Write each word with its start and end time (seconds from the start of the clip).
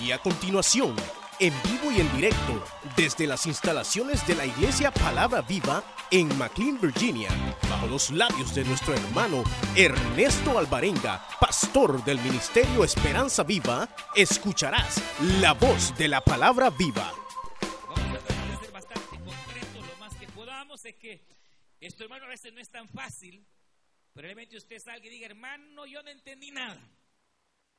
Y 0.00 0.12
a 0.12 0.18
continuación, 0.18 0.94
en 1.40 1.54
vivo 1.62 1.90
y 1.90 2.00
en 2.00 2.12
directo, 2.14 2.62
desde 2.96 3.26
las 3.26 3.46
instalaciones 3.46 4.26
de 4.26 4.34
la 4.34 4.44
Iglesia 4.44 4.90
Palabra 4.90 5.40
Viva 5.40 5.82
en 6.10 6.28
McLean, 6.36 6.78
Virginia, 6.80 7.30
bajo 7.68 7.86
los 7.86 8.10
labios 8.10 8.54
de 8.54 8.64
nuestro 8.64 8.92
hermano 8.94 9.42
Ernesto 9.74 10.58
Alvarenga, 10.58 11.26
pastor 11.40 12.04
del 12.04 12.20
Ministerio 12.20 12.84
Esperanza 12.84 13.42
Viva, 13.42 13.88
escucharás 14.14 15.02
la 15.40 15.54
voz 15.54 15.96
de 15.96 16.08
la 16.08 16.20
Palabra 16.20 16.68
Viva. 16.70 17.10
Vamos 17.88 18.20
a 18.22 18.60
ser 18.60 18.72
bastante 18.72 19.18
concretos 19.18 19.86
lo 19.86 19.96
más 19.98 20.14
que 20.14 20.26
podamos. 20.28 20.84
Es 20.84 20.94
que 20.96 21.24
esto, 21.80 22.04
hermano, 22.04 22.26
a 22.26 22.28
veces 22.28 22.52
no 22.52 22.60
es 22.60 22.68
tan 22.68 22.86
fácil. 22.88 23.46
Probablemente 24.12 24.58
usted 24.58 24.78
salga 24.78 25.06
y 25.06 25.10
diga, 25.10 25.26
hermano, 25.26 25.86
yo 25.86 26.02
no 26.02 26.10
entendí 26.10 26.50
nada. 26.50 26.80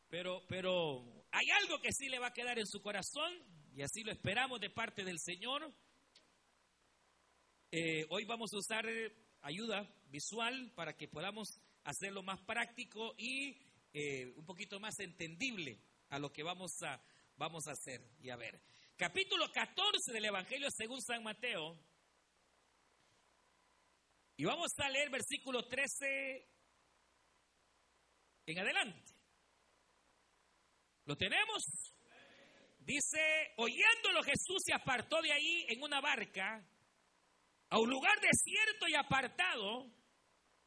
Pero, 0.10 0.42
pero 0.48 1.17
hay 1.38 1.52
algo 1.52 1.80
que 1.80 1.94
sí 1.94 2.10
le 2.10 2.18
va 2.18 2.28
a 2.28 2.34
quedar 2.34 2.58
en 2.58 2.66
su 2.66 2.82
corazón 2.82 3.32
y 3.76 3.84
así 3.84 4.04
lo 4.04 4.12
esperamos 4.12 4.60
de 4.60 4.72
parte 4.72 5.04
del 5.04 5.20
Señor. 5.20 5.72
Eh, 7.70 8.08
hoy 8.10 8.26
vamos 8.26 8.52
a 8.54 8.58
usar 8.58 8.90
eh, 8.90 9.16
ayuda 9.42 9.88
visual 10.08 10.72
para 10.74 10.98
que 10.98 11.08
podamos 11.08 11.62
hacerlo 11.84 12.24
más 12.24 12.42
práctico 12.42 13.14
y 13.20 13.56
eh, 13.94 14.34
un 14.36 14.46
poquito 14.46 14.80
más 14.80 14.98
entendible 15.00 15.80
a 16.10 16.18
lo 16.18 16.34
que 16.34 16.42
vamos 16.42 16.82
a, 16.82 17.00
vamos 17.36 17.68
a 17.68 17.74
hacer 17.74 18.02
y 18.20 18.32
a 18.32 18.36
ver. 18.36 18.60
Capítulo 18.96 19.52
14 19.52 20.12
del 20.12 20.26
Evangelio 20.26 20.70
según 20.72 21.04
San 21.04 21.22
Mateo. 21.22 21.78
Y 24.38 24.46
vamos 24.46 24.72
a 24.80 24.90
leer 24.90 25.12
versículo 25.12 25.68
13 25.68 26.50
en 28.48 28.58
adelante. 28.58 29.17
¿Lo 31.08 31.16
tenemos? 31.16 31.64
Dice, 32.80 33.54
oyéndolo 33.56 34.22
Jesús 34.24 34.62
se 34.66 34.74
apartó 34.74 35.22
de 35.22 35.32
ahí 35.32 35.66
en 35.70 35.82
una 35.82 36.02
barca 36.02 36.62
a 37.70 37.80
un 37.80 37.90
lugar 37.90 38.20
desierto 38.20 38.88
y 38.90 38.96
apartado, 38.96 39.90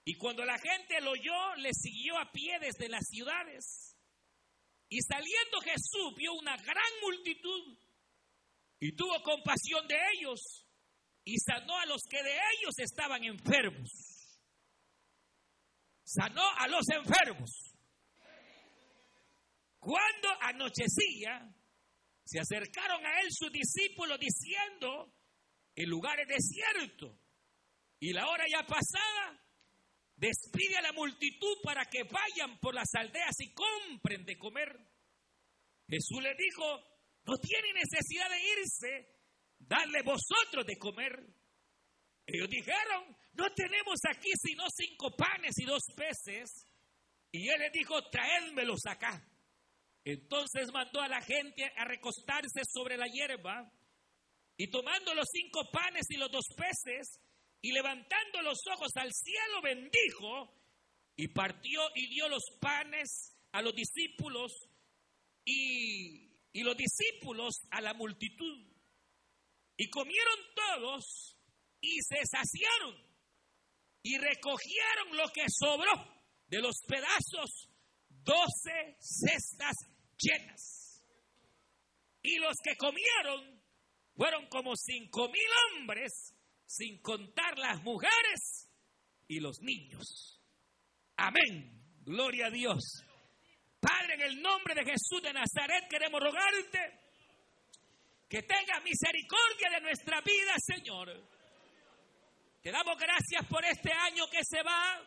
y 0.03 0.17
cuando 0.17 0.45
la 0.47 0.59
gente 0.59 0.99
lo 1.03 1.11
oyó, 1.11 1.55
le 1.57 1.73
siguió 1.75 2.19
a 2.19 2.33
pie 2.33 2.59
desde 2.59 2.89
las 2.89 3.07
ciudades. 3.07 3.95
Y 4.89 4.99
saliendo 5.03 5.61
Jesús 5.61 6.15
vio 6.17 6.33
una 6.33 6.57
gran 6.57 6.93
multitud 7.03 7.79
y 8.81 8.93
tuvo 8.97 9.23
compasión 9.23 9.87
de 9.89 9.97
ellos 10.15 10.67
y 11.23 11.37
sanó 11.39 11.79
a 11.79 11.87
los 11.87 12.03
que 12.09 12.23
de 12.23 12.33
ellos 12.33 12.79
estaban 12.79 13.25
enfermos. 13.25 13.91
Sanó 16.03 16.49
a 16.57 16.67
los 16.67 16.89
enfermos. 16.89 17.70
Cuando 19.81 20.29
anochecía, 20.43 21.53
se 22.25 22.39
acercaron 22.39 23.05
a 23.05 23.21
él 23.21 23.29
sus 23.31 23.51
discípulos 23.51 24.19
diciendo, 24.21 25.13
el 25.75 25.89
lugar 25.89 26.21
es 26.21 26.29
desierto 26.29 27.19
y 27.99 28.13
la 28.13 28.29
hora 28.29 28.45
ya 28.51 28.67
pasada, 28.67 29.43
despide 30.17 30.77
a 30.77 30.83
la 30.83 30.93
multitud 30.93 31.57
para 31.63 31.87
que 31.87 32.03
vayan 32.05 32.59
por 32.61 32.75
las 32.75 32.89
aldeas 32.95 33.35
y 33.41 33.55
compren 33.55 34.25
de 34.27 34.39
comer. 34.39 34.69
Jesús 35.89 36.23
les 36.23 36.37
dijo, 36.37 36.65
no 37.25 37.37
tienen 37.39 37.75
necesidad 37.75 38.29
de 38.29 38.61
irse, 38.61 39.21
dadle 39.59 40.03
vosotros 40.03 40.67
de 40.67 40.79
comer. 40.79 41.13
Ellos 42.27 42.49
dijeron, 42.49 43.17
no 43.33 43.53
tenemos 43.55 43.99
aquí 44.09 44.31
sino 44.41 44.65
cinco 44.69 45.17
panes 45.17 45.59
y 45.59 45.65
dos 45.65 45.83
peces. 45.97 46.67
Y 47.33 47.49
él 47.49 47.59
les 47.59 47.73
dijo, 47.73 48.01
traédmelos 48.11 48.81
acá. 48.87 49.27
Entonces 50.05 50.73
mandó 50.73 51.01
a 51.01 51.09
la 51.09 51.21
gente 51.21 51.65
a 51.77 51.85
recostarse 51.85 52.63
sobre 52.65 52.97
la 52.97 53.07
hierba 53.07 53.71
y 54.57 54.69
tomando 54.69 55.15
los 55.15 55.29
cinco 55.31 55.71
panes 55.71 56.07
y 56.11 56.17
los 56.17 56.31
dos 56.31 56.47
peces 56.57 57.21
y 57.61 57.73
levantando 57.73 58.43
los 58.43 58.59
ojos 58.73 58.91
al 58.97 59.13
cielo 59.13 59.63
bendijo 59.63 60.55
y 61.17 61.29
partió 61.29 61.83
y 61.95 62.09
dio 62.09 62.29
los 62.29 62.45
panes 62.61 63.37
a 63.53 63.61
los 63.61 63.75
discípulos 63.75 64.53
y, 65.45 66.31
y 66.53 66.63
los 66.63 66.77
discípulos 66.77 67.61
a 67.71 67.81
la 67.81 67.93
multitud. 67.95 68.67
Y 69.77 69.91
comieron 69.91 70.39
todos 70.55 71.37
y 71.81 71.99
se 72.03 72.25
saciaron 72.27 73.11
y 74.03 74.17
recogieron 74.19 75.17
lo 75.17 75.29
que 75.29 75.45
sobró 75.49 76.23
de 76.49 76.61
los 76.61 76.77
pedazos 76.87 77.70
doce 78.23 78.97
cestas 78.99 79.77
llenas. 80.17 81.05
Y 82.23 82.39
los 82.39 82.57
que 82.63 82.77
comieron 82.77 83.63
fueron 84.15 84.47
como 84.49 84.77
cinco 84.77 85.29
mil 85.29 85.79
hombres, 85.79 86.35
sin 86.67 87.01
contar 87.01 87.59
las 87.59 87.83
mujeres 87.83 88.69
y 89.27 89.41
los 89.41 89.61
niños. 89.61 90.41
Amén. 91.17 91.81
Gloria 92.03 92.47
a 92.47 92.51
Dios. 92.51 93.05
Padre, 93.81 94.15
en 94.15 94.23
el 94.23 94.43
nombre 94.43 94.75
de 94.75 94.85
Jesús 94.85 95.23
de 95.23 95.33
Nazaret 95.33 95.89
queremos 95.89 96.21
rogarte 96.21 97.01
que 98.29 98.43
tengas 98.43 98.83
misericordia 98.85 99.71
de 99.71 99.81
nuestra 99.81 100.21
vida, 100.21 100.55
Señor. 100.59 101.09
Te 102.63 102.71
damos 102.71 102.97
gracias 102.99 103.47
por 103.49 103.65
este 103.65 103.91
año 103.93 104.29
que 104.31 104.45
se 104.45 104.63
va, 104.63 105.01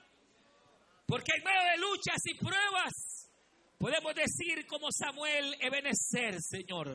porque 1.05 1.31
en 1.37 1.43
medio 1.43 1.61
de 1.71 1.77
luchas 1.77 2.21
y 2.25 2.33
pruebas 2.35 2.93
podemos 3.77 4.15
decir 4.15 4.65
como 4.67 4.87
Samuel, 4.91 5.55
Ebenecer, 5.59 6.41
Señor. 6.41 6.87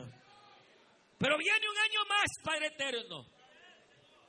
Pero 1.17 1.37
viene 1.37 1.69
un 1.69 1.77
año 1.77 2.05
más, 2.07 2.27
Padre 2.43 2.67
eterno. 2.67 3.25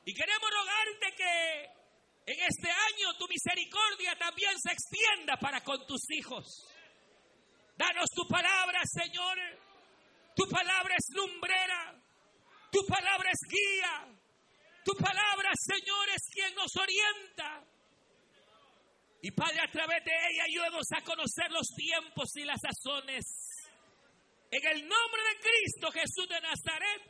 Y 0.04 0.14
queremos 0.14 0.50
rogarte 0.50 1.14
que 1.16 1.80
en 2.26 2.38
este 2.40 2.70
año 2.70 3.16
tu 3.18 3.26
misericordia 3.28 4.16
también 4.18 4.52
se 4.58 4.72
extienda 4.72 5.36
para 5.36 5.62
con 5.62 5.86
tus 5.86 6.02
hijos. 6.10 6.66
Danos 7.76 8.10
tu 8.14 8.26
palabra, 8.28 8.80
Señor. 8.84 9.38
Tu 10.36 10.48
palabra 10.48 10.94
es 10.96 11.14
lumbrera. 11.14 11.94
Tu 12.70 12.84
palabra 12.86 13.30
es 13.30 13.40
guía. 13.48 14.20
Tu 14.84 14.92
palabra, 14.94 15.50
Señor, 15.54 16.08
es 16.10 16.22
quien 16.32 16.54
nos 16.54 16.76
orienta. 16.76 17.64
Y 19.22 19.30
Padre, 19.32 19.60
a 19.60 19.70
través 19.70 20.04
de 20.04 20.12
ella 20.12 20.44
ayúdanos 20.44 20.86
a 20.96 21.02
conocer 21.02 21.50
los 21.50 21.68
tiempos 21.68 22.34
y 22.36 22.44
las 22.44 22.60
sazones. 22.60 23.24
En 24.50 24.66
el 24.66 24.80
nombre 24.88 25.22
de 25.22 25.40
Cristo 25.40 25.92
Jesús 25.92 26.28
de 26.28 26.40
Nazaret, 26.40 27.02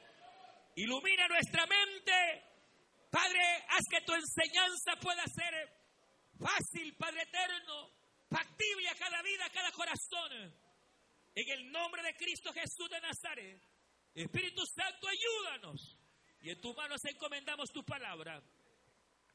ilumina 0.75 1.29
nuestra 1.29 1.67
mente. 1.67 2.45
Padre, 3.11 3.41
haz 3.69 3.85
que 3.91 4.01
tu 4.03 4.13
enseñanza 4.13 4.97
pueda 5.01 5.25
ser 5.27 5.55
fácil, 6.39 6.97
Padre 6.97 7.23
eterno, 7.23 7.91
factible 8.29 8.89
a 8.89 8.95
cada 8.95 9.23
vida, 9.23 9.47
a 9.47 9.51
cada 9.51 9.73
corazón. 9.73 10.55
En 11.35 11.49
el 11.49 11.71
nombre 11.71 12.03
de 12.03 12.15
Cristo 12.17 12.53
Jesús 12.53 12.91
de 12.91 13.01
Nazaret, 13.01 13.63
Espíritu 14.15 14.67
Santo, 14.67 15.07
ayúdanos. 15.07 15.97
Y 16.43 16.51
en 16.51 16.61
tus 16.61 16.75
manos 16.75 17.05
encomendamos 17.05 17.71
tu 17.71 17.85
palabra. 17.85 18.43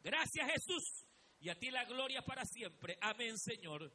Gracias 0.03 0.51
Jesús. 0.51 1.04
Y 1.45 1.49
a 1.49 1.59
ti 1.59 1.69
la 1.69 1.85
gloria 1.85 2.25
para 2.25 2.43
siempre. 2.43 2.97
Amén, 2.99 3.37
Señor. 3.37 3.93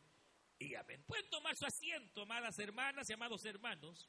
Y 0.56 0.76
amén. 0.76 1.02
Pueden 1.02 1.28
tomar 1.30 1.56
su 1.56 1.66
asiento, 1.66 2.22
amadas 2.22 2.56
hermanas 2.60 3.10
y 3.10 3.12
amados 3.12 3.44
hermanos. 3.44 4.08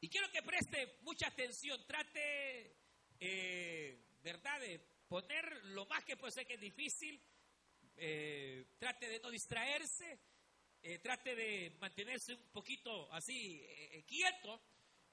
Y 0.00 0.08
quiero 0.08 0.30
que 0.30 0.40
preste 0.40 0.98
mucha 1.00 1.26
atención. 1.26 1.84
Trate, 1.84 2.76
eh, 3.18 4.04
¿verdad?, 4.22 4.60
de 4.60 4.78
poner 5.08 5.64
lo 5.64 5.84
más 5.86 6.04
que 6.04 6.16
puede 6.16 6.30
ser 6.30 6.46
que 6.46 6.54
es 6.54 6.60
difícil. 6.60 7.20
Eh, 7.96 8.76
trate 8.78 9.08
de 9.08 9.18
no 9.18 9.32
distraerse. 9.32 10.20
Eh, 10.80 11.00
trate 11.00 11.34
de 11.34 11.76
mantenerse 11.80 12.34
un 12.34 12.52
poquito 12.52 13.12
así 13.12 13.66
quieto 14.06 14.62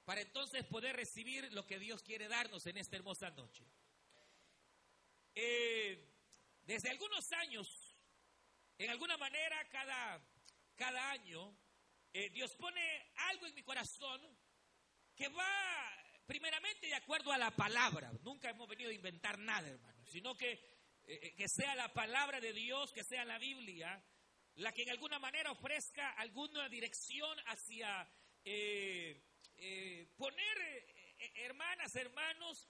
para 0.05 0.21
entonces 0.21 0.63
poder 0.65 0.95
recibir 0.95 1.51
lo 1.53 1.65
que 1.65 1.79
Dios 1.79 2.03
quiere 2.03 2.27
darnos 2.27 2.67
en 2.67 2.77
esta 2.77 2.97
hermosa 2.97 3.31
noche. 3.31 3.65
Eh, 5.35 6.05
desde 6.63 6.89
algunos 6.89 7.31
años, 7.33 7.95
en 8.77 8.89
alguna 8.89 9.17
manera, 9.17 9.67
cada, 9.69 10.21
cada 10.75 11.11
año, 11.11 11.55
eh, 12.13 12.29
Dios 12.31 12.55
pone 12.55 13.11
algo 13.29 13.47
en 13.47 13.55
mi 13.55 13.63
corazón 13.63 14.21
que 15.15 15.27
va 15.29 16.25
primeramente 16.25 16.87
de 16.87 16.95
acuerdo 16.95 17.31
a 17.31 17.37
la 17.37 17.51
palabra. 17.51 18.11
Nunca 18.21 18.49
hemos 18.49 18.67
venido 18.67 18.89
a 18.89 18.93
inventar 18.93 19.37
nada, 19.39 19.67
hermano, 19.67 20.05
sino 20.05 20.35
que, 20.35 20.59
eh, 21.05 21.35
que 21.35 21.47
sea 21.47 21.75
la 21.75 21.93
palabra 21.93 22.39
de 22.39 22.53
Dios, 22.53 22.91
que 22.93 23.03
sea 23.03 23.25
la 23.25 23.37
Biblia, 23.37 24.03
la 24.55 24.71
que 24.71 24.83
en 24.83 24.89
alguna 24.89 25.19
manera 25.19 25.51
ofrezca 25.51 26.11
alguna 26.11 26.69
dirección 26.69 27.37
hacia 27.47 28.09
poner, 30.17 31.17
hermanas, 31.35 31.95
hermanos, 31.95 32.69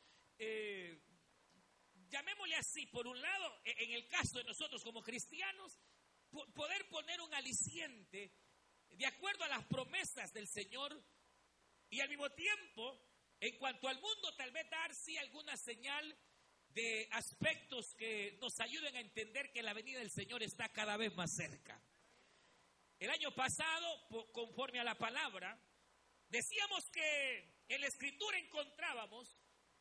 llamémosle 2.10 2.56
así, 2.56 2.86
por 2.88 3.08
un 3.08 3.20
lado, 3.20 3.62
e, 3.64 3.84
en 3.84 3.92
el 3.92 4.08
caso 4.08 4.40
de 4.40 4.44
nosotros 4.44 4.84
como 4.84 5.04
cristianos, 5.04 5.80
poder 6.54 6.88
poner 6.90 7.22
un 7.22 7.34
aliciente 7.34 8.32
de 8.90 9.06
acuerdo 9.06 9.44
a 9.44 9.48
las 9.48 9.66
promesas 9.66 10.32
del 10.34 10.48
Señor 10.48 11.02
y 11.90 12.02
al 12.02 12.10
mismo 12.10 12.30
tiempo, 12.32 13.02
en 13.40 13.58
cuanto 13.58 13.88
al 13.88 14.00
mundo, 14.00 14.36
tal 14.36 14.52
vez 14.52 14.70
dar 14.70 14.94
sí 14.94 15.18
alguna 15.18 15.56
señal 15.58 16.18
de 16.70 17.08
aspectos 17.12 17.96
que 17.96 18.38
nos 18.42 18.60
ayuden 18.60 18.96
a 18.96 19.00
entender 19.00 19.52
que 19.52 19.64
la 19.64 19.74
venida 19.74 20.00
del 20.00 20.12
Señor 20.12 20.44
está 20.44 20.70
cada 20.70 20.98
vez 20.98 21.16
más 21.16 21.34
cerca. 21.34 21.82
El 23.00 23.10
año 23.10 23.34
pasado, 23.34 24.08
conforme 24.32 24.80
a 24.80 24.84
la 24.84 24.96
palabra, 24.96 25.58
decíamos 26.28 26.90
que 26.92 27.64
en 27.70 27.82
la 27.82 27.88
escritura 27.88 28.38
encontrábamos 28.38 29.40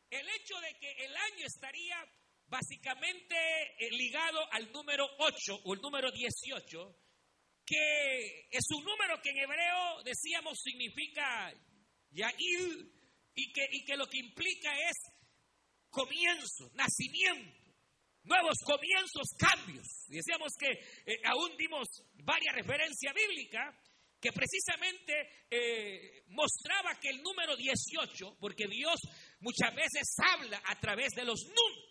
el 0.09 0.27
hecho 0.29 0.59
de 0.61 0.73
que 0.79 0.91
el 1.05 1.15
año 1.15 1.45
estaría 1.45 1.97
básicamente 2.49 3.35
eh, 3.77 3.91
ligado 3.91 4.39
al 4.51 4.71
número 4.71 5.07
8 5.19 5.61
o 5.65 5.73
el 5.73 5.81
número 5.81 6.11
18, 6.11 6.95
que 7.65 8.47
es 8.49 8.65
un 8.75 8.83
número 8.83 9.21
que 9.21 9.29
en 9.29 9.37
hebreo 9.37 10.03
decíamos 10.03 10.59
significa 10.61 11.53
Yair 12.11 12.91
y 13.35 13.53
que, 13.53 13.67
y 13.71 13.85
que 13.85 13.95
lo 13.95 14.07
que 14.07 14.17
implica 14.17 14.73
es 14.89 14.97
comienzo, 15.89 16.69
nacimiento, 16.73 17.73
nuevos 18.23 18.57
comienzos, 18.65 19.29
cambios. 19.37 20.05
Decíamos 20.07 20.53
que 20.57 20.71
eh, 21.05 21.21
aún 21.25 21.55
dimos 21.57 21.87
varias 22.23 22.55
referencias 22.55 23.13
bíblicas 23.13 23.75
que 24.19 24.31
precisamente 24.33 25.45
eh, 25.49 26.23
mostraba 26.27 26.99
que 26.99 27.09
el 27.09 27.21
número 27.21 27.55
18, 27.55 28.37
porque 28.39 28.67
Dios 28.67 28.99
muchas 29.39 29.73
veces 29.73 30.13
habla 30.17 30.61
a 30.65 30.79
través 30.79 31.13
de 31.13 31.23
los 31.23 31.39
números. 31.45 31.88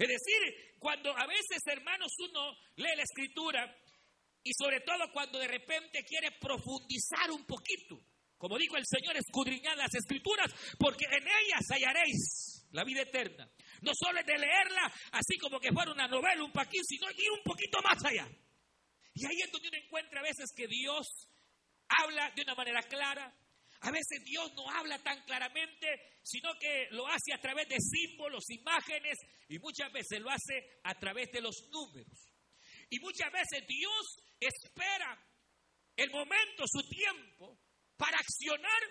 Es 0.00 0.08
decir, 0.08 0.74
cuando 0.78 1.14
a 1.14 1.26
veces, 1.26 1.60
hermanos, 1.66 2.10
uno 2.20 2.56
lee 2.76 2.96
la 2.96 3.02
escritura 3.02 3.76
y 4.42 4.50
sobre 4.54 4.80
todo 4.80 5.12
cuando 5.12 5.38
de 5.38 5.46
repente 5.46 6.02
quiere 6.08 6.30
profundizar 6.40 7.30
un 7.30 7.44
poquito, 7.44 8.00
como 8.38 8.56
dijo 8.56 8.78
el 8.78 8.86
Señor, 8.86 9.14
escudriñad 9.18 9.76
las 9.76 9.94
escrituras, 9.94 10.50
porque 10.78 11.04
en 11.04 11.22
ellas 11.22 11.68
hallaréis 11.68 12.66
la 12.70 12.82
vida 12.82 13.02
eterna. 13.02 13.46
No 13.82 13.92
solo 13.94 14.20
es 14.20 14.24
de 14.24 14.38
leerla 14.38 14.90
así 15.12 15.36
como 15.36 15.60
que 15.60 15.70
fuera 15.70 15.92
una 15.92 16.08
novela, 16.08 16.44
un 16.44 16.52
paquín, 16.52 16.82
sino 16.82 17.10
ir 17.10 17.30
un 17.36 17.42
poquito 17.44 17.78
más 17.82 18.02
allá. 18.02 18.26
Y 19.12 19.26
ahí 19.26 19.36
es 19.44 19.52
donde 19.52 19.68
uno 19.68 19.76
encuentra 19.84 20.20
a 20.20 20.22
veces 20.22 20.50
que 20.56 20.66
Dios 20.66 21.28
habla 21.88 22.30
de 22.34 22.40
una 22.40 22.54
manera 22.54 22.80
clara. 22.84 23.36
A 23.80 23.90
veces 23.90 24.22
Dios 24.24 24.52
no 24.54 24.68
habla 24.70 24.98
tan 25.02 25.22
claramente, 25.24 25.86
sino 26.22 26.50
que 26.58 26.88
lo 26.90 27.06
hace 27.06 27.32
a 27.32 27.40
través 27.40 27.68
de 27.68 27.78
símbolos, 27.80 28.50
imágenes, 28.50 29.18
y 29.48 29.58
muchas 29.58 29.90
veces 29.92 30.20
lo 30.20 30.30
hace 30.30 30.80
a 30.84 30.94
través 30.98 31.30
de 31.32 31.40
los 31.40 31.68
números. 31.70 32.30
Y 32.90 32.98
muchas 33.00 33.32
veces 33.32 33.66
Dios 33.66 34.18
espera 34.38 35.18
el 35.96 36.10
momento, 36.10 36.64
su 36.66 36.86
tiempo, 36.88 37.58
para 37.96 38.18
accionar 38.18 38.82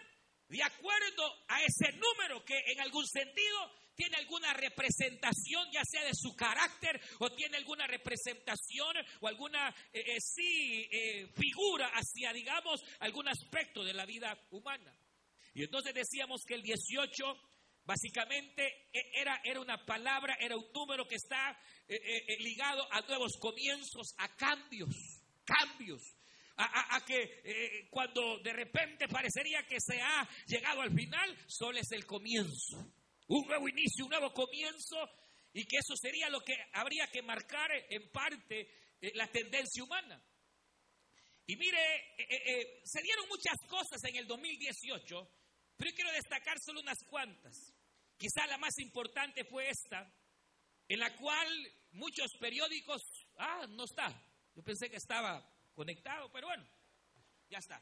de 0.48 0.64
acuerdo 0.64 1.46
a 1.48 1.62
ese 1.64 1.92
número 1.94 2.44
que 2.44 2.58
en 2.58 2.80
algún 2.82 3.06
sentido 3.06 3.79
tiene 4.00 4.16
alguna 4.16 4.54
representación, 4.54 5.70
ya 5.74 5.84
sea 5.84 6.06
de 6.06 6.14
su 6.14 6.34
carácter 6.34 7.02
o 7.20 7.30
tiene 7.32 7.58
alguna 7.58 7.86
representación 7.86 8.96
o 9.20 9.28
alguna, 9.28 9.76
eh, 9.92 10.16
eh, 10.16 10.22
sí, 10.22 10.88
eh, 10.90 11.28
figura 11.36 11.92
hacia, 11.94 12.32
digamos, 12.32 12.82
algún 13.00 13.28
aspecto 13.28 13.84
de 13.84 13.94
la 13.94 14.06
vida 14.06 14.40
humana. 14.52 14.98
Y 15.54 15.64
entonces 15.64 15.94
decíamos 15.94 16.46
que 16.46 16.54
el 16.54 16.62
18 16.62 17.26
básicamente 17.84 18.88
era, 18.94 19.42
era 19.44 19.60
una 19.60 19.86
palabra, 19.86 20.38
era 20.40 20.56
un 20.56 20.72
número 20.74 21.06
que 21.06 21.16
está 21.16 21.60
ligado 22.40 22.88
a 22.94 23.02
nuevos 23.02 23.34
comienzos, 23.38 24.14
a 24.18 24.34
cambios, 24.38 24.96
cambios 25.44 26.16
a, 26.60 27.04
que 27.06 27.42
eh, 27.44 27.88
cuando 27.90 28.40
de 28.40 28.52
repente 28.54 29.08
parecería 29.08 29.66
que 29.66 29.80
se 29.80 30.02
ha 30.02 30.28
llegado 30.46 30.82
al 30.82 30.94
final, 30.94 31.38
solo 31.48 31.80
es 31.80 31.92
el 31.92 32.06
comienzo. 32.06 32.94
Un 33.30 33.48
nuevo 33.48 33.68
inicio, 33.68 34.06
un 34.06 34.12
nuevo 34.12 34.34
comienzo, 34.34 35.10
y 35.54 35.66
que 35.66 35.78
eso 35.78 35.96
sería 35.96 36.30
lo 36.30 36.42
que 36.42 36.56
habría 36.74 37.08
que 37.08 37.22
marcar 37.22 37.72
en 37.90 38.12
parte 38.12 38.70
eh, 39.02 39.12
la 39.16 39.28
tendencia 39.28 39.84
humana. 39.84 40.24
Y 41.48 41.56
mire, 41.56 41.80
eh, 42.18 42.82
se 42.84 43.02
dieron 43.02 43.28
muchas 43.28 43.58
cosas 43.68 44.04
en 44.04 44.18
el 44.18 44.28
2018, 44.28 45.32
pero 45.76 45.90
yo 45.90 45.96
quiero 45.96 46.12
destacar 46.12 46.58
solo 46.60 46.82
unas 46.82 47.04
cuantas. 47.08 47.74
Quizá 48.18 48.46
la 48.48 48.58
más 48.58 48.78
importante 48.80 49.46
fue 49.46 49.70
esta, 49.70 50.14
en 50.88 51.00
la 51.00 51.16
cual 51.16 51.48
muchos 51.94 52.32
periódicos, 52.40 53.02
ah, 53.38 53.66
no 53.70 53.86
está, 53.86 54.10
yo 54.56 54.64
pensé 54.64 54.90
que 54.90 54.98
estaba 54.98 55.42
conectado, 55.74 56.30
pero 56.32 56.48
bueno, 56.48 56.68
ya 57.50 57.60
está. 57.60 57.82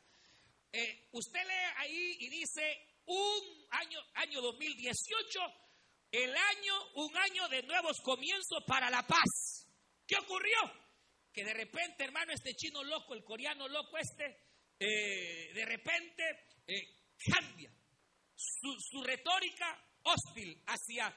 Eh, 0.72 1.10
usted 1.14 1.44
lee 1.44 1.74
ahí 1.78 2.18
y 2.20 2.30
dice 2.30 2.87
un 3.08 3.68
año, 3.72 4.00
año 4.16 4.42
2018, 4.42 5.40
el 6.12 6.36
año, 6.36 6.74
un 6.96 7.18
año 7.18 7.48
de 7.50 7.64
nuevos 7.64 7.98
comienzos 8.02 8.64
para 8.66 8.90
la 8.90 9.06
paz. 9.06 9.68
¿Qué 10.06 10.16
ocurrió? 10.18 10.58
Que 11.34 11.44
de 11.44 11.54
repente, 11.54 12.04
hermano, 12.04 12.32
este 12.34 12.54
chino 12.56 12.84
loco, 12.84 13.14
el 13.14 13.24
coreano 13.24 13.68
loco 13.68 13.98
este, 13.98 14.26
eh, 14.80 15.54
de 15.54 15.66
repente 15.66 16.24
eh, 16.68 16.84
cambia 17.18 17.72
su, 18.36 18.76
su 18.80 19.04
retórica 19.04 19.66
hostil 20.04 20.64
hacia 20.68 21.14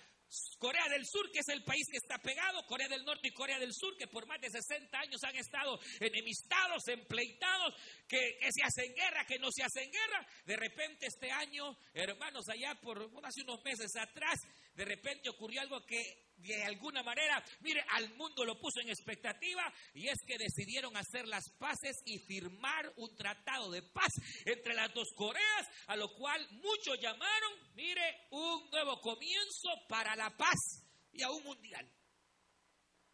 Corea 0.58 0.88
del 0.88 1.06
Sur, 1.06 1.30
que 1.32 1.40
es 1.40 1.48
el 1.48 1.64
país 1.64 1.86
que 1.90 1.96
está 1.96 2.18
pegado, 2.18 2.64
Corea 2.66 2.88
del 2.88 3.04
Norte 3.04 3.28
y 3.28 3.32
Corea 3.32 3.58
del 3.58 3.74
Sur, 3.74 3.96
que 3.96 4.06
por 4.06 4.26
más 4.26 4.40
de 4.40 4.50
60 4.50 4.98
años 4.98 5.22
han 5.24 5.36
estado 5.36 5.78
enemistados, 5.98 6.86
empleitados, 6.88 7.74
que, 8.06 8.38
se 8.50 8.62
hacen 8.62 8.94
guerra, 8.94 9.26
que 9.26 9.38
no 9.38 9.50
se 9.50 9.62
hacen 9.62 9.90
guerra. 9.90 10.26
De 10.44 10.56
repente 10.56 11.06
este 11.06 11.30
año, 11.30 11.76
hermanos, 11.94 12.48
allá 12.48 12.74
por 12.80 13.10
hace 13.24 13.42
unos 13.42 13.62
meses 13.64 13.96
atrás, 13.96 14.40
de 14.74 14.84
repente 14.84 15.28
ocurrió 15.28 15.60
algo 15.60 15.84
que 15.84 16.29
de 16.42 16.64
alguna 16.64 17.02
manera, 17.02 17.42
mire, 17.60 17.84
al 17.90 18.14
mundo 18.14 18.44
lo 18.44 18.58
puso 18.58 18.81
en 18.81 18.88
expectativa 18.88 19.72
y 19.94 20.08
es 20.08 20.19
que 20.26 20.38
decidieron 20.38 20.96
hacer 20.96 21.26
las 21.28 21.50
paces 21.58 21.96
y 22.04 22.19
firmar 22.19 22.92
un 22.96 23.14
tratado 23.16 23.70
de 23.70 23.82
paz 23.82 24.12
entre 24.44 24.75
las 24.75 24.92
dos 24.94 25.08
Coreas, 25.14 25.69
a 25.87 25.96
lo 25.96 26.12
cual 26.14 26.46
muchos 26.52 26.98
llamaron, 27.00 27.52
mire, 27.75 28.26
un 28.31 28.70
nuevo 28.70 29.00
comienzo 29.00 29.69
para 29.88 30.16
la 30.16 30.31
paz 30.37 30.84
y 31.12 31.22
a 31.22 31.31
un 31.31 31.42
mundial. 31.44 31.90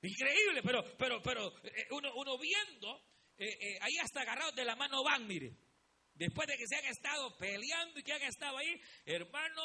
Increíble, 0.03 0.63
pero, 0.63 0.85
pero, 0.97 1.23
pero 1.23 1.49
eh, 1.65 1.87
uno, 1.91 2.13
uno 2.15 2.39
viendo, 2.39 3.03
eh, 3.39 3.49
eh, 3.49 3.79
ahí 3.81 3.97
hasta 3.99 4.21
agarrados 4.21 4.55
de 4.55 4.65
la 4.65 4.77
mano 4.77 5.03
van, 5.03 5.27
mire. 5.27 5.57
Después 6.15 6.47
de 6.49 6.57
que 6.57 6.67
se 6.67 6.77
han 6.77 6.85
estado 6.87 7.37
peleando 7.37 7.99
y 7.99 8.03
que 8.03 8.13
han 8.13 8.23
estado 8.23 8.57
ahí, 8.57 8.81
hermano, 9.05 9.63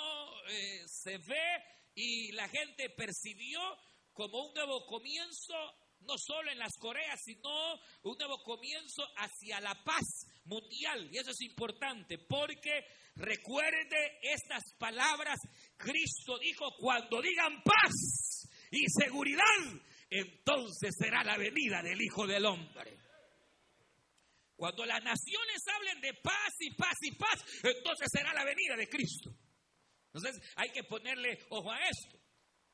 se 0.85 1.17
ve 1.19 1.63
y 1.95 2.31
la 2.31 2.47
gente 2.47 2.89
percibió 2.89 3.59
como 4.13 4.47
un 4.47 4.53
nuevo 4.53 4.85
comienzo, 4.85 5.53
no 6.01 6.17
solo 6.17 6.51
en 6.51 6.59
las 6.59 6.77
Coreas, 6.77 7.19
sino 7.23 7.49
un 8.03 8.17
nuevo 8.17 8.41
comienzo 8.43 9.03
hacia 9.17 9.59
la 9.61 9.75
paz 9.83 10.27
mundial. 10.45 11.09
Y 11.11 11.17
eso 11.17 11.31
es 11.31 11.41
importante 11.41 12.17
porque 12.17 12.85
recuerde 13.15 14.19
estas 14.21 14.63
palabras, 14.77 15.39
Cristo 15.77 16.37
dijo, 16.39 16.75
cuando 16.79 17.21
digan 17.21 17.61
paz 17.63 18.47
y 18.71 18.85
seguridad, 18.87 19.43
entonces 20.09 20.95
será 20.97 21.23
la 21.23 21.37
venida 21.37 21.81
del 21.81 22.01
Hijo 22.01 22.25
del 22.27 22.45
Hombre. 22.45 22.97
Cuando 24.55 24.85
las 24.85 25.03
naciones 25.03 25.63
hablen 25.75 26.01
de 26.01 26.13
paz 26.21 26.53
y 26.59 26.75
paz 26.75 26.95
y 27.01 27.15
paz, 27.15 27.43
entonces 27.63 28.07
será 28.11 28.33
la 28.33 28.45
venida 28.45 28.75
de 28.75 28.87
Cristo. 28.87 29.35
Entonces 30.13 30.41
hay 30.55 30.69
que 30.71 30.83
ponerle 30.83 31.39
ojo 31.49 31.71
a 31.71 31.79
esto. 31.87 32.19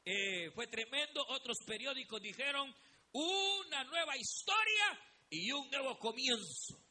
Eh, 0.03 0.50
fue 0.51 0.67
tremendo, 0.67 1.25
otros 1.27 1.58
periódicos 1.65 2.22
dijeron 2.22 2.74
una 3.12 3.84
nueva 3.84 4.15
historia 4.17 5.00
y 5.29 5.51
un 5.51 5.70
nuevo 5.70 5.98
comienzo. 6.00 6.82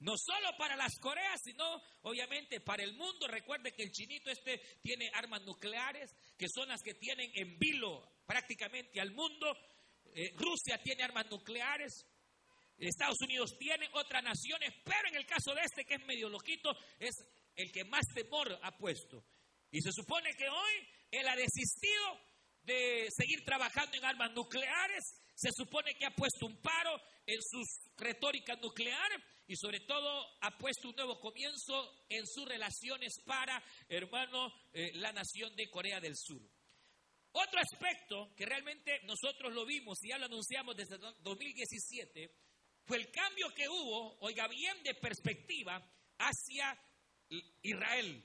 No 0.00 0.14
solo 0.18 0.54
para 0.58 0.76
las 0.76 0.98
Coreas, 0.98 1.40
sino 1.42 1.64
obviamente 2.02 2.60
para 2.60 2.82
el 2.82 2.94
mundo. 2.94 3.26
Recuerde 3.26 3.72
que 3.72 3.84
el 3.84 3.92
chinito 3.92 4.30
este 4.30 4.58
tiene 4.82 5.10
armas 5.14 5.42
nucleares, 5.42 6.10
que 6.36 6.48
son 6.48 6.68
las 6.68 6.82
que 6.82 6.94
tienen 6.94 7.30
en 7.34 7.58
vilo 7.58 8.02
prácticamente 8.26 9.00
al 9.00 9.12
mundo. 9.12 9.56
Eh, 10.14 10.34
Rusia 10.36 10.78
tiene 10.82 11.04
armas 11.04 11.30
nucleares. 11.30 12.04
Estados 12.76 13.20
Unidos 13.22 13.56
tiene 13.58 13.88
otras 13.92 14.22
naciones, 14.22 14.74
pero 14.84 15.08
en 15.08 15.14
el 15.14 15.26
caso 15.26 15.54
de 15.54 15.62
este, 15.62 15.84
que 15.84 15.94
es 15.94 16.04
medio 16.04 16.28
loquito, 16.28 16.76
es 16.98 17.14
el 17.54 17.70
que 17.70 17.84
más 17.84 18.04
temor 18.12 18.58
ha 18.62 18.76
puesto. 18.76 19.24
Y 19.74 19.80
se 19.80 19.90
supone 19.90 20.32
que 20.36 20.48
hoy 20.48 20.88
él 21.10 21.26
ha 21.26 21.34
desistido 21.34 22.20
de 22.62 23.08
seguir 23.10 23.44
trabajando 23.44 23.96
en 23.96 24.04
armas 24.04 24.30
nucleares, 24.30 25.02
se 25.34 25.50
supone 25.50 25.96
que 25.96 26.06
ha 26.06 26.14
puesto 26.14 26.46
un 26.46 26.62
paro 26.62 26.96
en 27.26 27.42
sus 27.42 27.80
retóricas 27.96 28.56
nucleares 28.62 29.18
y 29.48 29.56
sobre 29.56 29.80
todo 29.80 30.28
ha 30.42 30.56
puesto 30.58 30.90
un 30.90 30.94
nuevo 30.94 31.18
comienzo 31.18 32.06
en 32.08 32.24
sus 32.24 32.44
relaciones 32.44 33.20
para, 33.26 33.60
hermano, 33.88 34.46
eh, 34.72 34.92
la 34.94 35.10
nación 35.10 35.56
de 35.56 35.68
Corea 35.68 35.98
del 35.98 36.14
Sur. 36.16 36.40
Otro 37.32 37.58
aspecto 37.58 38.32
que 38.36 38.46
realmente 38.46 39.00
nosotros 39.06 39.52
lo 39.52 39.66
vimos 39.66 39.98
y 40.04 40.10
ya 40.10 40.18
lo 40.18 40.26
anunciamos 40.26 40.76
desde 40.76 40.98
2017 40.98 42.30
fue 42.84 42.98
el 42.98 43.10
cambio 43.10 43.52
que 43.52 43.68
hubo, 43.68 44.20
oiga 44.20 44.46
bien, 44.46 44.80
de 44.84 44.94
perspectiva 44.94 45.84
hacia 46.18 46.80
Israel, 47.60 48.24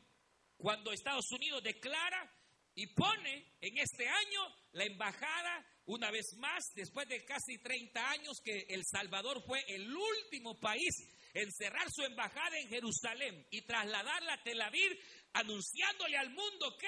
cuando 0.60 0.92
Estados 0.92 1.32
Unidos 1.32 1.64
declara 1.64 2.30
y 2.76 2.88
pone 2.88 3.56
en 3.62 3.78
este 3.78 4.08
año 4.08 4.42
la 4.74 4.84
embajada, 4.84 5.66
una 5.86 6.12
vez 6.12 6.36
más, 6.38 6.72
después 6.76 7.08
de 7.08 7.24
casi 7.26 7.58
30 7.58 8.12
años 8.12 8.42
que 8.44 8.66
El 8.70 8.86
Salvador 8.86 9.42
fue 9.46 9.64
el 9.68 9.90
último 9.92 10.60
país 10.60 10.94
en 11.34 11.52
cerrar 11.54 11.88
su 11.90 12.04
embajada 12.04 12.58
en 12.60 12.68
Jerusalén 12.68 13.48
y 13.52 13.62
trasladarla 13.62 14.34
a 14.34 14.44
Tel 14.44 14.62
Aviv, 14.62 14.92
anunciándole 15.34 16.18
al 16.18 16.30
mundo 16.30 16.78
que 16.78 16.88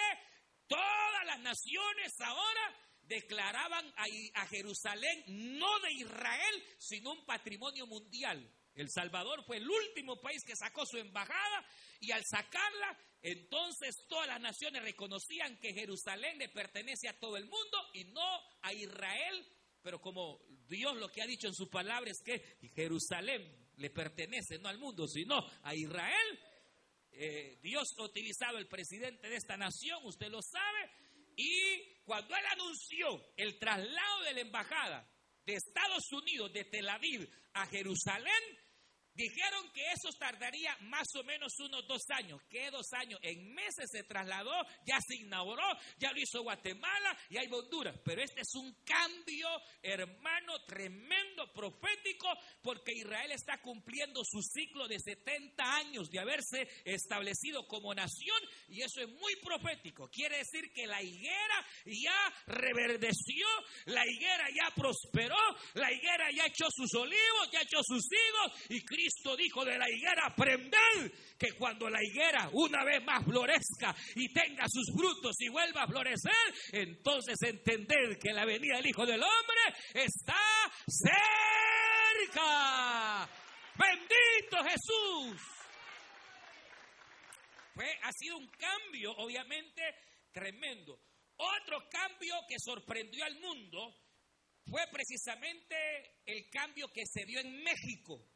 todas 0.67 1.25
las 1.25 1.39
naciones 1.39 2.13
ahora 2.19 2.75
declaraban 3.03 3.93
a, 4.35 4.45
Jerusalén 4.47 5.23
no 5.57 5.79
de 5.79 5.93
Israel, 5.93 6.63
sino 6.77 7.11
un 7.11 7.25
patrimonio 7.25 7.87
mundial. 7.87 8.49
El 8.73 8.89
Salvador 8.89 9.43
fue 9.45 9.57
el 9.57 9.69
último 9.69 10.19
país 10.21 10.43
que 10.45 10.55
sacó 10.55 10.85
su 10.85 10.97
embajada 10.97 11.65
y 11.99 12.11
al 12.11 12.23
sacarla, 12.25 12.97
entonces 13.21 13.95
todas 14.07 14.27
las 14.27 14.41
naciones 14.41 14.81
reconocían 14.83 15.59
que 15.59 15.73
Jerusalén 15.73 16.37
le 16.37 16.49
pertenece 16.49 17.07
a 17.07 17.19
todo 17.19 17.37
el 17.37 17.45
mundo 17.45 17.77
y 17.93 18.05
no 18.05 18.39
a 18.61 18.73
Israel. 18.73 19.45
Pero 19.83 19.99
como 19.99 20.39
Dios 20.67 20.95
lo 20.97 21.09
que 21.09 21.21
ha 21.21 21.27
dicho 21.27 21.47
en 21.47 21.53
su 21.53 21.69
palabra 21.69 22.09
es 22.11 22.21
que 22.23 22.39
Jerusalén 22.73 23.69
le 23.77 23.89
pertenece 23.89 24.59
no 24.59 24.69
al 24.69 24.77
mundo, 24.77 25.07
sino 25.07 25.37
a 25.63 25.75
Israel, 25.75 26.39
eh, 27.11 27.59
Dios 27.61 27.87
ha 27.97 28.03
utilizado 28.03 28.57
el 28.57 28.67
presidente 28.67 29.27
de 29.27 29.35
esta 29.35 29.57
nación, 29.57 29.99
usted 30.05 30.29
lo 30.29 30.41
sabe, 30.41 30.91
y 31.35 32.03
cuando 32.05 32.35
él 32.35 32.43
anunció 32.51 33.33
el 33.37 33.57
traslado 33.57 34.23
de 34.23 34.33
la 34.33 34.41
embajada 34.41 35.09
de 35.45 35.53
Estados 35.55 36.11
Unidos 36.11 36.53
de 36.53 36.65
Tel 36.65 36.87
Aviv 36.89 37.27
a 37.53 37.65
Jerusalén, 37.67 38.60
Dijeron 39.13 39.69
que 39.73 39.83
eso 39.91 40.09
tardaría 40.17 40.75
más 40.83 41.07
o 41.15 41.23
menos 41.23 41.59
unos 41.59 41.85
dos 41.85 42.01
años. 42.11 42.39
¿Qué 42.49 42.71
dos 42.71 42.93
años? 42.93 43.19
En 43.21 43.53
meses 43.53 43.89
se 43.91 44.03
trasladó, 44.03 44.55
ya 44.85 44.99
se 45.05 45.15
inauguró, 45.15 45.65
ya 45.97 46.11
lo 46.13 46.19
hizo 46.19 46.43
Guatemala 46.43 47.17
y 47.29 47.37
hay 47.37 47.47
Honduras. 47.51 47.99
Pero 48.05 48.23
este 48.23 48.41
es 48.41 48.55
un 48.55 48.73
cambio, 48.85 49.49
hermano, 49.83 50.63
tremendo, 50.65 51.51
profético, 51.53 52.27
porque 52.61 52.93
Israel 52.93 53.33
está 53.33 53.59
cumpliendo 53.61 54.21
su 54.23 54.41
ciclo 54.41 54.87
de 54.87 54.97
70 54.97 55.75
años 55.75 56.09
de 56.09 56.19
haberse 56.19 56.69
establecido 56.85 57.67
como 57.67 57.93
nación 57.93 58.39
y 58.69 58.81
eso 58.81 59.01
es 59.01 59.09
muy 59.09 59.35
profético. 59.43 60.09
Quiere 60.09 60.37
decir 60.37 60.71
que 60.73 60.87
la 60.87 61.01
higuera 61.01 61.65
ya 61.85 62.33
reverdeció, 62.47 63.45
la 63.87 64.07
higuera 64.07 64.47
ya 64.55 64.73
prosperó, 64.73 65.35
la 65.73 65.91
higuera 65.91 66.31
ya 66.31 66.45
echó 66.45 66.67
sus 66.71 66.93
olivos, 66.95 67.51
ya 67.51 67.61
echó 67.61 67.83
sus 67.83 68.05
higos 68.05 68.69
y 68.69 68.85
Cristo 68.85 69.00
dijo 69.37 69.65
de 69.65 69.77
la 69.77 69.89
higuera, 69.89 70.27
aprended 70.27 71.11
que 71.37 71.53
cuando 71.53 71.89
la 71.89 72.03
higuera 72.03 72.49
una 72.53 72.83
vez 72.83 73.03
más 73.03 73.23
florezca 73.23 73.95
y 74.15 74.31
tenga 74.33 74.65
sus 74.67 74.91
frutos 74.95 75.35
y 75.39 75.49
vuelva 75.49 75.83
a 75.83 75.87
florecer, 75.87 76.53
entonces 76.71 77.35
entended 77.41 78.17
que 78.21 78.33
la 78.33 78.45
venida 78.45 78.77
del 78.77 78.87
Hijo 78.87 79.05
del 79.05 79.21
Hombre 79.21 79.75
está 79.93 80.37
cerca. 82.25 83.29
Bendito 83.77 84.63
Jesús. 84.63 85.41
Fue, 87.73 87.99
ha 88.03 88.11
sido 88.11 88.37
un 88.37 88.47
cambio, 88.49 89.11
obviamente, 89.17 89.81
tremendo. 90.31 90.99
Otro 91.37 91.89
cambio 91.89 92.35
que 92.47 92.59
sorprendió 92.59 93.25
al 93.25 93.39
mundo 93.39 93.95
fue 94.65 94.81
precisamente 94.91 95.75
el 96.25 96.49
cambio 96.49 96.87
que 96.89 97.03
se 97.05 97.25
dio 97.25 97.39
en 97.39 97.63
México. 97.63 98.30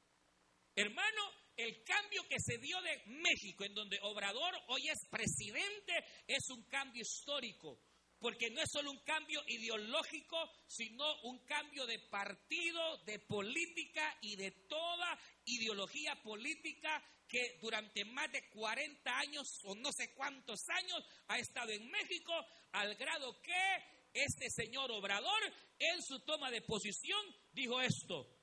Hermano, 0.75 1.31
el 1.55 1.83
cambio 1.83 2.27
que 2.27 2.39
se 2.39 2.57
dio 2.57 2.81
de 2.81 3.03
México, 3.05 3.63
en 3.63 3.73
donde 3.73 3.97
Obrador 4.01 4.53
hoy 4.67 4.89
es 4.89 5.07
presidente, 5.09 5.93
es 6.27 6.49
un 6.49 6.63
cambio 6.63 7.01
histórico. 7.01 7.79
Porque 8.19 8.49
no 8.49 8.61
es 8.61 8.69
solo 8.71 8.91
un 8.91 9.03
cambio 9.03 9.41
ideológico, 9.47 10.37
sino 10.67 11.05
un 11.23 11.45
cambio 11.45 11.85
de 11.85 11.99
partido, 11.99 12.97
de 13.05 13.19
política 13.19 14.17
y 14.21 14.35
de 14.35 14.51
toda 14.51 15.19
ideología 15.45 16.21
política 16.23 17.03
que 17.27 17.57
durante 17.61 18.03
más 18.05 18.31
de 18.31 18.49
40 18.49 19.19
años 19.19 19.59
o 19.63 19.75
no 19.75 19.91
sé 19.91 20.13
cuántos 20.13 20.59
años 20.69 21.03
ha 21.27 21.37
estado 21.37 21.71
en 21.71 21.89
México, 21.89 22.33
al 22.71 22.95
grado 22.95 23.41
que 23.41 24.11
este 24.13 24.49
señor 24.49 24.91
Obrador, 24.91 25.53
en 25.77 26.01
su 26.01 26.19
toma 26.21 26.49
de 26.49 26.61
posición, 26.61 27.19
dijo 27.51 27.81
esto. 27.81 28.34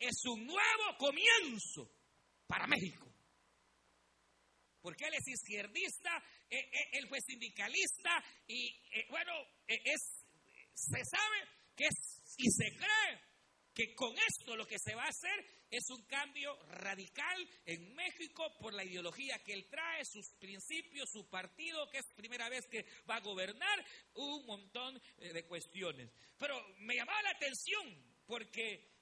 Es 0.00 0.24
un 0.26 0.46
nuevo 0.46 0.96
comienzo 0.98 1.90
para 2.46 2.66
México. 2.66 3.06
Porque 4.80 5.04
él 5.04 5.14
es 5.14 5.26
izquierdista, 5.26 6.22
eh, 6.48 6.58
eh, 6.58 6.88
él 6.92 7.08
fue 7.08 7.20
sindicalista 7.20 8.22
y 8.46 8.68
eh, 8.92 9.06
bueno, 9.10 9.32
es, 9.66 10.24
se 10.74 11.04
sabe 11.04 11.38
que 11.74 11.86
es 11.86 12.22
y 12.38 12.48
se 12.50 12.76
cree 12.76 13.20
que 13.74 13.94
con 13.94 14.14
esto 14.16 14.54
lo 14.54 14.64
que 14.64 14.78
se 14.78 14.94
va 14.94 15.02
a 15.02 15.08
hacer 15.08 15.44
es 15.70 15.90
un 15.90 16.06
cambio 16.06 16.56
radical 16.68 17.48
en 17.64 17.94
México 17.96 18.44
por 18.60 18.72
la 18.74 18.84
ideología 18.84 19.42
que 19.42 19.54
él 19.54 19.66
trae, 19.68 20.04
sus 20.04 20.30
principios, 20.38 21.10
su 21.10 21.28
partido, 21.28 21.90
que 21.90 21.98
es 21.98 22.06
primera 22.14 22.48
vez 22.48 22.64
que 22.68 22.86
va 23.10 23.16
a 23.16 23.20
gobernar, 23.20 23.84
un 24.14 24.46
montón 24.46 25.02
de 25.18 25.44
cuestiones. 25.46 26.10
Pero 26.38 26.56
me 26.78 26.94
llamaba 26.94 27.22
la 27.22 27.30
atención 27.30 28.16
porque 28.24 28.96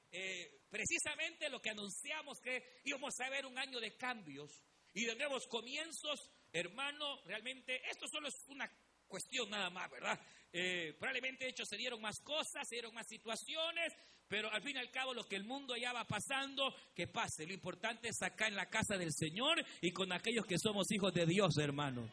precisamente 0.75 1.49
lo 1.51 1.63
que 1.63 1.71
anunciamos 1.71 2.41
que 2.41 2.81
íbamos 2.83 3.21
a 3.21 3.31
ver 3.31 3.47
un 3.47 3.57
año 3.57 3.79
de 3.79 3.97
cambios 3.97 4.61
y 4.93 5.05
de 5.05 5.15
nuevos 5.15 5.47
comienzos, 5.47 6.29
hermano, 6.53 7.23
realmente 7.27 7.81
esto 7.89 8.09
solo 8.09 8.27
es 8.27 8.35
una 8.49 8.69
cuestión 9.07 9.49
nada 9.51 9.71
más, 9.71 9.89
¿verdad? 9.89 10.21
Eh, 10.53 10.97
probablemente 10.99 11.45
de 11.45 11.51
hecho 11.51 11.65
se 11.65 11.77
dieron 11.77 12.01
más 12.01 12.19
cosas, 12.19 12.67
se 12.69 12.75
dieron 12.75 12.93
más 12.93 13.07
situaciones, 13.07 13.93
pero 14.27 14.51
al 14.51 14.63
fin 14.63 14.75
y 14.75 14.81
al 14.81 14.91
cabo 14.91 15.15
lo 15.15 15.23
que 15.23 15.37
el 15.37 15.45
mundo 15.45 15.77
ya 15.77 15.93
va 15.93 16.09
pasando, 16.09 16.75
que 16.93 17.07
pase. 17.07 17.47
Lo 17.47 17.55
importante 17.55 18.09
es 18.09 18.21
acá 18.21 18.49
en 18.49 18.57
la 18.57 18.69
casa 18.69 18.97
del 18.97 19.13
Señor 19.13 19.65
y 19.81 19.93
con 19.93 20.11
aquellos 20.11 20.45
que 20.45 20.59
somos 20.59 20.91
hijos 20.91 21.15
de 21.15 21.25
Dios, 21.25 21.57
hermano. 21.57 22.11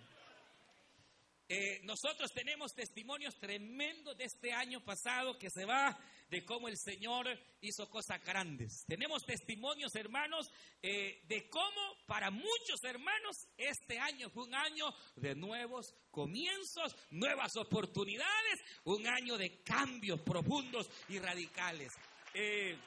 Eh, 1.50 1.82
nosotros 1.84 2.32
tenemos 2.32 2.76
testimonios 2.76 3.40
tremendos 3.40 4.16
de 4.16 4.26
este 4.26 4.54
año 4.54 4.82
pasado 4.86 5.40
que 5.40 5.50
se 5.50 5.66
va 5.66 6.00
de 6.32 6.46
cómo 6.46 6.70
el 6.70 6.78
Señor 6.78 7.28
hizo 7.60 7.90
cosas 7.90 8.24
grandes. 8.24 8.86
Tenemos 8.88 9.26
testimonios, 9.26 9.94
hermanos, 9.96 10.50
eh, 10.82 11.22
de 11.28 11.50
cómo 11.50 11.98
para 12.08 12.32
muchos 12.32 12.82
hermanos 12.86 13.50
este 13.58 14.00
año 14.00 14.30
fue 14.30 14.46
un 14.46 14.56
año 14.56 14.86
de 15.18 15.36
nuevos 15.36 15.94
comienzos, 16.10 16.96
nuevas 17.10 17.58
oportunidades, 17.58 18.64
un 18.86 19.06
año 19.08 19.38
de 19.38 19.62
cambios 19.62 20.22
profundos 20.22 20.90
y 21.10 21.20
radicales. 21.20 21.92
Eh, 22.34 22.78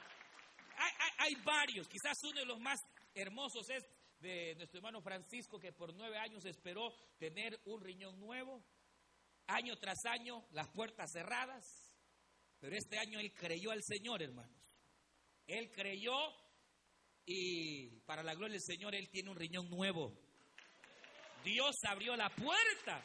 hay, 1.19 1.35
varios, 1.35 1.87
quizás 1.87 2.21
uno 2.23 2.39
de 2.39 2.45
los 2.47 2.59
más 2.59 2.83
hermosos 3.13 3.69
es 3.69 3.85
de 4.21 4.55
nuestro 4.55 4.79
hermano 4.79 5.01
Francisco, 5.01 5.59
que 5.59 5.71
por 5.71 5.93
nueve 5.93 6.17
años 6.17 6.45
esperó 6.45 6.91
tener 7.19 7.61
un 7.65 7.79
riñón 7.79 8.19
nuevo. 8.19 8.63
Año 9.45 9.77
tras 9.77 10.03
año, 10.05 10.43
las 10.51 10.67
puertas 10.69 11.11
cerradas, 11.11 11.84
pero 12.59 12.75
este 12.75 12.97
año 12.97 13.19
él 13.19 13.33
creyó 13.33 13.71
al 13.71 13.83
Señor, 13.83 14.21
hermanos. 14.21 14.57
Él 15.47 15.71
creyó 15.71 16.15
y 17.25 17.89
para 18.01 18.23
la 18.23 18.35
gloria 18.35 18.53
del 18.53 18.61
Señor 18.61 18.95
él 18.95 19.09
tiene 19.09 19.29
un 19.29 19.37
riñón 19.37 19.69
nuevo. 19.69 20.13
Dios 21.43 21.75
abrió 21.87 22.15
la 22.15 22.29
puerta. 22.29 23.03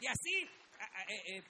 Y 0.00 0.06
así 0.06 0.42
eh, 1.08 1.36
eh, 1.36 1.44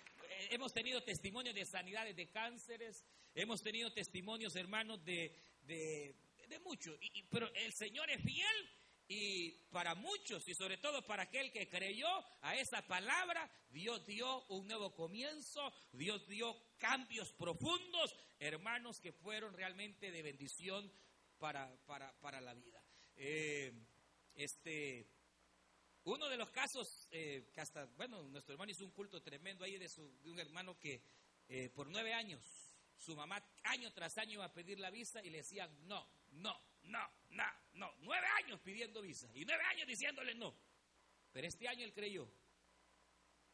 hemos 0.51 0.73
tenido 0.73 1.03
testimonios 1.03 1.55
de 1.55 1.65
sanidades 1.65 2.15
de 2.15 2.31
cánceres, 2.31 3.05
hemos 3.35 3.61
tenido 3.61 3.93
testimonios, 3.93 4.55
hermanos, 4.57 5.05
de, 5.05 5.35
de, 5.63 6.15
de 6.49 6.61
mucho. 6.61 6.93
pero 7.31 7.53
el 7.55 7.73
Señor 7.73 8.11
es 8.11 8.23
fiel 8.23 8.82
y 9.13 9.51
para 9.71 9.95
muchos, 9.95 10.49
y 10.49 10.55
sobre 10.55 10.79
todo 10.79 11.05
para 11.05 11.25
aquel 11.25 11.53
que 11.53 11.69
creyó 11.69 12.09
a 12.41 12.57
esa 12.57 12.87
palabra, 12.87 13.51
Dios 13.71 14.07
dio 14.07 14.45
un 14.47 14.67
nuevo 14.67 14.95
comienzo, 14.95 15.71
Dios 15.93 16.27
dio 16.29 16.57
cambios 16.79 17.31
profundos, 17.33 18.17
hermanos, 18.39 19.01
que 19.01 19.13
fueron 19.13 19.53
realmente 19.53 20.11
de 20.11 20.23
bendición 20.23 20.91
para, 21.39 21.71
para, 21.87 22.41
la 22.41 22.55
vida. 22.55 22.83
Eh, 23.17 23.73
este, 24.35 25.07
uno 26.05 26.29
de 26.31 26.39
los 26.39 26.51
casos 26.51 27.07
eh, 27.11 27.51
que 27.53 27.61
hasta, 27.61 27.85
bueno, 27.97 28.23
nuestro 28.23 28.55
hermano 28.55 28.73
hizo 28.73 28.87
un 28.87 28.93
culto 28.93 29.23
tremendo 29.23 29.65
ahí 29.65 29.77
de, 29.77 29.91
de 30.23 30.31
un 30.31 30.41
hermano 30.41 30.79
que 30.79 31.03
eh, 31.49 31.69
por 31.69 31.87
nueve 31.89 32.15
años, 32.15 32.43
su 32.97 33.15
mamá 33.15 33.45
año 33.65 33.93
tras 33.93 34.17
año 34.17 34.35
iba 34.35 34.47
a 34.47 34.55
pedir 34.55 34.79
la 34.79 34.91
visa 34.91 35.23
y 35.23 35.29
le 35.29 35.39
decían 35.39 35.71
no, 35.87 36.09
no, 36.31 36.59
no, 36.85 37.11
no, 37.31 37.62
no. 37.75 37.93
Nueve 38.01 38.27
años 38.39 38.61
pidiendo 38.61 39.03
visa 39.03 39.29
y 39.35 39.45
nueve 39.45 39.63
años 39.65 39.87
diciéndole 39.87 40.35
no. 40.35 40.55
Pero 41.33 41.47
este 41.47 41.69
año 41.69 41.85
él 41.85 41.93
creyó 41.93 42.29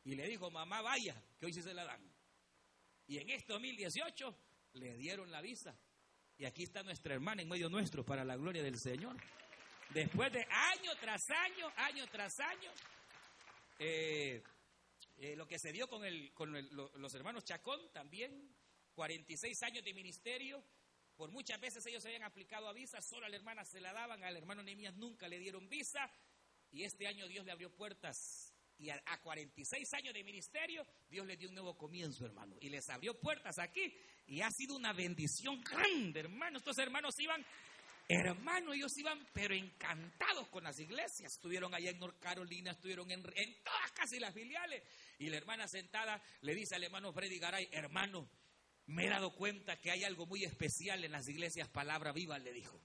y 0.05 0.15
le 0.15 0.27
dijo, 0.27 0.51
mamá, 0.51 0.81
vaya, 0.83 1.23
que 1.39 1.47
hoy 1.47 1.53
sí 1.53 1.63
se 1.63 1.75
la 1.75 1.85
dan. 1.85 2.01
Y 3.07 3.19
en 3.19 3.31
este 3.31 3.53
2018 3.53 4.39
le 4.75 4.97
dieron 4.97 5.31
la 5.31 5.41
visa. 5.41 5.79
Y 6.37 6.45
aquí 6.45 6.63
está 6.63 6.83
nuestra 6.83 7.15
hermana 7.15 7.43
en 7.43 7.49
medio 7.49 7.69
nuestro 7.69 8.05
para 8.05 8.25
la 8.25 8.37
gloria 8.37 8.63
del 8.63 8.79
Señor. 8.79 9.17
Después 9.91 10.33
de 10.33 10.47
año 10.49 10.93
tras 11.01 11.23
año, 11.31 11.73
año 11.77 12.07
tras 12.09 12.39
año, 12.41 12.71
eh, 13.79 14.43
eh, 15.17 15.37
lo 15.37 15.47
que 15.47 15.59
se 15.59 15.73
dio 15.73 15.89
con, 15.89 16.05
el, 16.05 16.33
con 16.33 16.53
los 16.53 17.15
hermanos 17.15 17.45
Chacón 17.45 17.81
también, 17.93 18.55
46 18.95 19.63
años 19.63 19.85
de 19.85 19.95
ministerio, 19.95 20.63
por 21.19 21.33
muchas 21.33 21.61
veces 21.61 21.85
ellos 21.87 22.05
habían 22.07 22.23
aplicado 22.23 22.69
a 22.69 22.73
visa, 22.73 23.03
solo 23.03 23.27
a 23.27 23.29
la 23.29 23.35
hermana 23.35 23.65
se 23.65 23.81
la 23.81 23.93
daban, 23.93 24.23
al 24.23 24.37
hermano 24.37 24.63
Nehemías 24.63 24.95
nunca 24.95 25.27
le 25.27 25.41
dieron 25.41 25.69
visa, 25.69 26.09
y 26.71 26.85
este 26.85 27.09
año 27.09 27.27
Dios 27.27 27.45
le 27.45 27.51
abrió 27.51 27.75
puertas. 27.75 28.55
Y 28.79 28.91
a, 28.91 29.03
46 29.25 29.93
años 29.95 30.15
de 30.15 30.23
ministerio, 30.23 30.87
Dios 31.11 31.27
le 31.27 31.37
dio 31.37 31.49
un 31.49 31.57
nuevo 31.57 31.77
comienzo, 31.77 32.25
hermano. 32.25 32.57
Y 32.61 32.69
les 32.69 32.89
abrió 32.89 33.19
puertas 33.19 33.59
aquí. 33.59 33.93
Y 34.29 34.41
ha 34.41 34.51
sido 34.53 34.77
una 34.77 34.93
bendición 34.93 35.61
grande, 35.63 36.21
hermano. 36.21 36.59
Estos 36.59 36.79
hermanos 36.79 37.19
iban 37.19 37.45
Hermano, 38.11 38.73
ellos 38.73 38.97
iban 38.97 39.27
pero 39.35 39.55
encantados 39.55 40.49
con 40.49 40.63
las 40.63 40.79
iglesias. 40.79 41.33
Estuvieron 41.33 41.75
allá 41.75 41.91
en 41.91 41.99
North 41.99 42.19
Carolina, 42.21 42.71
estuvieron 42.71 43.11
en, 43.11 43.21
en, 43.35 43.63
todas 43.65 43.93
casi 43.93 44.21
las 44.21 44.33
filiales. 44.33 44.83
Y 45.19 45.29
la 45.29 45.37
hermana 45.37 45.67
sentada 45.67 46.23
le 46.43 46.55
dice 46.55 46.77
al 46.77 46.85
hermano 46.85 47.13
Freddy 47.13 47.39
Garay, 47.39 47.69
hermano, 47.73 48.31
me 48.89 49.05
he 49.05 49.09
dado 49.09 49.35
cuenta 49.35 49.77
que 49.77 49.91
hay 49.91 50.05
algo 50.05 50.27
muy 50.27 50.45
especial 50.45 51.05
en 51.05 51.13
las 51.13 51.29
iglesias, 51.29 51.69
palabra 51.69 52.13
viva, 52.13 52.39
le 52.39 52.53
dijo. 52.53 52.81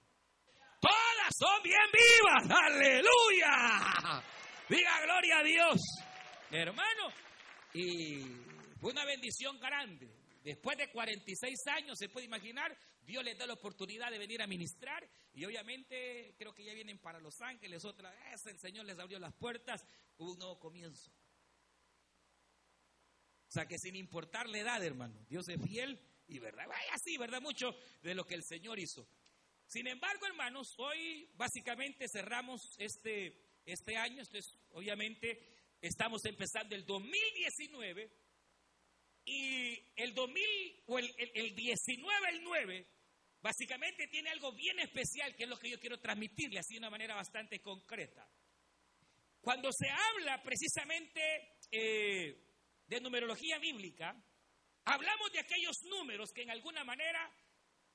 Todas 0.82 1.34
son 1.38 1.64
bien 1.64 1.78
vivas, 1.94 2.60
aleluya. 2.60 4.24
Diga 4.68 5.02
gloria 5.02 5.40
a 5.40 5.44
Dios, 5.44 5.82
hermano. 6.52 7.08
Y 7.74 8.20
fue 8.82 8.92
una 8.92 9.06
bendición 9.06 9.58
grande. 9.60 10.10
Después 10.44 10.78
de 10.78 10.92
46 10.92 11.68
años, 11.68 11.98
se 11.98 12.10
puede 12.10 12.26
imaginar, 12.26 12.78
Dios 13.06 13.24
les 13.24 13.38
da 13.38 13.48
la 13.48 13.54
oportunidad 13.54 14.12
de 14.12 14.20
venir 14.20 14.42
a 14.42 14.48
ministrar 14.48 15.10
y 15.34 15.46
obviamente 15.46 16.36
creo 16.38 16.54
que 16.54 16.66
ya 16.66 16.74
vienen 16.74 17.00
para 17.00 17.20
Los 17.20 17.40
Ángeles, 17.40 17.86
otra 17.86 18.12
vez 18.12 18.46
el 18.48 18.60
Señor 18.60 18.86
les 18.86 19.00
abrió 19.00 19.20
las 19.20 19.34
puertas, 19.36 19.86
hubo 20.18 20.34
un 20.34 20.40
nuevo 20.40 20.60
comienzo. 20.60 21.14
Sea 23.54 23.68
que 23.68 23.78
sin 23.78 23.96
importar 23.96 24.50
la 24.50 24.58
edad, 24.58 24.84
hermano, 24.84 25.24
Dios 25.30 25.48
es 25.48 25.62
fiel 25.62 26.00
y 26.28 26.40
verdad, 26.40 26.66
vaya 26.68 26.92
así, 26.92 27.18
verdad, 27.18 27.40
mucho 27.40 27.78
de 28.02 28.16
lo 28.16 28.26
que 28.26 28.34
el 28.34 28.44
Señor 28.44 28.80
hizo. 28.80 29.08
Sin 29.68 29.86
embargo, 29.86 30.26
hermanos, 30.26 30.74
hoy 30.80 31.30
básicamente 31.36 32.08
cerramos 32.10 32.76
este, 32.80 33.60
este 33.64 33.96
año, 33.96 34.22
entonces 34.22 34.58
obviamente 34.72 35.40
estamos 35.82 36.26
empezando 36.26 36.74
el 36.74 36.84
2019 36.84 38.12
y 39.26 39.86
el 39.98 40.16
2000 40.16 40.84
o 40.88 40.98
el, 40.98 41.14
el 41.36 41.56
19, 41.56 42.30
el 42.30 42.44
9, 42.44 42.88
básicamente 43.40 44.08
tiene 44.08 44.32
algo 44.32 44.52
bien 44.54 44.80
especial 44.80 45.36
que 45.36 45.44
es 45.44 45.50
lo 45.50 45.60
que 45.60 45.70
yo 45.70 45.80
quiero 45.80 46.00
transmitirle 46.00 46.58
así 46.58 46.74
de 46.74 46.80
una 46.80 46.90
manera 46.90 47.14
bastante 47.14 47.62
concreta. 47.62 48.28
Cuando 49.42 49.72
se 49.72 49.90
habla 49.92 50.42
precisamente 50.42 51.22
eh, 51.70 52.53
de 52.94 53.02
numerología 53.02 53.58
bíblica, 53.60 54.16
hablamos 54.86 55.32
de 55.32 55.40
aquellos 55.40 55.78
números 55.84 56.32
que 56.32 56.44
en 56.44 56.52
alguna 56.52 56.84
manera, 56.84 57.32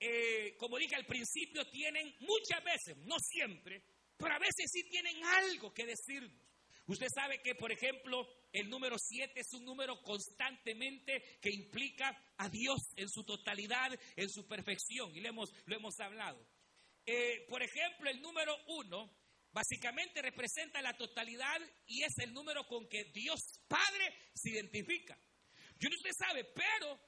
eh, 0.00 0.56
como 0.56 0.78
dije 0.78 0.96
al 0.96 1.06
principio, 1.06 1.68
tienen 1.70 2.14
muchas 2.20 2.62
veces, 2.64 2.96
no 3.06 3.18
siempre, 3.18 3.82
pero 4.16 4.34
a 4.34 4.38
veces 4.38 4.70
sí 4.70 4.82
tienen 4.88 5.24
algo 5.24 5.72
que 5.72 5.86
decirnos. 5.86 6.48
Usted 6.86 7.06
sabe 7.14 7.40
que, 7.42 7.54
por 7.54 7.70
ejemplo, 7.70 8.26
el 8.50 8.70
número 8.70 8.96
7 8.98 9.38
es 9.38 9.52
un 9.52 9.64
número 9.64 10.00
constantemente 10.02 11.38
que 11.40 11.50
implica 11.50 12.16
a 12.38 12.48
Dios 12.48 12.78
en 12.96 13.08
su 13.10 13.24
totalidad, 13.24 13.90
en 14.16 14.30
su 14.30 14.46
perfección, 14.48 15.14
y 15.14 15.20
lo 15.20 15.28
hemos, 15.28 15.52
lo 15.66 15.76
hemos 15.76 16.00
hablado. 16.00 16.42
Eh, 17.04 17.46
por 17.48 17.62
ejemplo, 17.62 18.10
el 18.10 18.20
número 18.22 18.56
1 18.66 19.17
básicamente 19.52 20.22
representa 20.22 20.82
la 20.82 20.96
totalidad 20.96 21.58
y 21.86 22.02
es 22.02 22.18
el 22.18 22.32
número 22.32 22.66
con 22.66 22.88
que 22.88 23.04
Dios 23.12 23.40
Padre 23.66 24.14
se 24.34 24.50
identifica. 24.50 25.18
Yo 25.78 25.88
no 25.88 25.96
usted 25.96 26.10
sabe, 26.18 26.44
pero 26.44 27.00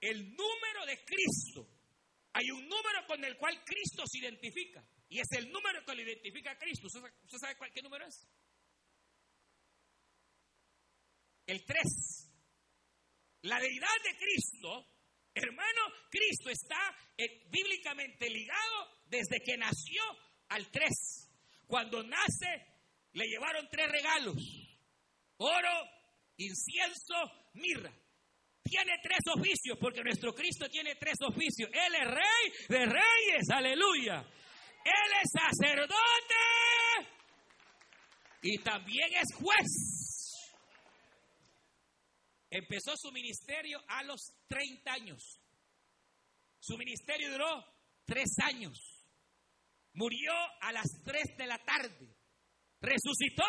el 0.00 0.34
número 0.34 0.86
de 0.86 1.04
Cristo, 1.04 1.68
hay 2.32 2.50
un 2.50 2.68
número 2.68 3.06
con 3.06 3.24
el 3.24 3.36
cual 3.36 3.62
Cristo 3.64 4.04
se 4.06 4.18
identifica. 4.18 4.84
Y 5.08 5.20
es 5.20 5.28
el 5.32 5.50
número 5.50 5.84
que 5.84 5.94
lo 5.94 6.02
identifica 6.02 6.52
a 6.52 6.58
Cristo. 6.58 6.86
¿Usted, 6.86 7.38
sabe 7.38 7.56
cuál, 7.56 7.72
qué 7.72 7.82
número 7.82 8.06
es? 8.06 8.28
El 11.46 11.64
3. 11.64 12.30
La 13.42 13.58
deidad 13.58 14.02
de 14.04 14.18
Cristo, 14.18 14.86
hermano, 15.32 15.80
Cristo 16.10 16.50
está 16.50 16.94
eh, 17.16 17.48
bíblicamente 17.48 18.28
ligado 18.28 19.02
desde 19.06 19.40
que 19.40 19.56
nació 19.56 20.02
al 20.48 20.70
3. 20.70 21.27
Cuando 21.68 22.02
nace, 22.02 22.66
le 23.12 23.26
llevaron 23.26 23.68
tres 23.70 23.92
regalos. 23.92 24.36
Oro, 25.36 25.88
incienso, 26.38 27.14
mirra. 27.52 27.92
Tiene 28.62 28.94
tres 29.02 29.20
oficios, 29.36 29.76
porque 29.78 30.02
nuestro 30.02 30.34
Cristo 30.34 30.66
tiene 30.68 30.94
tres 30.96 31.16
oficios. 31.20 31.70
Él 31.72 31.94
es 31.94 32.06
rey 32.06 32.66
de 32.68 32.86
reyes, 32.86 33.50
aleluya. 33.50 34.26
Él 34.84 35.12
es 35.22 35.30
sacerdote 35.30 36.34
y 38.42 38.58
también 38.58 39.08
es 39.12 39.34
juez. 39.36 40.48
Empezó 42.50 42.96
su 42.96 43.12
ministerio 43.12 43.78
a 43.88 44.04
los 44.04 44.20
30 44.48 44.90
años. 44.90 45.38
Su 46.60 46.78
ministerio 46.78 47.30
duró 47.30 47.62
tres 48.06 48.30
años. 48.42 48.97
Murió 49.94 50.32
a 50.60 50.72
las 50.72 50.86
3 51.04 51.36
de 51.36 51.46
la 51.46 51.58
tarde. 51.58 52.08
Resucitó. 52.80 53.44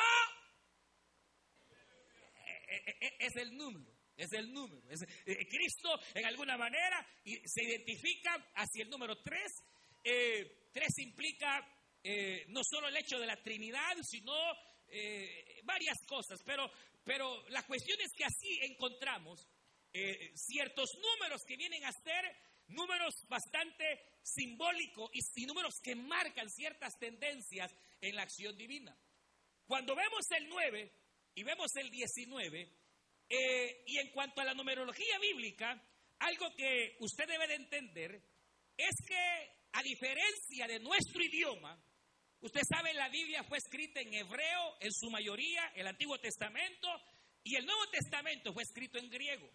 E, 2.68 2.76
e, 2.76 3.08
e, 3.08 3.16
es 3.20 3.36
el 3.36 3.56
número. 3.56 3.92
Es 4.16 4.32
el 4.34 4.52
número. 4.52 4.82
Cristo 4.88 5.98
en 6.14 6.26
alguna 6.26 6.58
manera 6.58 7.06
se 7.24 7.64
identifica 7.64 8.34
hacia 8.56 8.84
el 8.84 8.90
número 8.90 9.16
3. 9.22 9.42
Eh, 10.04 10.70
3 10.74 11.00
implica 11.00 11.66
eh, 12.04 12.46
no 12.50 12.62
solo 12.64 12.90
el 12.90 12.98
hecho 12.98 13.18
de 13.18 13.28
la 13.28 13.42
Trinidad, 13.42 13.96
sino 14.04 14.34
eh, 14.88 15.62
varias 15.64 15.98
cosas. 16.06 16.42
Pero 16.46 16.70
pero 17.10 17.44
la 17.50 17.64
cuestión 17.64 18.00
es 18.02 18.12
que 18.16 18.24
así 18.24 18.60
encontramos 18.62 19.48
eh, 19.94 20.32
ciertos 20.36 20.92
números 21.02 21.42
que 21.48 21.58
vienen 21.58 21.84
a 21.84 21.92
ser 21.92 22.24
números 22.70 23.26
bastante 23.28 24.18
simbólicos 24.22 25.10
y, 25.14 25.46
números 25.46 25.80
que 25.82 25.96
marcan 25.96 26.50
ciertas 26.50 26.98
tendencias 26.98 27.76
en 28.02 28.16
la 28.16 28.24
acción 28.24 28.56
divina. 28.58 28.96
Cuando 29.66 29.96
vemos 29.96 30.30
el 30.32 30.48
9 30.50 30.92
y 31.36 31.44
vemos 31.44 31.76
el 31.76 31.90
19, 31.90 32.70
eh, 33.30 33.84
y 33.86 33.98
en 34.00 34.12
cuanto 34.12 34.42
a 34.42 34.46
la 34.46 34.54
numerología 34.54 35.20
bíblica, 35.20 35.82
algo 36.20 36.54
que 36.56 36.98
usted 37.00 37.28
debe 37.28 37.48
de 37.48 37.56
entender 37.56 38.22
es 38.76 38.96
que 39.08 39.60
a 39.74 39.84
diferencia 39.84 40.68
de 40.68 40.80
nuestro 40.80 41.24
idioma, 41.24 41.80
Usted 42.42 42.62
sabe, 42.64 42.94
la 42.94 43.10
Biblia 43.10 43.44
fue 43.44 43.58
escrita 43.58 44.00
en 44.00 44.14
hebreo 44.14 44.78
en 44.80 44.94
su 44.94 45.10
mayoría, 45.10 45.74
el 45.76 45.88
Antiguo 45.88 46.18
Testamento, 46.20 46.88
y 47.44 47.56
el 47.56 47.66
Nuevo 47.66 47.86
Testamento 47.90 48.54
fue 48.54 48.64
escrito 48.64 48.98
en 48.98 49.10
griego. 49.10 49.50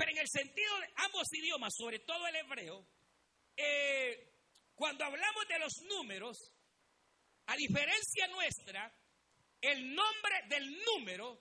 Pero 0.00 0.12
en 0.12 0.18
el 0.18 0.28
sentido 0.30 0.78
de 0.78 0.88
ambos 0.96 1.28
idiomas, 1.30 1.74
sobre 1.76 1.98
todo 1.98 2.26
el 2.26 2.36
hebreo, 2.36 2.86
eh, 3.54 4.32
cuando 4.74 5.04
hablamos 5.04 5.46
de 5.46 5.58
los 5.58 5.72
números, 5.90 6.38
a 7.44 7.54
diferencia 7.54 8.26
nuestra, 8.28 8.90
el 9.60 9.94
nombre 9.94 10.34
del 10.48 10.82
número 10.86 11.38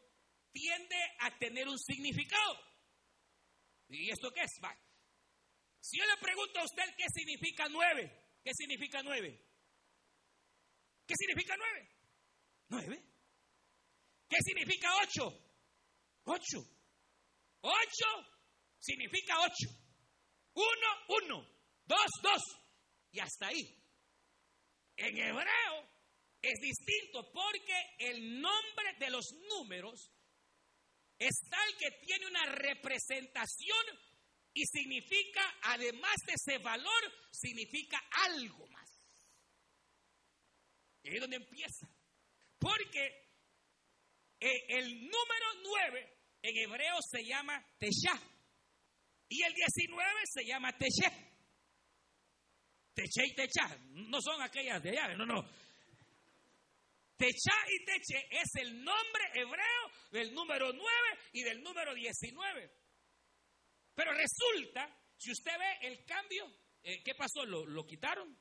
tiende 0.51 0.97
a 1.19 1.37
tener 1.37 1.69
un 1.69 1.79
significado. 1.79 2.59
¿Y 3.87 4.11
esto 4.11 4.29
qué 4.33 4.41
es? 4.41 4.59
Va. 4.61 4.77
Si 5.79 5.97
yo 5.97 6.05
le 6.05 6.17
pregunto 6.17 6.59
a 6.59 6.65
usted 6.65 6.83
qué 6.97 7.05
significa 7.15 7.69
nueve, 7.69 8.11
¿qué 8.43 8.51
significa 8.53 9.01
nueve? 9.03 9.41
¿Qué 11.07 11.13
significa 11.17 11.55
nueve? 11.55 11.89
Nueve. 12.67 13.03
¿Qué 14.27 14.37
significa 14.43 14.89
ocho? 14.97 15.31
Ocho. 16.25 16.59
Ocho 17.61 18.38
significa 18.79 19.39
ocho. 19.41 19.69
Uno, 20.53 21.15
uno. 21.23 21.47
Dos, 21.85 22.09
dos. 22.21 22.41
Y 23.11 23.19
hasta 23.19 23.47
ahí. 23.47 23.75
En 24.95 25.17
hebreo 25.17 25.89
es 26.41 26.59
distinto 26.59 27.31
porque 27.31 27.95
el 27.99 28.41
nombre 28.41 28.95
de 28.99 29.09
los 29.09 29.25
números 29.49 30.11
es 31.17 31.35
tal 31.49 31.77
que 31.77 31.91
tiene 32.05 32.27
una 32.27 32.45
representación 32.45 33.85
y 34.53 34.65
significa, 34.65 35.41
además 35.63 36.15
de 36.25 36.33
ese 36.33 36.57
valor, 36.59 37.29
significa 37.31 37.97
algo 38.27 38.67
más. 38.67 38.89
Y 41.03 41.09
ahí 41.09 41.15
es 41.15 41.21
donde 41.21 41.37
empieza. 41.37 41.87
Porque 42.57 43.05
eh, 44.39 44.65
el 44.69 45.01
número 45.01 45.45
9 45.63 46.17
en 46.41 46.57
hebreo 46.57 46.95
se 47.01 47.23
llama 47.25 47.65
Teshah. 47.77 48.38
Y 49.29 49.43
el 49.43 49.53
19 49.53 50.21
se 50.25 50.43
llama 50.43 50.75
Teche. 50.77 51.09
Teche 52.93 53.27
y 53.27 53.35
Techa. 53.35 53.77
No 53.91 54.19
son 54.21 54.41
aquellas 54.41 54.81
de 54.81 54.89
allá, 54.89 55.15
no, 55.15 55.25
no. 55.25 55.47
Techa 57.15 57.53
y 57.69 57.85
Teche 57.85 58.27
es 58.31 58.55
el 58.55 58.83
nombre 58.83 59.23
hebreo 59.35 59.91
del 60.11 60.33
número 60.33 60.73
9 60.73 60.87
y 61.33 61.43
del 61.43 61.61
número 61.61 61.93
19. 61.93 62.71
Pero 63.93 64.13
resulta, 64.13 64.97
si 65.15 65.31
usted 65.31 65.51
ve 65.59 65.87
el 65.87 66.05
cambio, 66.05 66.51
eh, 66.81 67.03
¿qué 67.03 67.13
pasó? 67.13 67.45
¿Lo, 67.45 67.65
¿Lo 67.65 67.85
quitaron? 67.85 68.35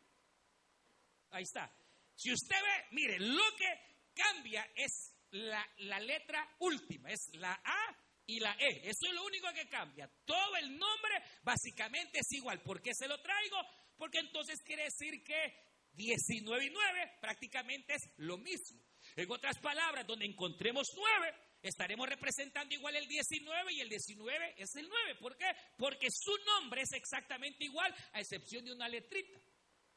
Ahí 1.30 1.42
está. 1.42 1.70
Si 2.14 2.32
usted 2.32 2.56
ve, 2.56 2.86
mire, 2.92 3.18
lo 3.18 3.44
que 3.56 4.12
cambia 4.14 4.66
es 4.74 5.14
la, 5.32 5.68
la 5.78 6.00
letra 6.00 6.56
última, 6.60 7.10
es 7.10 7.28
la 7.34 7.52
A 7.52 8.07
y 8.28 8.40
la 8.40 8.54
E. 8.60 8.88
Eso 8.88 9.06
es 9.06 9.14
lo 9.14 9.24
único 9.24 9.50
que 9.54 9.68
cambia. 9.68 10.08
Todo 10.24 10.56
el 10.56 10.78
nombre 10.78 11.14
básicamente 11.42 12.18
es 12.20 12.30
igual. 12.32 12.62
¿Por 12.62 12.80
qué 12.82 12.94
se 12.94 13.08
lo 13.08 13.20
traigo? 13.22 13.56
Porque 13.96 14.18
entonces 14.18 14.62
quiere 14.62 14.84
decir 14.84 15.24
que 15.24 15.54
19 15.94 16.66
y 16.66 16.70
9 16.70 17.18
prácticamente 17.20 17.94
es 17.94 18.02
lo 18.18 18.36
mismo. 18.36 18.80
En 19.16 19.30
otras 19.30 19.58
palabras, 19.58 20.06
donde 20.06 20.26
encontremos 20.26 20.88
9, 20.94 21.34
estaremos 21.62 22.06
representando 22.06 22.74
igual 22.74 22.96
el 22.96 23.08
19 23.08 23.72
y 23.72 23.80
el 23.80 23.88
19 23.88 24.54
es 24.58 24.76
el 24.76 24.88
9. 24.88 25.14
¿Por 25.20 25.36
qué? 25.38 25.50
Porque 25.78 26.08
su 26.10 26.36
nombre 26.44 26.82
es 26.82 26.92
exactamente 26.92 27.64
igual 27.64 27.94
a 28.12 28.20
excepción 28.20 28.62
de 28.62 28.72
una 28.74 28.88
letrita. 28.88 29.40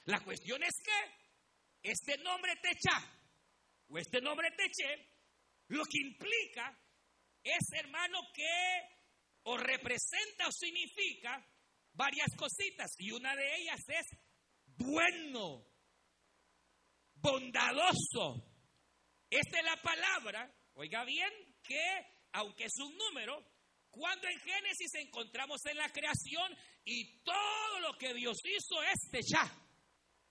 La 0.05 0.21
cuestión 0.21 0.63
es 0.63 0.73
que 0.81 1.89
este 1.91 2.17
nombre 2.19 2.55
Techa 2.61 2.97
o 3.89 3.97
este 3.97 4.21
nombre 4.21 4.51
Teche 4.51 5.09
lo 5.67 5.83
que 5.83 5.99
implica 5.99 6.80
es, 7.43 7.71
hermano, 7.73 8.19
que 8.33 9.01
o 9.43 9.57
representa 9.57 10.47
o 10.47 10.51
significa 10.51 11.45
varias 11.93 12.29
cositas 12.37 12.91
y 12.99 13.11
una 13.11 13.35
de 13.35 13.55
ellas 13.57 13.81
es 13.87 14.05
bueno, 14.77 15.65
bondadoso. 17.15 18.47
Esta 19.29 19.59
es 19.59 19.65
la 19.65 19.81
palabra, 19.81 20.53
oiga 20.73 21.03
bien, 21.05 21.31
que 21.63 21.81
aunque 22.33 22.65
es 22.65 22.77
un 22.79 22.95
número, 22.97 23.43
cuando 23.89 24.27
en 24.27 24.39
Génesis 24.39 24.93
encontramos 24.95 25.65
en 25.65 25.77
la 25.77 25.89
creación 25.89 26.55
y 26.85 27.21
todo 27.23 27.79
lo 27.81 27.97
que 27.97 28.13
Dios 28.13 28.37
hizo 28.43 28.81
es 28.83 29.27
ya. 29.29 29.51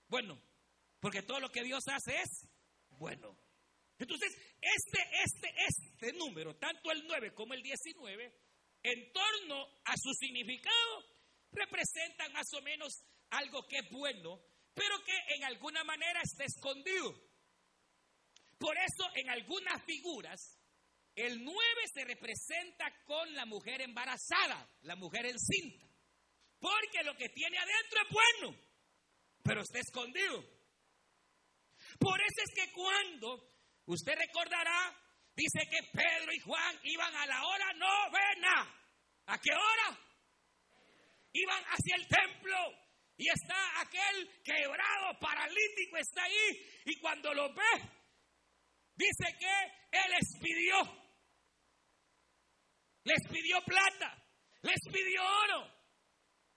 Bueno, 0.07 0.41
porque 0.99 1.21
todo 1.21 1.39
lo 1.39 1.49
que 1.49 1.63
Dios 1.63 1.83
hace 1.87 2.15
es 2.21 2.49
bueno. 2.89 3.40
Entonces, 4.01 4.35
este, 4.59 4.99
este, 5.23 5.53
este 5.67 6.13
número, 6.17 6.55
tanto 6.55 6.91
el 6.91 7.05
9 7.05 7.35
como 7.35 7.53
el 7.53 7.61
19, 7.61 8.33
en 8.81 9.13
torno 9.13 9.63
a 9.85 9.93
su 9.95 10.11
significado, 10.15 11.05
representan 11.51 12.33
más 12.33 12.51
o 12.53 12.61
menos 12.63 13.03
algo 13.29 13.67
que 13.67 13.77
es 13.77 13.89
bueno, 13.91 14.41
pero 14.73 15.03
que 15.03 15.35
en 15.35 15.43
alguna 15.43 15.83
manera 15.83 16.19
está 16.23 16.45
escondido. 16.45 17.13
Por 18.57 18.75
eso, 18.75 19.07
en 19.13 19.29
algunas 19.29 19.85
figuras, 19.85 20.57
el 21.13 21.43
9 21.43 21.59
se 21.93 22.03
representa 22.03 23.03
con 23.05 23.31
la 23.35 23.45
mujer 23.45 23.81
embarazada, 23.81 24.67
la 24.81 24.95
mujer 24.95 25.27
encinta. 25.27 25.87
Porque 26.59 27.03
lo 27.03 27.15
que 27.15 27.29
tiene 27.29 27.57
adentro 27.59 27.99
es 28.01 28.09
bueno, 28.09 28.59
pero 29.43 29.61
está 29.61 29.77
escondido. 29.77 30.43
Por 31.99 32.19
eso 32.19 32.41
es 32.43 32.55
que 32.55 32.71
cuando 32.71 33.50
Usted 33.85 34.13
recordará, 34.15 34.95
dice 35.35 35.59
que 35.69 35.83
Pedro 35.91 36.31
y 36.31 36.39
Juan 36.39 36.79
iban 36.83 37.15
a 37.15 37.25
la 37.25 37.43
hora 37.43 37.73
novena. 37.73 38.81
¿A 39.27 39.37
qué 39.39 39.51
hora? 39.53 39.99
Iban 41.33 41.63
hacia 41.63 41.95
el 41.95 42.07
templo 42.07 42.57
y 43.17 43.29
está 43.29 43.81
aquel 43.81 44.41
quebrado, 44.43 45.19
paralítico, 45.19 45.97
está 45.97 46.23
ahí. 46.23 46.81
Y 46.85 46.99
cuando 46.99 47.33
lo 47.33 47.53
ve, 47.53 47.89
dice 48.95 49.37
que 49.39 49.97
él 49.97 50.11
les 50.11 50.41
pidió. 50.41 51.01
Les 53.03 53.19
pidió 53.31 53.61
plata, 53.63 54.23
les 54.61 54.79
pidió 54.91 55.21
oro. 55.23 55.81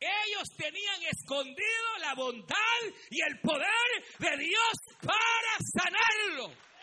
Ellos 0.00 0.48
tenían 0.56 1.02
escondido 1.04 1.98
la 2.00 2.14
bondad 2.14 2.80
y 3.10 3.20
el 3.22 3.40
poder 3.40 4.04
de 4.18 4.36
Dios 4.44 4.72
para 5.00 5.58
sanarlo. 5.72 6.73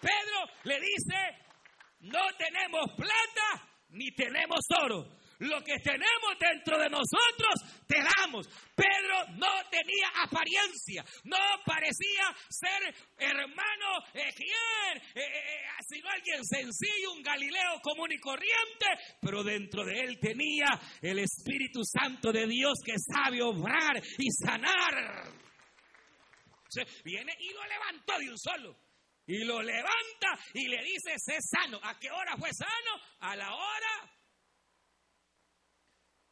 Pedro 0.00 0.44
le 0.64 0.80
dice, 0.80 1.48
no 2.00 2.20
tenemos 2.36 2.90
plata 2.96 3.68
ni 3.90 4.10
tenemos 4.12 4.60
oro. 4.82 5.18
Lo 5.40 5.62
que 5.62 5.78
tenemos 5.84 6.34
dentro 6.40 6.76
de 6.78 6.88
nosotros 6.90 7.86
te 7.86 7.96
damos. 8.02 8.48
Pedro 8.74 9.36
no 9.36 9.48
tenía 9.70 10.08
apariencia, 10.24 11.04
no 11.24 11.38
parecía 11.64 12.34
ser 12.48 12.92
hermano 13.16 14.02
de 14.12 14.32
quién, 14.34 14.96
eh, 15.14 15.20
eh, 15.20 15.24
eh, 15.24 15.66
sino 15.88 16.10
alguien 16.10 16.44
sencillo, 16.44 17.12
un 17.12 17.22
Galileo 17.22 17.80
común 17.80 18.10
y 18.10 18.18
corriente, 18.18 18.86
pero 19.20 19.44
dentro 19.44 19.84
de 19.84 20.00
él 20.00 20.18
tenía 20.18 20.66
el 21.02 21.20
Espíritu 21.20 21.82
Santo 21.84 22.32
de 22.32 22.46
Dios 22.48 22.80
que 22.84 22.96
sabe 22.98 23.40
obrar 23.40 24.02
y 24.18 24.30
sanar. 24.44 25.32
viene 27.04 27.32
y 27.38 27.52
lo 27.52 27.64
levantó 27.64 28.18
de 28.18 28.28
un 28.28 28.38
solo 28.38 28.87
y 29.28 29.44
lo 29.44 29.62
levanta 29.62 30.38
y 30.54 30.68
le 30.68 30.82
dice, 30.82 31.18
sé 31.18 31.38
sano. 31.42 31.78
¿A 31.82 31.98
qué 31.98 32.10
hora 32.10 32.34
fue 32.38 32.50
sano? 32.50 33.02
A 33.20 33.36
la 33.36 33.54
hora. 33.54 34.18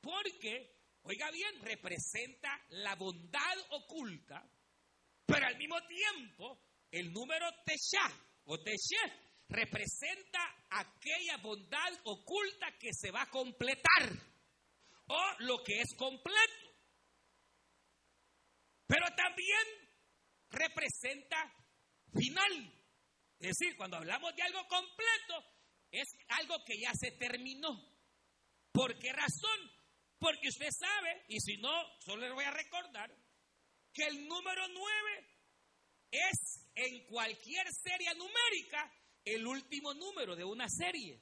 Porque, 0.00 0.80
oiga 1.02 1.30
bien, 1.30 1.60
representa 1.60 2.48
la 2.70 2.94
bondad 2.94 3.58
oculta, 3.70 4.42
pero 5.26 5.46
al 5.46 5.58
mismo 5.58 5.76
tiempo 5.86 6.58
el 6.90 7.12
número 7.12 7.46
Tesha 7.66 8.10
o 8.44 8.58
Teshe 8.62 8.96
representa 9.48 10.40
aquella 10.70 11.36
bondad 11.42 11.92
oculta 12.04 12.78
que 12.80 12.94
se 12.94 13.10
va 13.10 13.22
a 13.22 13.30
completar 13.30 14.10
o 15.08 15.22
lo 15.40 15.62
que 15.62 15.82
es 15.82 15.94
completo. 15.98 16.72
Pero 18.86 19.04
también 19.14 19.90
representa 20.48 21.52
final. 22.14 22.75
Es 23.38 23.58
decir, 23.58 23.76
cuando 23.76 23.98
hablamos 23.98 24.34
de 24.34 24.42
algo 24.42 24.66
completo, 24.66 25.44
es 25.90 26.08
algo 26.28 26.64
que 26.64 26.78
ya 26.78 26.92
se 26.94 27.12
terminó. 27.12 27.68
¿Por 28.72 28.98
qué 28.98 29.12
razón? 29.12 29.72
Porque 30.18 30.48
usted 30.48 30.70
sabe, 30.70 31.24
y 31.28 31.40
si 31.40 31.58
no, 31.58 31.72
solo 32.00 32.26
le 32.26 32.32
voy 32.32 32.44
a 32.44 32.50
recordar, 32.50 33.14
que 33.92 34.04
el 34.04 34.26
número 34.26 34.66
9 34.68 35.36
es 36.10 36.70
en 36.74 37.06
cualquier 37.06 37.66
serie 37.72 38.14
numérica 38.14 38.92
el 39.24 39.46
último 39.46 39.92
número 39.94 40.34
de 40.36 40.44
una 40.44 40.68
serie. 40.68 41.20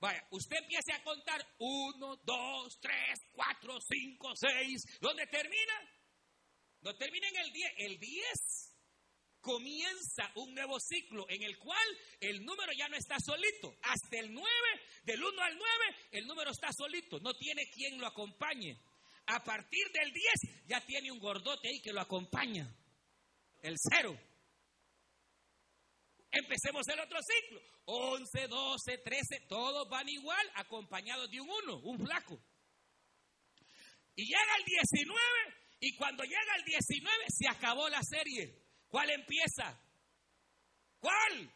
Vaya, 0.00 0.26
usted 0.30 0.58
empiece 0.58 0.92
a 0.92 1.02
contar 1.02 1.44
1, 1.58 2.16
2, 2.24 2.80
3, 2.80 3.20
4, 3.32 3.78
5, 3.80 4.36
6. 4.36 4.98
¿Dónde 5.00 5.26
termina? 5.26 5.74
No 6.82 6.96
termina 6.96 7.28
en 7.28 7.36
el 7.36 7.52
10. 7.52 7.72
El 7.78 7.98
10 7.98 8.67
comienza 9.48 10.30
un 10.34 10.54
nuevo 10.54 10.78
ciclo 10.78 11.24
en 11.30 11.42
el 11.42 11.56
cual 11.56 11.86
el 12.20 12.44
número 12.44 12.70
ya 12.76 12.86
no 12.88 12.96
está 12.96 13.16
solito. 13.18 13.78
Hasta 13.80 14.18
el 14.18 14.30
9, 14.30 14.46
del 15.04 15.24
1 15.24 15.42
al 15.42 15.56
9, 15.56 15.70
el 16.12 16.26
número 16.26 16.50
está 16.50 16.70
solito, 16.70 17.18
no 17.20 17.32
tiene 17.32 17.62
quien 17.70 17.98
lo 17.98 18.06
acompañe. 18.06 18.78
A 19.24 19.42
partir 19.42 19.90
del 19.90 20.12
10 20.12 20.66
ya 20.66 20.84
tiene 20.84 21.10
un 21.10 21.18
gordote 21.18 21.66
ahí 21.66 21.80
que 21.80 21.94
lo 21.94 22.02
acompaña. 22.02 22.70
El 23.62 23.76
0. 23.78 24.20
Empecemos 26.30 26.86
el 26.88 27.00
otro 27.00 27.18
ciclo. 27.22 27.62
11, 27.86 28.48
12, 28.48 28.98
13, 28.98 29.40
todos 29.48 29.88
van 29.88 30.10
igual 30.10 30.46
acompañados 30.56 31.30
de 31.30 31.40
un 31.40 31.48
1, 31.48 31.76
un 31.84 31.98
flaco. 32.04 32.38
Y 34.14 34.26
llega 34.26 34.56
el 34.58 34.64
19 34.64 35.20
y 35.80 35.96
cuando 35.96 36.22
llega 36.24 36.56
el 36.58 36.64
19 36.64 37.24
se 37.28 37.48
acabó 37.48 37.88
la 37.88 38.02
serie. 38.02 38.67
¿Cuál 38.88 39.10
empieza? 39.10 39.78
¿Cuál? 40.98 41.50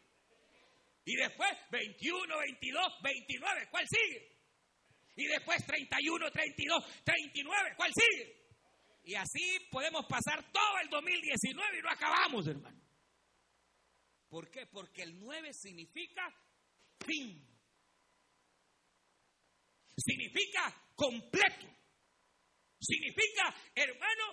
Y 1.04 1.16
después 1.16 1.50
21, 1.70 2.38
22, 2.38 3.02
29. 3.02 3.68
¿Cuál 3.70 3.84
sigue? 3.88 4.32
Y 5.16 5.26
después 5.26 5.66
31, 5.66 6.30
32, 6.30 7.04
39. 7.04 7.74
¿Cuál 7.76 7.92
sigue? 7.94 8.42
Y 9.04 9.14
así 9.14 9.58
podemos 9.70 10.06
pasar 10.06 10.52
todo 10.52 10.78
el 10.82 10.88
2019 10.88 11.78
y 11.78 11.82
no 11.82 11.90
acabamos, 11.90 12.46
hermano. 12.46 12.80
¿Por 14.28 14.50
qué? 14.50 14.66
Porque 14.66 15.02
el 15.02 15.18
9 15.18 15.52
significa 15.52 16.22
fin. 17.04 17.46
Significa 19.96 20.74
completo. 20.94 21.66
Significa, 22.80 23.54
hermano, 23.74 24.24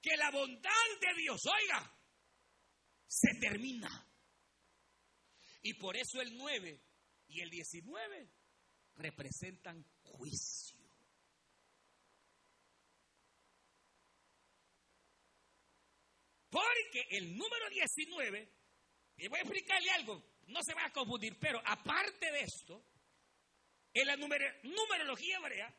que 0.00 0.16
la 0.16 0.30
bondad 0.30 0.70
de 1.00 1.22
Dios, 1.22 1.40
oiga, 1.46 1.99
se 3.10 3.34
termina. 3.40 3.90
Y 5.62 5.74
por 5.74 5.96
eso 5.96 6.20
el 6.20 6.36
9 6.36 6.80
y 7.26 7.40
el 7.40 7.50
19 7.50 8.30
representan 8.94 9.84
juicio. 10.02 10.78
Porque 16.48 17.06
el 17.10 17.36
número 17.36 17.68
19, 17.70 18.52
y 19.18 19.28
voy 19.28 19.38
a 19.38 19.42
explicarle 19.42 19.90
algo, 19.90 20.22
no 20.46 20.62
se 20.62 20.74
va 20.74 20.84
a 20.84 20.92
confundir, 20.92 21.36
pero 21.38 21.60
aparte 21.64 22.30
de 22.30 22.40
esto, 22.42 22.84
en 23.92 24.06
la 24.06 24.16
numerología 24.16 25.36
hebrea 25.38 25.74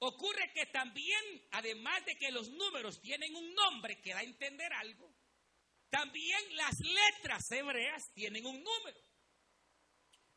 ocurre 0.00 0.52
que 0.52 0.66
también, 0.66 1.48
además 1.52 2.04
de 2.04 2.18
que 2.18 2.32
los 2.32 2.50
números 2.50 3.00
tienen 3.00 3.34
un 3.36 3.54
nombre 3.54 4.00
que 4.00 4.12
da 4.12 4.18
a 4.18 4.24
entender 4.24 4.72
algo, 4.72 5.14
también 5.96 6.56
las 6.56 6.78
letras 6.80 7.50
hebreas 7.50 8.12
tienen 8.12 8.44
un 8.44 8.62
número. 8.62 9.00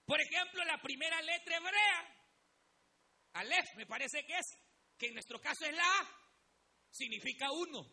Por 0.05 0.21
ejemplo, 0.21 0.63
la 0.63 0.81
primera 0.81 1.21
letra 1.21 1.57
hebrea, 1.57 2.25
Aleph, 3.33 3.75
me 3.75 3.85
parece 3.85 4.25
que 4.25 4.37
es, 4.37 4.57
que 4.97 5.07
en 5.07 5.15
nuestro 5.15 5.41
caso 5.41 5.65
es 5.65 5.75
la 5.75 5.83
A, 5.83 6.07
significa 6.89 7.51
uno. 7.51 7.85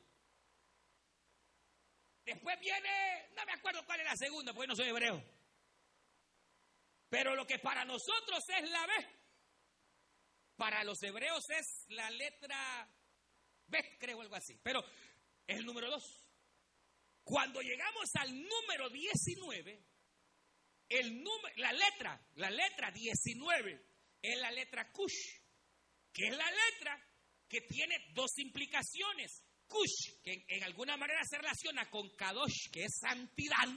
Después 2.24 2.58
viene, 2.60 3.30
no 3.34 3.44
me 3.44 3.52
acuerdo 3.52 3.84
cuál 3.84 4.00
es 4.00 4.06
la 4.06 4.16
segunda, 4.16 4.52
porque 4.52 4.68
no 4.68 4.76
soy 4.76 4.88
hebreo. 4.88 5.20
Pero 7.08 7.34
lo 7.34 7.46
que 7.46 7.58
para 7.58 7.84
nosotros 7.84 8.48
es 8.48 8.70
la 8.70 8.86
B, 8.86 8.92
para 10.56 10.84
los 10.84 11.02
hebreos 11.02 11.50
es 11.50 11.84
la 11.88 12.10
letra 12.10 12.88
B, 13.66 13.96
creo 13.98 14.20
algo 14.20 14.36
así. 14.36 14.56
Pero 14.62 14.84
es 15.46 15.58
el 15.58 15.66
número 15.66 15.90
2. 15.90 16.25
Cuando 17.26 17.60
llegamos 17.60 18.08
al 18.20 18.32
número 18.40 18.88
19, 18.88 19.84
el 20.90 21.24
número, 21.24 21.56
la 21.56 21.72
letra, 21.72 22.24
la 22.36 22.50
letra 22.50 22.92
19 22.92 23.84
es 24.22 24.38
la 24.38 24.52
letra 24.52 24.92
Kush, 24.92 25.40
que 26.12 26.28
es 26.28 26.36
la 26.36 26.48
letra 26.48 27.04
que 27.48 27.62
tiene 27.62 27.96
dos 28.14 28.38
implicaciones. 28.38 29.42
Kush, 29.66 30.22
que 30.22 30.44
en, 30.46 30.62
alguna 30.62 30.96
manera 30.96 31.20
se 31.28 31.38
relaciona 31.38 31.90
con 31.90 32.14
Kadosh, 32.14 32.70
que 32.70 32.84
es 32.84 32.96
santidad, 32.96 33.74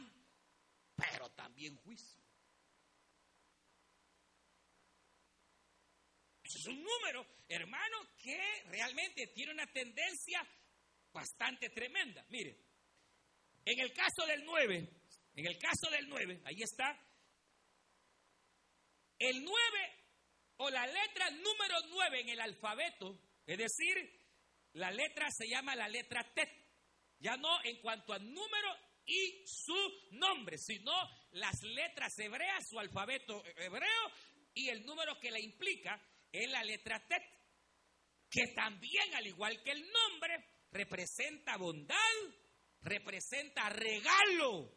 pero 0.95 1.31
también 1.31 1.75
juicio. 1.77 2.21
es 6.43 6.67
un 6.67 6.83
número, 6.83 7.25
hermano, 7.47 7.97
que 8.15 8.39
realmente 8.65 9.25
tiene 9.33 9.53
una 9.53 9.65
tendencia 9.73 10.47
bastante 11.11 11.69
tremenda. 11.69 12.23
Mire, 12.29 12.68
en 13.71 13.79
el 13.79 13.93
caso 13.93 14.25
del 14.25 14.43
9, 14.45 14.89
en 15.35 15.45
el 15.45 15.57
caso 15.59 15.91
del 15.91 16.09
9, 16.09 16.41
ahí 16.45 16.59
está, 16.59 16.99
el 19.19 19.43
9 19.43 19.57
o 20.57 20.69
la 20.71 20.87
letra 20.87 21.29
número 21.29 21.75
9 21.89 22.21
en 22.21 22.29
el 22.29 22.41
alfabeto, 22.41 23.21
es 23.45 23.57
decir, 23.59 23.95
la 24.73 24.89
letra 24.89 25.27
se 25.29 25.47
llama 25.47 25.75
la 25.75 25.87
letra 25.87 26.23
Tet, 26.33 26.49
ya 27.19 27.37
no 27.37 27.63
en 27.63 27.79
cuanto 27.81 28.13
a 28.13 28.17
número 28.17 28.75
y 29.05 29.43
su 29.45 29.75
nombre, 30.13 30.57
sino 30.57 30.91
las 31.31 31.61
letras 31.61 32.17
hebreas, 32.17 32.67
su 32.67 32.79
alfabeto 32.79 33.43
hebreo 33.55 34.11
y 34.55 34.69
el 34.69 34.83
número 34.83 35.19
que 35.19 35.29
la 35.29 35.39
implica 35.39 36.01
es 36.31 36.49
la 36.49 36.63
letra 36.63 37.05
Tet, 37.05 37.23
que 38.31 38.47
también, 38.55 39.13
al 39.13 39.27
igual 39.27 39.61
que 39.61 39.71
el 39.71 39.87
nombre, 39.91 40.43
representa 40.71 41.57
bondad, 41.57 41.95
representa 42.81 43.69
regalo, 43.69 44.71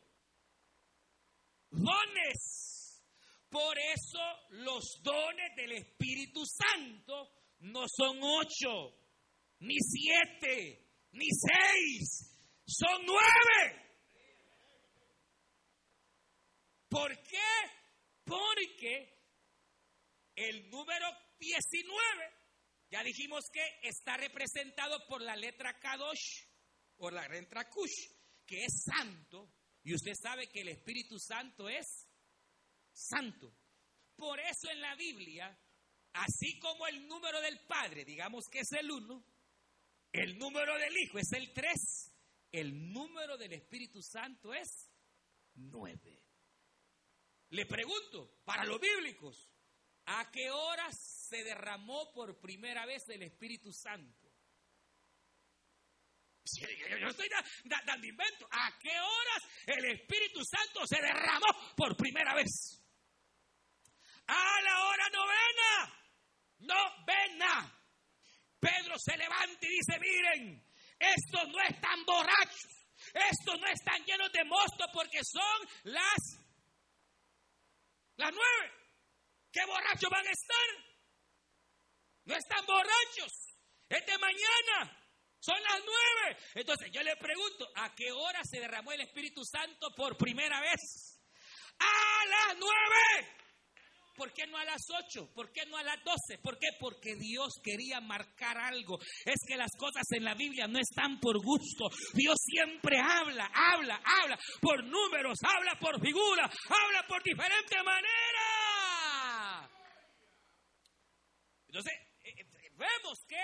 dones. 1.71 3.03
Por 3.49 3.79
eso 3.79 4.19
los 4.51 5.01
dones 5.03 5.55
del 5.57 5.73
Espíritu 5.73 6.43
Santo 6.47 7.31
no 7.61 7.85
son 7.87 8.19
ocho, 8.23 8.99
ni 9.61 9.77
siete, 9.79 10.89
ni 11.13 11.27
seis, 11.31 12.39
son 12.67 13.05
nueve. 13.05 13.83
¿Por 16.89 17.23
qué? 17.23 17.39
Porque 18.25 19.23
el 20.35 20.71
número 20.71 21.07
19, 21.39 21.93
ya 22.91 23.03
dijimos 23.03 23.45
que 23.53 23.63
está 23.83 24.17
representado 24.17 25.07
por 25.07 25.21
la 25.21 25.37
letra 25.37 25.79
Kadosh, 25.79 26.45
o 27.03 27.11
la 27.11 27.27
letra 27.29 27.69
Kush, 27.69 28.11
que 28.47 28.65
es 28.65 28.85
santo, 28.85 29.53
y 29.83 29.95
usted 29.95 30.13
sabe 30.15 30.49
que 30.49 30.61
el 30.61 30.69
Espíritu 30.69 31.19
Santo 31.19 31.69
es 31.69 32.09
santo. 32.93 33.53
Por 34.17 34.39
eso 34.39 34.71
en 34.71 34.81
la 34.81 34.95
Biblia, 34.95 35.59
así 36.13 36.59
como 36.61 36.87
el 36.87 37.07
número 37.07 37.41
del 37.41 37.59
Padre, 37.67 38.05
digamos 38.05 38.45
que 38.49 38.61
es 38.61 38.73
el 38.73 38.91
1, 38.91 39.25
el 40.13 40.39
número 40.39 40.79
del 40.79 40.97
Hijo 40.97 41.19
es 41.19 41.33
el 41.33 41.53
3, 41.53 42.15
el 42.53 42.93
número 42.93 43.37
del 43.37 43.55
Espíritu 43.55 44.01
Santo 44.01 44.55
es 44.55 44.91
9. 45.55 46.23
Le 47.51 47.67
pregunto, 47.67 48.43
para 48.45 48.65
los 48.65 48.81
bíblicos, 48.81 49.51
¿a 50.07 50.31
qué 50.31 50.51
horas 50.51 51.23
se 51.33 51.43
derramó 51.43 52.13
por 52.13 52.39
primera 52.39 52.85
vez 52.85 53.09
el 53.09 53.23
Espíritu 53.23 53.73
Santo. 53.73 54.32
Yo 56.45 57.09
estoy 57.09 57.29
dando 57.65 58.07
invento. 58.07 58.47
¿A 58.51 58.77
qué 58.79 58.99
horas 58.99 59.43
el 59.67 59.85
Espíritu 59.85 60.41
Santo 60.45 60.87
se 60.87 61.01
derramó 61.01 61.47
por 61.77 61.97
primera 61.97 62.35
vez? 62.35 62.83
A 64.27 64.61
la 64.63 64.85
hora 64.87 65.09
novena. 65.11 65.99
Novena. 66.59 67.79
Pedro 68.59 68.95
se 68.99 69.17
levanta 69.17 69.67
y 69.67 69.69
dice, 69.69 69.99
miren, 70.01 70.65
estos 70.99 71.49
no 71.49 71.61
están 71.63 72.05
borrachos. 72.05 72.83
Estos 73.15 73.61
no 73.61 73.67
están 73.67 74.05
llenos 74.05 74.31
de 74.33 74.45
mosto 74.45 74.85
porque 74.93 75.21
son 75.25 75.69
las, 75.85 76.39
las 78.17 78.31
nueve. 78.33 78.73
¿Qué 79.51 79.65
borrachos 79.67 80.11
van 80.11 80.27
a 80.27 80.31
estar? 80.31 80.93
No 82.25 82.37
están 82.37 82.65
borrachos. 82.67 83.33
Es 83.89 84.07
de 84.07 84.19
mañana. 84.19 85.02
Son 85.43 85.61
las 85.61 85.83
nueve. 85.85 86.39
Entonces 86.55 86.89
yo 86.93 87.03
le 87.03 87.17
pregunto, 87.17 87.69
¿a 87.75 87.93
qué 87.97 88.13
hora 88.13 88.41
se 88.45 88.61
derramó 88.61 88.93
el 88.93 89.01
Espíritu 89.01 89.43
Santo 89.45 89.89
por 89.97 90.17
primera 90.17 90.61
vez? 90.61 91.19
A 91.81 92.27
las 92.27 92.57
nueve. 92.61 93.29
¿Por 94.15 94.33
qué 94.33 94.47
no 94.47 94.57
a 94.57 94.65
las 94.65 94.83
ocho? 95.03 95.33
¿Por 95.35 95.51
qué 95.51 95.67
no 95.67 95.77
a 95.77 95.83
las 95.83 95.99
doce? 96.05 96.39
¿Por 96.41 96.61
qué? 96.61 96.69
Porque 96.79 97.17
Dios 97.17 97.55
quería 97.61 98.01
marcar 98.01 98.57
algo. 98.57 99.01
Es 99.25 99.41
que 99.45 99.57
las 99.57 99.73
cosas 99.77 100.05
en 100.13 100.23
la 100.23 100.35
Biblia 100.35 100.69
no 100.69 100.79
están 100.79 101.19
por 101.19 101.43
gusto. 101.43 101.89
Dios 102.15 102.37
siempre 102.45 103.01
habla, 103.01 103.51
habla, 103.53 104.01
habla 104.05 104.39
por 104.61 104.85
números, 104.85 105.39
habla 105.43 105.77
por 105.81 106.01
figuras, 106.01 106.55
habla 106.69 107.05
por 107.09 107.21
diferentes 107.25 107.79
maneras. 107.85 109.71
Entonces, 111.67 111.95
vemos 112.77 113.19
que, 113.27 113.43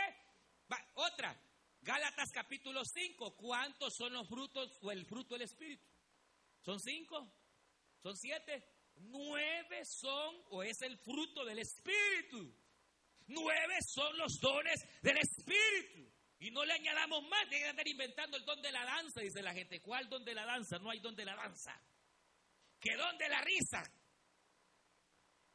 otra, 0.95 1.35
Gálatas 1.89 2.31
capítulo 2.33 2.85
5, 2.85 3.35
¿cuántos 3.35 3.95
son 3.97 4.13
los 4.13 4.29
frutos 4.29 4.79
o 4.83 4.93
el 4.93 5.07
fruto 5.07 5.37
del 5.37 5.45
Espíritu? 5.45 5.89
¿Son 6.61 6.79
cinco? 6.79 7.33
¿Son 8.03 8.15
siete? 8.15 8.63
Nueve 8.97 9.87
son 9.87 10.37
o 10.51 10.63
es 10.63 10.83
el 10.83 10.99
fruto 10.99 11.47
del 11.47 11.61
Espíritu. 11.61 12.55
Nueve 13.29 13.77
son 13.81 14.19
los 14.19 14.39
dones 14.39 14.87
del 15.01 15.17
Espíritu. 15.17 16.13
Y 16.41 16.51
no 16.51 16.63
le 16.63 16.75
añadamos 16.75 17.27
más, 17.27 17.49
de 17.49 17.65
andar 17.71 17.89
inventando 17.89 18.37
el 18.37 18.45
don 18.45 18.61
de 18.61 18.71
la 18.71 18.85
danza, 18.85 19.23
dice 19.23 19.41
la 19.41 19.55
gente. 19.55 19.81
¿Cuál 19.81 20.11
don 20.11 20.23
de 20.27 20.35
la 20.35 20.45
danza? 20.45 20.79
No 20.79 20.91
hay 20.91 21.01
don 21.01 21.17
de 21.17 21.25
la 21.25 21.37
danza. 21.37 21.75
¿Qué 22.79 22.97
don 22.97 23.17
de 23.17 23.31
la 23.31 23.41
risa? 23.41 23.83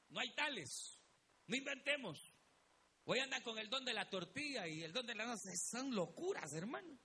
No 0.09 0.19
hay 0.19 0.33
tales. 0.33 0.99
No 1.45 1.55
inventemos. 1.55 2.32
Hoy 3.05 3.19
andan 3.19 3.41
con 3.41 3.59
el 3.59 3.69
don 3.69 3.83
de 3.83 3.93
la 3.93 4.09
tortilla 4.09 4.65
y 4.67 4.83
el 4.83 4.93
don 4.93 5.05
de 5.05 5.15
la 5.15 5.25
danza. 5.25 5.51
Son 5.55 5.93
locuras, 5.93 6.53
hermano. 6.53 6.97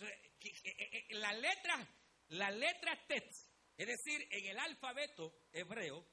Eh, 0.00 0.32
eh, 0.40 0.62
eh, 0.64 1.14
la 1.14 1.32
letra, 1.32 1.88
la 2.28 2.50
letra 2.50 3.06
Tet, 3.06 3.30
es 3.76 3.86
decir, 3.86 4.26
en 4.30 4.46
el 4.46 4.58
alfabeto 4.58 5.46
hebreo, 5.52 6.04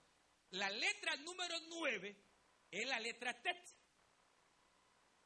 la 0.51 0.69
letra 0.69 1.15
número 1.17 1.59
9 1.69 2.15
es 2.69 2.87
la 2.87 2.99
letra 2.99 3.41
Tet, 3.41 3.57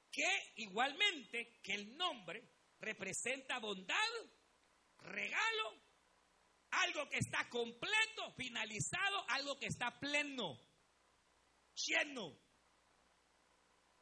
que 0.10 0.54
igualmente 0.58 1.60
que 1.62 1.74
el 1.74 1.98
nombre 1.98 2.42
representa 2.80 3.60
bondad, 3.60 3.98
regalo, 5.00 5.84
algo 6.70 7.10
que 7.10 7.18
está 7.18 7.50
completo, 7.50 8.32
finalizado, 8.38 9.26
algo 9.28 9.60
que 9.60 9.68
está 9.68 10.00
pleno 10.00 10.58
lleno. 11.76 12.38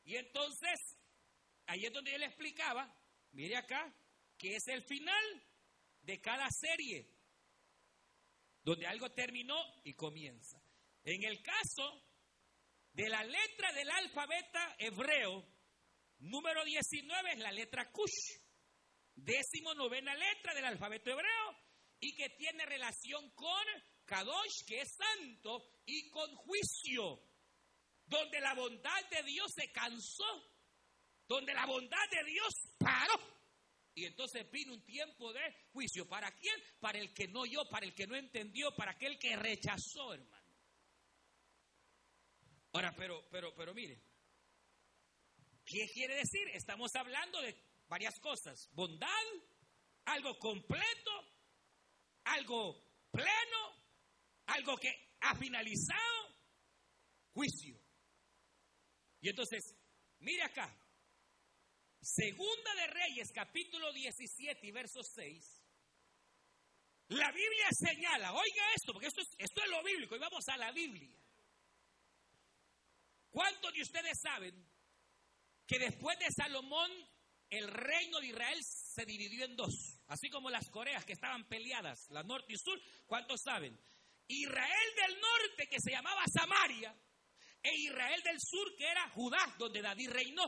Y 0.03 0.15
entonces, 0.15 0.97
ahí 1.67 1.86
es 1.86 1.93
donde 1.93 2.12
yo 2.12 2.17
le 2.17 2.25
explicaba, 2.25 2.93
mire 3.31 3.55
acá, 3.57 3.93
que 4.38 4.55
es 4.55 4.67
el 4.67 4.84
final 4.84 5.43
de 6.01 6.19
cada 6.19 6.49
serie, 6.49 7.07
donde 8.63 8.88
algo 8.88 9.10
terminó 9.12 9.57
y 9.84 9.93
comienza. 9.93 10.62
En 11.03 11.23
el 11.23 11.41
caso 11.41 12.03
de 12.93 13.10
la 13.10 13.23
letra 13.23 13.71
del 13.73 13.89
alfabeto 13.89 14.60
hebreo, 14.79 15.47
número 16.19 16.63
19 16.63 17.31
es 17.34 17.39
la 17.39 17.51
letra 17.51 17.91
Kush, 17.91 18.39
décimo 19.15 19.73
novena 19.73 20.15
letra 20.15 20.53
del 20.53 20.65
alfabeto 20.65 21.12
hebreo, 21.12 21.57
y 21.99 22.15
que 22.15 22.29
tiene 22.29 22.65
relación 22.65 23.29
con 23.31 23.65
Kadosh, 24.05 24.65
que 24.67 24.81
es 24.81 24.95
santo, 24.95 25.63
y 25.86 26.10
con 26.10 26.34
juicio, 26.36 27.31
donde 28.12 28.41
la 28.41 28.54
bondad 28.54 29.10
de 29.10 29.24
Dios 29.24 29.54
se 29.56 29.71
cansó, 29.71 30.26
donde 31.28 31.54
la 31.54 31.65
bondad 31.65 32.10
de 32.12 32.24
Dios 32.26 32.54
paró. 32.78 33.19
Y 33.95 34.06
entonces 34.06 34.50
vino 34.52 34.74
un 34.74 34.84
tiempo 34.84 35.32
de 35.32 35.41
juicio. 35.71 36.08
¿Para 36.08 36.30
quién? 36.36 36.56
Para 36.82 37.00
el 37.00 37.13
que 37.13 37.30
no 37.30 37.41
oyó, 37.41 37.67
para 37.69 37.86
el 37.86 37.95
que 37.95 38.08
no 38.08 38.15
entendió, 38.15 38.76
para 38.76 38.91
aquel 38.91 39.17
que 39.17 39.36
rechazó, 39.38 40.13
hermano. 40.13 40.45
Ahora, 42.74 42.93
pero, 42.97 43.26
pero, 43.32 43.54
pero 43.56 43.74
mire, 43.74 44.02
¿qué 45.65 45.88
quiere 45.93 46.15
decir? 46.15 46.50
Estamos 46.54 46.93
hablando 46.95 47.41
de 47.41 47.56
varias 47.88 48.19
cosas. 48.19 48.69
Bondad, 48.74 49.08
algo 50.06 50.38
completo, 50.38 51.12
algo 52.26 53.08
pleno, 53.10 53.86
algo 54.47 54.78
que 54.78 55.15
ha 55.21 55.36
finalizado, 55.36 56.36
juicio. 57.34 57.81
Y 59.21 59.29
entonces, 59.29 59.75
mire 60.19 60.43
acá, 60.43 60.75
Segunda 62.01 62.73
de 62.73 62.88
Reyes, 62.88 63.31
capítulo 63.31 63.93
17 63.93 64.65
y 64.65 64.71
verso 64.71 65.03
6. 65.03 65.63
La 67.10 67.31
Biblia 67.31 67.67
señala, 67.71 68.34
oiga 68.34 68.73
esto, 68.75 68.93
porque 68.93 69.07
esto 69.07 69.21
es, 69.21 69.27
esto 69.38 69.62
es 69.63 69.69
lo 69.69 69.84
bíblico, 69.84 70.15
y 70.15 70.19
vamos 70.19 70.47
a 70.47 70.57
la 70.57 70.71
Biblia. 70.71 71.15
¿Cuántos 73.29 73.71
de 73.73 73.81
ustedes 73.81 74.19
saben 74.19 74.67
que 75.67 75.77
después 75.77 76.17
de 76.17 76.31
Salomón 76.31 76.91
el 77.49 77.67
reino 77.67 78.19
de 78.19 78.27
Israel 78.27 78.60
se 78.63 79.05
dividió 79.05 79.45
en 79.45 79.55
dos? 79.55 79.99
Así 80.07 80.29
como 80.29 80.49
las 80.49 80.69
Coreas 80.71 81.05
que 81.05 81.13
estaban 81.13 81.47
peleadas, 81.47 82.10
la 82.10 82.23
norte 82.23 82.53
y 82.53 82.57
sur, 82.57 82.81
¿cuántos 83.05 83.41
saben? 83.41 83.79
Israel 84.27 84.95
del 84.95 85.19
norte 85.19 85.67
que 85.69 85.79
se 85.79 85.91
llamaba 85.91 86.23
Samaria 86.34 86.95
e 87.63 87.76
Israel 87.76 88.21
del 88.24 88.39
sur 88.39 88.76
que 88.76 88.89
era 88.89 89.10
Judá, 89.10 89.56
donde 89.58 89.82
David 89.82 90.10
reinó. 90.12 90.45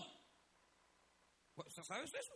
¿Sabes 1.88 2.12
eso? 2.14 2.34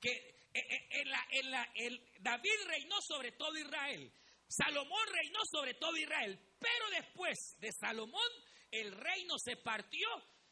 Que 0.00 0.10
eh, 0.10 0.60
eh, 0.60 0.88
en 0.90 1.10
la, 1.10 1.26
en 1.30 1.50
la, 1.50 1.72
el, 1.74 2.12
David 2.20 2.58
reinó 2.66 3.00
sobre 3.00 3.32
todo 3.32 3.56
Israel. 3.56 4.12
Salomón 4.48 5.06
reinó 5.12 5.40
sobre 5.50 5.74
todo 5.74 5.96
Israel. 5.96 6.38
Pero 6.58 6.90
después 6.90 7.56
de 7.58 7.70
Salomón, 7.72 8.30
el 8.70 8.92
reino 8.92 9.38
se 9.38 9.56
partió 9.56 10.08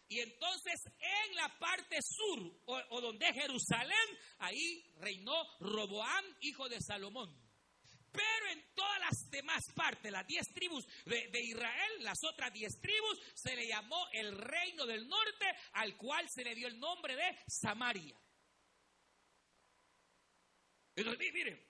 y 0.09 0.21
entonces 0.21 0.81
en 1.01 1.35
la 1.35 1.59
parte 1.59 1.99
sur, 2.01 2.61
o, 2.67 3.01
donde 3.01 3.27
es 3.27 3.35
Jerusalén, 3.35 4.19
ahí 4.39 4.95
reinó 4.99 5.35
Roboam, 5.59 6.25
hijo 6.41 6.69
de 6.69 6.81
Salomón. 6.81 7.46
Pero 8.17 8.53
en 8.53 8.75
todas 8.75 9.01
las 9.01 9.31
demás 9.31 9.65
partes, 9.75 10.11
las 10.11 10.27
diez 10.27 10.47
tribus 10.55 10.87
de, 11.05 11.41
Israel, 11.41 11.93
las 12.01 12.19
otras 12.25 12.53
diez 12.53 12.81
tribus, 12.81 13.21
se 13.35 13.55
le 13.55 13.67
llamó 13.67 14.09
el 14.13 14.37
reino 14.37 14.87
del 14.87 15.07
norte, 15.07 15.47
al 15.73 15.97
cual 15.97 16.27
se 16.31 16.45
le 16.45 16.55
dio 16.55 16.69
el 16.69 16.79
nombre 16.79 17.15
de 17.15 17.39
Samaria. 17.47 18.19
Entonces, 20.95 21.33
miren, 21.33 21.63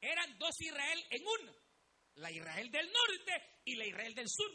eran 0.00 0.38
dos 0.38 0.60
Israel 0.60 1.06
en 1.10 1.26
una. 1.26 1.54
La 2.16 2.30
Israel 2.30 2.70
del 2.70 2.92
norte 2.92 3.60
y 3.64 3.76
la 3.76 3.86
Israel 3.86 4.14
del 4.14 4.28
sur. 4.28 4.50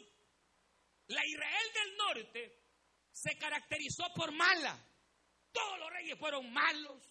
La 1.08 1.26
Israel 1.26 1.72
del 1.74 1.96
norte 1.96 2.62
se 3.10 3.36
caracterizó 3.38 4.12
por 4.14 4.32
mala. 4.32 4.78
Todos 5.50 5.78
los 5.78 5.90
reyes 5.90 6.18
fueron 6.18 6.52
malos. 6.52 7.02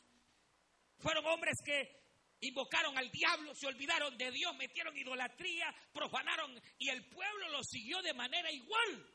Fueron 0.99 1.25
hombres 1.25 1.57
que 1.65 2.02
invocaron 2.47 2.97
al 2.97 3.09
diablo, 3.11 3.53
se 3.55 3.67
olvidaron 3.67 4.17
de 4.17 4.31
Dios, 4.31 4.55
metieron 4.55 4.95
idolatría, 4.97 5.73
profanaron 5.93 6.61
y 6.77 6.89
el 6.89 7.05
pueblo 7.09 7.49
lo 7.49 7.63
siguió 7.63 8.01
de 8.01 8.13
manera 8.13 8.51
igual. 8.51 9.09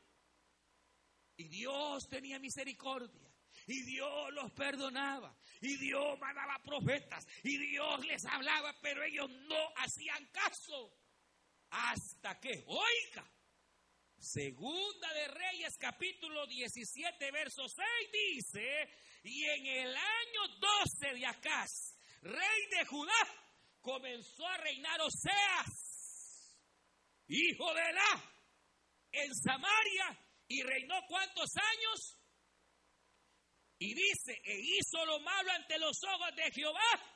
Y 1.36 1.48
Dios 1.48 2.08
tenía 2.08 2.38
misericordia. 2.38 3.28
Y 3.66 3.82
Dios 3.82 4.32
los 4.32 4.50
perdonaba. 4.52 5.36
Y 5.60 5.76
Dios 5.76 6.18
mandaba 6.18 6.58
profetas. 6.62 7.26
Y 7.44 7.58
Dios 7.58 8.04
les 8.06 8.24
hablaba, 8.24 8.74
pero 8.80 9.04
ellos 9.04 9.30
no 9.30 9.72
hacían 9.76 10.26
caso. 10.26 10.96
Hasta 11.70 12.40
que, 12.40 12.64
oiga, 12.66 13.30
Segunda 14.18 15.12
de 15.12 15.28
Reyes 15.28 15.78
capítulo 15.78 16.44
17, 16.46 17.30
verso 17.30 17.68
6 17.68 17.86
dice, 18.12 18.90
y 19.22 19.44
en 19.44 19.66
el 19.66 19.96
año 19.96 20.48
12 20.58 21.14
de 21.14 21.26
Acaz, 21.26 21.97
rey 22.22 22.66
de 22.70 22.84
Judá, 22.86 23.48
comenzó 23.80 24.46
a 24.46 24.56
reinar 24.58 25.00
Oseas, 25.00 26.58
hijo 27.28 27.74
de 27.74 27.92
la 27.92 28.38
en 29.12 29.34
Samaria, 29.34 30.24
y 30.48 30.62
reinó 30.62 30.94
cuántos 31.08 31.50
años? 31.56 32.18
Y 33.78 33.94
dice, 33.94 34.40
e 34.44 34.60
hizo 34.60 35.04
lo 35.06 35.20
malo 35.20 35.52
ante 35.52 35.78
los 35.78 36.02
ojos 36.04 36.34
de 36.34 36.50
Jehová. 36.50 37.14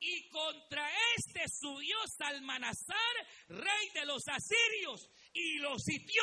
Y 0.00 0.28
contra 0.28 0.88
este 1.16 1.44
subió 1.48 1.96
Salmanasar, 2.06 3.26
rey 3.48 3.90
de 3.94 4.06
los 4.06 4.22
asirios, 4.28 5.10
y 5.32 5.58
lo 5.58 5.78
sitió. 5.78 6.22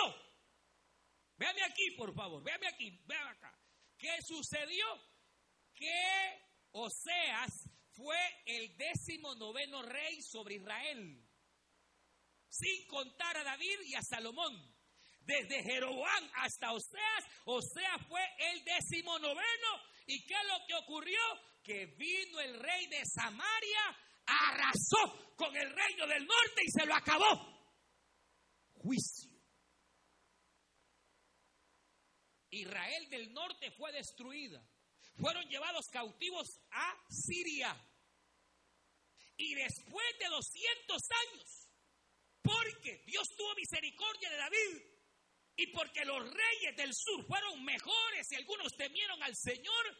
Véame 1.38 1.63
aquí, 1.63 1.91
por 1.91 2.13
favor, 2.13 2.43
véame 2.43 2.67
aquí, 2.67 3.01
véame 3.05 3.29
acá. 3.31 3.53
¿Qué 3.97 4.17
sucedió? 4.21 4.86
Que 5.73 6.45
Oseas 6.71 7.64
fue 7.95 8.17
el 8.45 8.75
décimo 8.77 9.36
noveno 9.36 9.81
rey 9.84 10.21
sobre 10.21 10.55
Israel, 10.55 11.23
sin 12.49 12.88
contar 12.88 13.38
a 13.38 13.43
David 13.43 13.79
y 13.86 13.95
a 13.95 14.01
Salomón. 14.01 14.73
Desde 15.21 15.63
Jeroboam 15.63 16.29
hasta 16.36 16.71
Oseas, 16.71 17.25
Oseas 17.45 18.05
fue 18.08 18.21
el 18.38 18.63
décimo 18.63 19.17
noveno. 19.17 19.81
¿Y 20.05 20.23
qué 20.25 20.36
es 20.36 20.47
lo 20.47 20.65
que 20.67 20.75
ocurrió? 20.75 21.19
Que 21.63 21.88
vino 21.88 22.39
el 22.41 22.60
rey 22.60 22.86
de 22.88 23.01
Samaria, 23.05 23.97
arrasó 24.27 25.36
con 25.36 25.55
el 25.55 25.71
reino 25.71 26.05
del 26.05 26.27
norte 26.27 26.62
y 26.63 26.71
se 26.71 26.86
lo 26.86 26.93
acabó. 26.93 27.55
Juicio. 28.73 29.31
Israel 32.51 33.10
del 33.10 33.34
norte 33.34 33.71
fue 33.71 33.91
destruida 33.91 34.63
fueron 35.17 35.47
llevados 35.47 35.88
cautivos 35.89 36.60
a 36.71 36.93
Siria. 37.10 37.75
Y 39.37 39.53
después 39.53 40.05
de 40.19 40.27
200 40.27 41.01
años, 41.27 41.69
porque 42.41 43.03
Dios 43.05 43.27
tuvo 43.35 43.53
misericordia 43.55 44.29
de 44.29 44.37
David 44.37 44.81
y 45.57 45.67
porque 45.67 46.05
los 46.05 46.23
reyes 46.23 46.75
del 46.77 46.93
sur 46.93 47.25
fueron 47.25 47.63
mejores 47.63 48.31
y 48.31 48.35
algunos 48.35 48.71
temieron 48.77 49.21
al 49.23 49.35
Señor, 49.35 49.97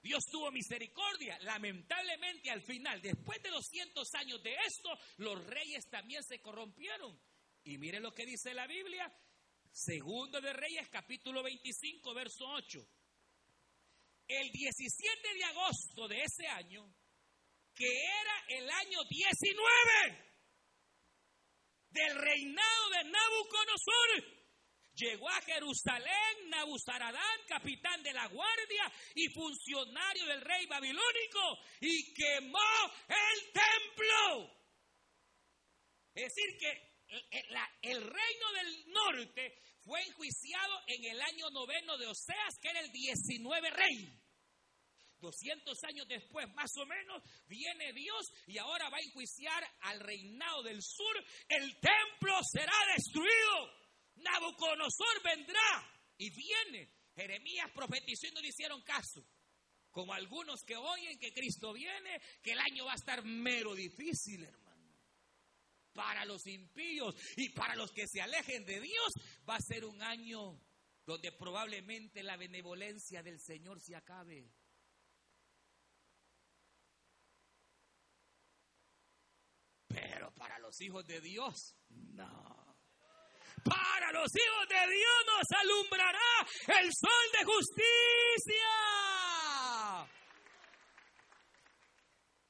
Dios 0.00 0.24
tuvo 0.30 0.50
misericordia. 0.50 1.38
Lamentablemente 1.40 2.50
al 2.50 2.62
final, 2.62 3.00
después 3.02 3.42
de 3.42 3.50
200 3.50 4.14
años 4.14 4.42
de 4.42 4.54
esto, 4.54 4.90
los 5.18 5.44
reyes 5.46 5.88
también 5.90 6.22
se 6.24 6.40
corrompieron. 6.40 7.20
Y 7.64 7.78
mire 7.78 8.00
lo 8.00 8.12
que 8.12 8.26
dice 8.26 8.54
la 8.54 8.66
Biblia, 8.66 9.12
segundo 9.70 10.40
de 10.40 10.52
Reyes 10.52 10.88
capítulo 10.88 11.42
25, 11.42 12.14
verso 12.14 12.44
8 12.46 12.86
el 14.40 14.50
17 14.50 15.34
de 15.34 15.44
agosto 15.44 16.08
de 16.08 16.22
ese 16.22 16.46
año, 16.46 16.90
que 17.74 17.86
era 17.86 18.44
el 18.48 18.70
año 18.70 18.98
19 19.08 20.32
del 21.90 22.16
reinado 22.16 22.90
de 22.90 23.04
Nabucodonosor, 23.04 24.42
llegó 24.94 25.28
a 25.28 25.40
Jerusalén 25.42 26.48
Nabuzaradán, 26.48 27.40
capitán 27.46 28.02
de 28.02 28.12
la 28.12 28.26
guardia 28.28 28.92
y 29.14 29.28
funcionario 29.28 30.26
del 30.26 30.40
rey 30.40 30.66
babilónico, 30.66 31.58
y 31.80 32.12
quemó 32.14 32.58
el 33.08 33.52
templo. 33.52 34.62
Es 36.14 36.34
decir, 36.34 36.58
que 36.58 36.92
el, 37.82 38.00
reino 38.00 38.52
del 38.52 38.92
norte 38.92 39.58
fue 39.82 40.02
enjuiciado 40.02 40.80
en 40.86 41.04
el 41.04 41.20
año 41.20 41.50
noveno 41.50 41.98
de 41.98 42.06
Oseas, 42.06 42.58
que 42.60 42.70
era 42.70 42.80
el 42.80 42.90
19 42.90 43.70
rey. 43.70 44.21
200 45.22 45.84
años 45.84 46.06
después, 46.08 46.52
más 46.54 46.70
o 46.76 46.84
menos, 46.84 47.22
viene 47.46 47.92
Dios 47.92 48.26
y 48.46 48.58
ahora 48.58 48.90
va 48.90 48.98
a 48.98 49.06
enjuiciar 49.06 49.64
al 49.80 50.00
reinado 50.00 50.62
del 50.64 50.82
sur. 50.82 51.24
El 51.48 51.78
templo 51.80 52.38
será 52.50 52.74
destruido. 52.94 53.72
Nabucodonosor 54.16 55.22
vendrá 55.24 55.90
y 56.18 56.28
viene. 56.30 56.90
Jeremías 57.14 57.70
profetizó 57.74 58.26
y 58.26 58.32
no 58.32 58.40
le 58.40 58.48
hicieron 58.48 58.82
caso. 58.82 59.24
Como 59.90 60.12
algunos 60.12 60.62
que 60.62 60.76
oyen 60.76 61.18
que 61.18 61.32
Cristo 61.32 61.72
viene, 61.72 62.20
que 62.42 62.52
el 62.52 62.58
año 62.58 62.86
va 62.86 62.92
a 62.92 62.96
estar 62.96 63.22
mero 63.24 63.74
difícil, 63.74 64.44
hermano. 64.44 64.62
para 65.92 66.24
los 66.24 66.46
impíos 66.46 67.14
y 67.36 67.50
para 67.50 67.76
los 67.76 67.92
que 67.92 68.08
se 68.08 68.22
alejen 68.22 68.64
de 68.64 68.80
Dios, 68.80 69.12
va 69.48 69.56
a 69.56 69.60
ser 69.60 69.84
un 69.84 70.02
año 70.02 70.58
donde 71.04 71.32
probablemente 71.32 72.22
la 72.22 72.36
benevolencia 72.36 73.22
del 73.22 73.38
Señor 73.40 73.80
se 73.80 73.94
acabe. 73.94 74.50
Pero 79.92 80.32
para 80.34 80.58
los 80.58 80.80
hijos 80.80 81.06
de 81.06 81.20
Dios, 81.20 81.76
no. 81.88 82.62
Para 83.64 84.12
los 84.12 84.30
hijos 84.34 84.68
de 84.68 84.94
Dios 84.94 85.24
nos 85.26 85.60
alumbrará 85.60 86.46
el 86.80 86.90
sol 86.92 87.32
de 87.32 87.44
justicia. 87.44 88.68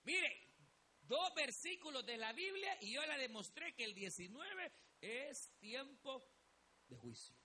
Mire, 0.05 0.43
dos 1.03 1.34
versículos 1.34 2.05
de 2.07 2.16
la 2.16 2.32
Biblia 2.32 2.76
y 2.80 2.95
yo 2.95 3.05
le 3.05 3.18
demostré 3.18 3.74
que 3.74 3.84
el 3.84 3.95
19 3.95 4.72
es 5.01 5.53
tiempo 5.59 6.22
de 6.88 6.97
juicio. 6.97 7.36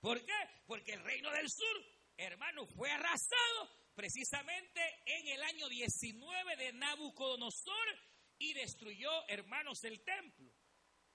¿Por 0.00 0.24
qué? 0.24 0.62
Porque 0.66 0.92
el 0.94 1.02
reino 1.02 1.30
del 1.30 1.48
sur, 1.48 1.84
hermano, 2.16 2.66
fue 2.66 2.90
arrasado 2.90 3.81
precisamente 3.94 4.80
en 5.06 5.28
el 5.28 5.42
año 5.42 5.68
19 5.68 6.56
de 6.56 6.72
Nabucodonosor 6.72 7.98
y 8.38 8.52
destruyó, 8.54 9.10
hermanos, 9.28 9.84
el 9.84 10.02
templo. 10.02 10.52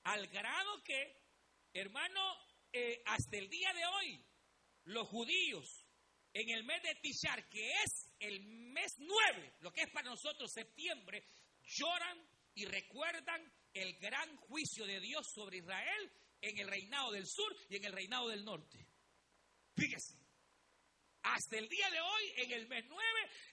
Al 0.03 0.27
grado 0.27 0.83
que, 0.83 1.21
hermano, 1.73 2.21
eh, 2.71 3.01
hasta 3.05 3.37
el 3.37 3.49
día 3.49 3.73
de 3.73 3.85
hoy, 3.85 4.25
los 4.85 5.07
judíos 5.07 5.85
en 6.33 6.49
el 6.49 6.63
mes 6.63 6.81
de 6.83 6.95
Tishar, 6.95 7.49
que 7.49 7.71
es 7.83 8.13
el 8.19 8.41
mes 8.41 8.95
9, 8.99 9.55
lo 9.59 9.73
que 9.73 9.81
es 9.81 9.89
para 9.89 10.09
nosotros 10.09 10.51
septiembre, 10.51 11.25
lloran 11.63 12.29
y 12.53 12.65
recuerdan 12.65 13.51
el 13.73 13.97
gran 13.97 14.35
juicio 14.37 14.85
de 14.85 14.99
Dios 14.99 15.27
sobre 15.27 15.57
Israel 15.57 16.11
en 16.41 16.57
el 16.59 16.67
reinado 16.67 17.11
del 17.11 17.27
sur 17.27 17.55
y 17.69 17.77
en 17.77 17.85
el 17.85 17.93
reinado 17.93 18.29
del 18.29 18.45
norte. 18.45 18.87
Fíjese, 19.75 20.15
hasta 21.33 21.57
el 21.57 21.67
día 21.67 21.89
de 21.89 21.99
hoy, 21.99 22.33
en 22.37 22.51
el 22.51 22.67
mes 22.67 22.85
9, 22.87 23.03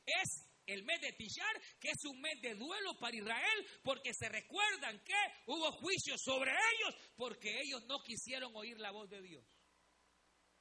es 0.06 0.50
el 0.66 0.82
mes 0.84 1.00
de 1.00 1.12
Tishar, 1.12 1.60
que 1.78 1.90
es 1.90 2.04
un 2.04 2.20
mes 2.20 2.40
de 2.40 2.54
duelo 2.54 2.98
para 2.98 3.16
Israel, 3.16 3.66
porque 3.82 4.14
se 4.14 4.28
recuerdan 4.28 5.02
que 5.04 5.14
hubo 5.46 5.72
juicio 5.72 6.16
sobre 6.18 6.52
ellos, 6.52 6.94
porque 7.16 7.60
ellos 7.60 7.84
no 7.86 8.02
quisieron 8.02 8.54
oír 8.54 8.78
la 8.78 8.90
voz 8.90 9.10
de 9.10 9.20
Dios. 9.20 9.44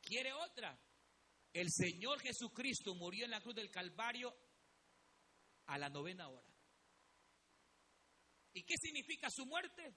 ¿Quiere 0.02 0.34
otra? 0.34 0.78
El 1.54 1.72
Señor 1.72 2.20
Jesucristo 2.20 2.96
murió 2.96 3.26
en 3.26 3.32
la 3.32 3.42
cruz 3.42 3.56
del 3.56 3.70
Calvario 3.70 4.36
a 5.68 5.78
la 5.78 5.90
novena 5.90 6.28
hora. 6.28 6.50
¿Y 8.54 8.64
qué 8.64 8.76
significa 8.78 9.30
su 9.30 9.46
muerte? 9.46 9.96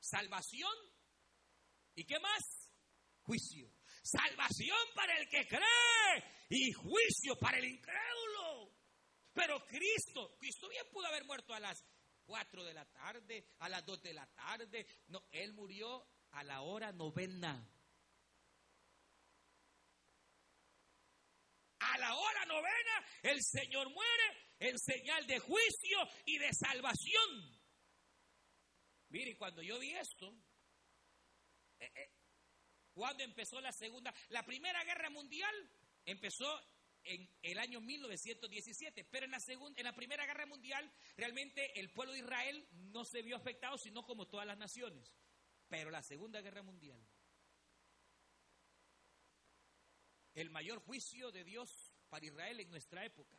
Salvación. 0.00 0.72
¿Y 1.94 2.04
qué 2.04 2.18
más? 2.18 2.70
Juicio. 3.22 3.72
Salvación 4.02 4.78
para 4.94 5.16
el 5.16 5.28
que 5.28 5.46
cree 5.46 6.24
y 6.50 6.72
juicio 6.72 7.38
para 7.38 7.58
el 7.58 7.64
incrédulo. 7.64 8.72
Pero 9.32 9.64
Cristo, 9.66 10.36
Cristo 10.38 10.68
bien 10.68 10.84
pudo 10.92 11.06
haber 11.06 11.24
muerto 11.24 11.54
a 11.54 11.60
las 11.60 11.84
4 12.24 12.64
de 12.64 12.74
la 12.74 12.84
tarde, 12.90 13.46
a 13.60 13.68
las 13.68 13.84
2 13.86 14.02
de 14.02 14.12
la 14.12 14.26
tarde. 14.26 14.86
No, 15.08 15.24
Él 15.30 15.52
murió 15.54 16.06
a 16.32 16.44
la 16.44 16.62
hora 16.62 16.92
novena. 16.92 17.68
A 21.78 21.98
la 21.98 22.14
hora 22.14 22.44
novena 22.46 23.06
el 23.22 23.42
Señor 23.42 23.90
muere 23.90 24.22
en 24.58 24.78
señal 24.78 25.26
de 25.26 25.38
juicio 25.38 25.98
y 26.24 26.38
de 26.38 26.50
salvación. 26.52 27.60
Mire, 29.08 29.36
cuando 29.36 29.62
yo 29.62 29.78
vi 29.78 29.92
esto, 29.92 30.32
cuando 32.94 33.22
empezó 33.22 33.60
la 33.60 33.72
segunda, 33.72 34.14
la 34.28 34.44
primera 34.44 34.82
guerra 34.84 35.10
mundial 35.10 35.54
empezó 36.04 36.60
en 37.04 37.28
el 37.42 37.58
año 37.58 37.80
1917, 37.80 39.04
pero 39.04 39.24
en 39.24 39.32
la 39.32 39.40
segunda, 39.40 39.80
en 39.80 39.84
la 39.84 39.94
primera 39.94 40.26
guerra 40.26 40.46
mundial 40.46 40.90
realmente 41.16 41.80
el 41.80 41.90
pueblo 41.90 42.12
de 42.12 42.20
Israel 42.20 42.68
no 42.72 43.04
se 43.04 43.22
vio 43.22 43.34
afectado, 43.36 43.76
sino 43.78 44.04
como 44.04 44.28
todas 44.28 44.46
las 44.46 44.58
naciones. 44.58 45.16
Pero 45.68 45.90
la 45.90 46.02
segunda 46.02 46.40
guerra 46.40 46.62
mundial, 46.62 47.04
el 50.34 50.50
mayor 50.50 50.78
juicio 50.80 51.32
de 51.32 51.44
Dios 51.44 51.92
para 52.08 52.26
Israel 52.26 52.60
en 52.60 52.70
nuestra 52.70 53.04
época, 53.04 53.36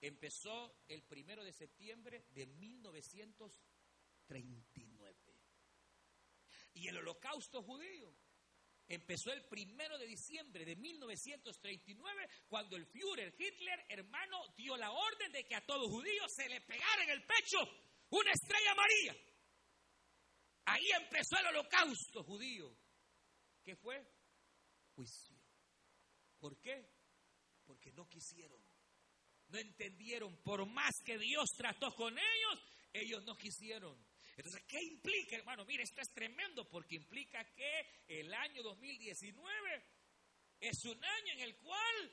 empezó 0.00 0.84
el 0.88 1.02
primero 1.02 1.44
de 1.44 1.52
septiembre 1.52 2.24
de 2.30 2.46
1939. 2.46 4.87
Y 6.78 6.86
el 6.86 6.98
holocausto 6.98 7.62
judío 7.62 8.14
empezó 8.86 9.32
el 9.32 9.44
primero 9.48 9.98
de 9.98 10.06
diciembre 10.06 10.64
de 10.64 10.76
1939, 10.76 12.28
cuando 12.48 12.76
el 12.76 12.86
Führer 12.86 13.34
Hitler, 13.36 13.84
hermano, 13.88 14.38
dio 14.56 14.76
la 14.76 14.90
orden 14.92 15.32
de 15.32 15.44
que 15.44 15.56
a 15.56 15.66
todo 15.66 15.88
judío 15.88 16.22
se 16.28 16.48
le 16.48 16.60
pegara 16.60 17.02
en 17.02 17.10
el 17.10 17.26
pecho 17.26 17.58
una 18.10 18.30
estrella 18.30 18.72
amarilla. 18.72 19.16
Ahí 20.66 20.86
empezó 21.02 21.36
el 21.40 21.46
holocausto 21.46 22.22
judío. 22.22 22.72
¿Qué 23.64 23.74
fue? 23.74 24.00
Juicio. 24.94 25.36
¿Por 26.38 26.60
qué? 26.60 26.88
Porque 27.64 27.90
no 27.92 28.08
quisieron. 28.08 28.62
No 29.48 29.58
entendieron. 29.58 30.36
Por 30.42 30.64
más 30.66 30.94
que 31.04 31.18
Dios 31.18 31.48
trató 31.56 31.92
con 31.94 32.16
ellos, 32.16 32.62
ellos 32.92 33.24
no 33.24 33.36
quisieron. 33.36 34.07
Entonces, 34.38 34.62
¿qué 34.68 34.80
implica, 34.80 35.34
hermano? 35.34 35.64
Mire, 35.64 35.82
esto 35.82 36.00
es 36.00 36.12
tremendo 36.14 36.68
porque 36.68 36.94
implica 36.94 37.44
que 37.54 38.04
el 38.06 38.32
año 38.32 38.62
2019 38.62 39.84
es 40.60 40.84
un 40.84 41.04
año 41.04 41.32
en 41.32 41.40
el 41.40 41.56
cual 41.56 42.12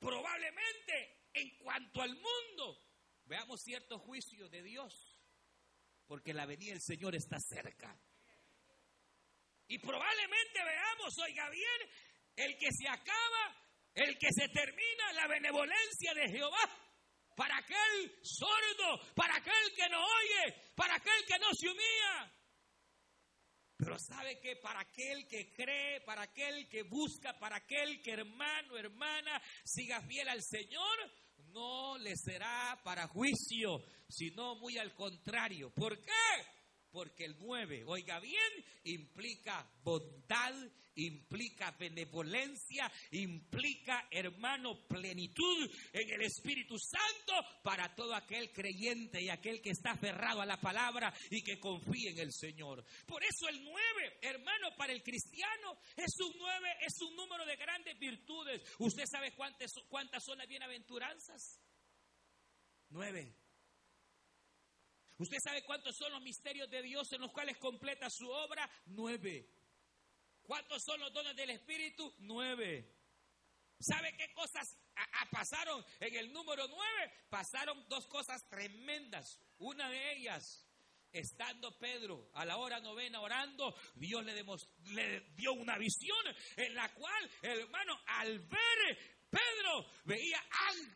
probablemente 0.00 1.28
en 1.34 1.56
cuanto 1.58 2.02
al 2.02 2.12
mundo 2.12 2.76
veamos 3.26 3.62
cierto 3.62 4.00
juicio 4.00 4.48
de 4.48 4.64
Dios, 4.64 5.22
porque 6.06 6.34
la 6.34 6.44
venida 6.44 6.72
del 6.72 6.82
Señor 6.82 7.14
está 7.14 7.38
cerca. 7.38 7.96
Y 9.68 9.78
probablemente 9.78 10.64
veamos, 10.64 11.16
oiga 11.18 11.48
bien, 11.50 11.90
el 12.34 12.58
que 12.58 12.72
se 12.72 12.88
acaba, 12.88 13.64
el 13.94 14.18
que 14.18 14.32
se 14.32 14.48
termina, 14.48 15.12
la 15.12 15.28
benevolencia 15.28 16.14
de 16.14 16.28
Jehová 16.30 16.87
para 17.38 17.56
aquel 17.56 18.18
sordo, 18.20 19.14
para 19.14 19.36
aquel 19.36 19.72
que 19.76 19.88
no 19.88 20.04
oye, 20.04 20.72
para 20.74 20.96
aquel 20.96 21.24
que 21.24 21.38
no 21.38 21.54
se 21.54 21.68
humilla. 21.68 22.32
Pero 23.76 23.96
sabe 23.96 24.40
que 24.40 24.56
para 24.56 24.80
aquel 24.80 25.28
que 25.28 25.52
cree, 25.52 26.00
para 26.00 26.22
aquel 26.22 26.68
que 26.68 26.82
busca, 26.82 27.38
para 27.38 27.58
aquel 27.58 28.02
que 28.02 28.10
hermano, 28.10 28.76
hermana, 28.76 29.40
siga 29.64 30.02
fiel 30.02 30.28
al 30.28 30.42
Señor, 30.42 31.12
no 31.52 31.96
le 31.98 32.16
será 32.16 32.80
para 32.82 33.06
juicio, 33.06 33.84
sino 34.08 34.56
muy 34.56 34.76
al 34.76 34.92
contrario. 34.96 35.72
¿Por 35.72 35.96
qué? 36.02 36.57
Porque 36.90 37.24
el 37.24 37.36
9, 37.38 37.84
oiga 37.86 38.18
bien, 38.20 38.64
implica 38.84 39.68
bondad, 39.82 40.54
implica 40.94 41.70
benevolencia, 41.72 42.90
implica, 43.12 44.08
hermano, 44.10 44.86
plenitud 44.86 45.70
en 45.92 46.10
el 46.10 46.22
Espíritu 46.22 46.76
Santo 46.78 47.34
para 47.62 47.94
todo 47.94 48.14
aquel 48.14 48.50
creyente 48.52 49.22
y 49.22 49.28
aquel 49.28 49.60
que 49.60 49.70
está 49.70 49.92
aferrado 49.92 50.40
a 50.40 50.46
la 50.46 50.60
palabra 50.60 51.12
y 51.30 51.42
que 51.42 51.60
confía 51.60 52.10
en 52.10 52.18
el 52.18 52.32
Señor. 52.32 52.84
Por 53.06 53.22
eso 53.22 53.48
el 53.48 53.62
9, 53.62 54.18
hermano, 54.22 54.74
para 54.76 54.92
el 54.92 55.02
cristiano 55.02 55.78
es 55.96 56.18
un 56.20 56.32
9, 56.36 56.68
es 56.80 57.00
un 57.02 57.14
número 57.16 57.44
de 57.44 57.56
grandes 57.56 57.98
virtudes. 57.98 58.62
¿Usted 58.78 59.04
sabe 59.06 59.34
cuántas, 59.34 59.70
cuántas 59.88 60.24
son 60.24 60.38
las 60.38 60.48
bienaventuranzas? 60.48 61.60
9. 62.90 63.47
¿Usted 65.18 65.38
sabe 65.42 65.64
cuántos 65.64 65.96
son 65.96 66.12
los 66.12 66.22
misterios 66.22 66.70
de 66.70 66.80
Dios 66.82 67.12
en 67.12 67.20
los 67.20 67.32
cuales 67.32 67.58
completa 67.58 68.08
su 68.08 68.28
obra? 68.28 68.70
Nueve. 68.86 69.50
¿Cuántos 70.42 70.82
son 70.84 71.00
los 71.00 71.12
dones 71.12 71.34
del 71.34 71.50
Espíritu? 71.50 72.14
Nueve. 72.18 72.94
¿Sabe 73.80 74.16
qué 74.16 74.32
cosas 74.32 74.78
pasaron 75.30 75.84
en 76.00 76.14
el 76.16 76.32
número 76.32 76.66
nueve? 76.68 77.12
Pasaron 77.28 77.84
dos 77.88 78.06
cosas 78.06 78.48
tremendas. 78.48 79.40
Una 79.58 79.90
de 79.90 80.12
ellas, 80.12 80.66
estando 81.12 81.76
Pedro 81.78 82.30
a 82.34 82.44
la 82.44 82.56
hora 82.56 82.78
novena 82.80 83.20
orando, 83.20 83.74
Dios 83.96 84.24
le, 84.24 84.44
le 84.94 85.20
dio 85.34 85.52
una 85.52 85.78
visión 85.78 86.18
en 86.56 86.74
la 86.74 86.92
cual, 86.94 87.30
hermano, 87.42 88.00
al 88.06 88.38
ver 88.40 89.17
Pedro 89.30 89.86
veía, 90.04 90.42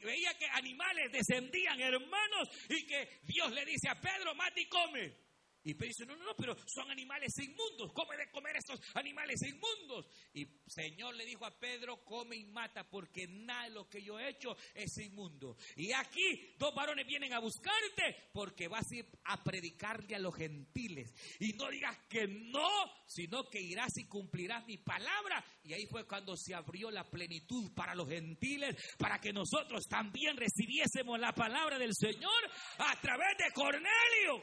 veía 0.02 0.36
que 0.38 0.46
animales 0.46 1.12
descendían, 1.12 1.80
hermanos, 1.80 2.48
y 2.68 2.86
que 2.86 3.20
Dios 3.24 3.52
le 3.52 3.64
dice 3.64 3.88
a 3.88 4.00
Pedro, 4.00 4.34
mate 4.34 4.62
y 4.62 4.68
come. 4.68 5.31
Y 5.64 5.74
Pedro 5.74 5.88
dice, 5.88 6.06
no, 6.06 6.16
no, 6.16 6.24
no, 6.24 6.36
pero 6.36 6.56
son 6.66 6.90
animales 6.90 7.32
inmundos, 7.38 7.92
come 7.92 8.16
de 8.16 8.30
comer 8.30 8.56
estos 8.56 8.80
animales 8.94 9.40
inmundos. 9.42 10.06
Y 10.34 10.46
Señor 10.66 11.14
le 11.14 11.24
dijo 11.24 11.46
a 11.46 11.58
Pedro, 11.58 12.04
come 12.04 12.36
y 12.36 12.44
mata, 12.46 12.88
porque 12.88 13.28
nada 13.28 13.64
de 13.64 13.70
lo 13.70 13.88
que 13.88 14.02
yo 14.02 14.18
he 14.18 14.30
hecho 14.30 14.56
es 14.74 14.96
inmundo. 14.98 15.56
Y 15.76 15.92
aquí 15.92 16.54
dos 16.58 16.74
varones 16.74 17.06
vienen 17.06 17.32
a 17.32 17.38
buscarte, 17.38 18.30
porque 18.32 18.66
vas 18.66 18.90
a 18.90 18.96
ir 18.96 19.06
a 19.24 19.42
predicarle 19.42 20.16
a 20.16 20.18
los 20.18 20.34
gentiles. 20.34 21.14
Y 21.38 21.52
no 21.52 21.68
digas 21.70 21.96
que 22.08 22.26
no, 22.26 22.68
sino 23.06 23.48
que 23.48 23.60
irás 23.60 23.96
y 23.98 24.06
cumplirás 24.06 24.66
mi 24.66 24.78
palabra. 24.78 25.44
Y 25.62 25.74
ahí 25.74 25.86
fue 25.86 26.06
cuando 26.06 26.36
se 26.36 26.54
abrió 26.54 26.90
la 26.90 27.08
plenitud 27.08 27.72
para 27.74 27.94
los 27.94 28.08
gentiles, 28.08 28.76
para 28.98 29.20
que 29.20 29.32
nosotros 29.32 29.86
también 29.88 30.36
recibiésemos 30.36 31.20
la 31.20 31.32
palabra 31.32 31.78
del 31.78 31.94
Señor 31.94 32.50
a 32.78 33.00
través 33.00 33.36
de 33.38 33.52
Cornelio. 33.52 34.42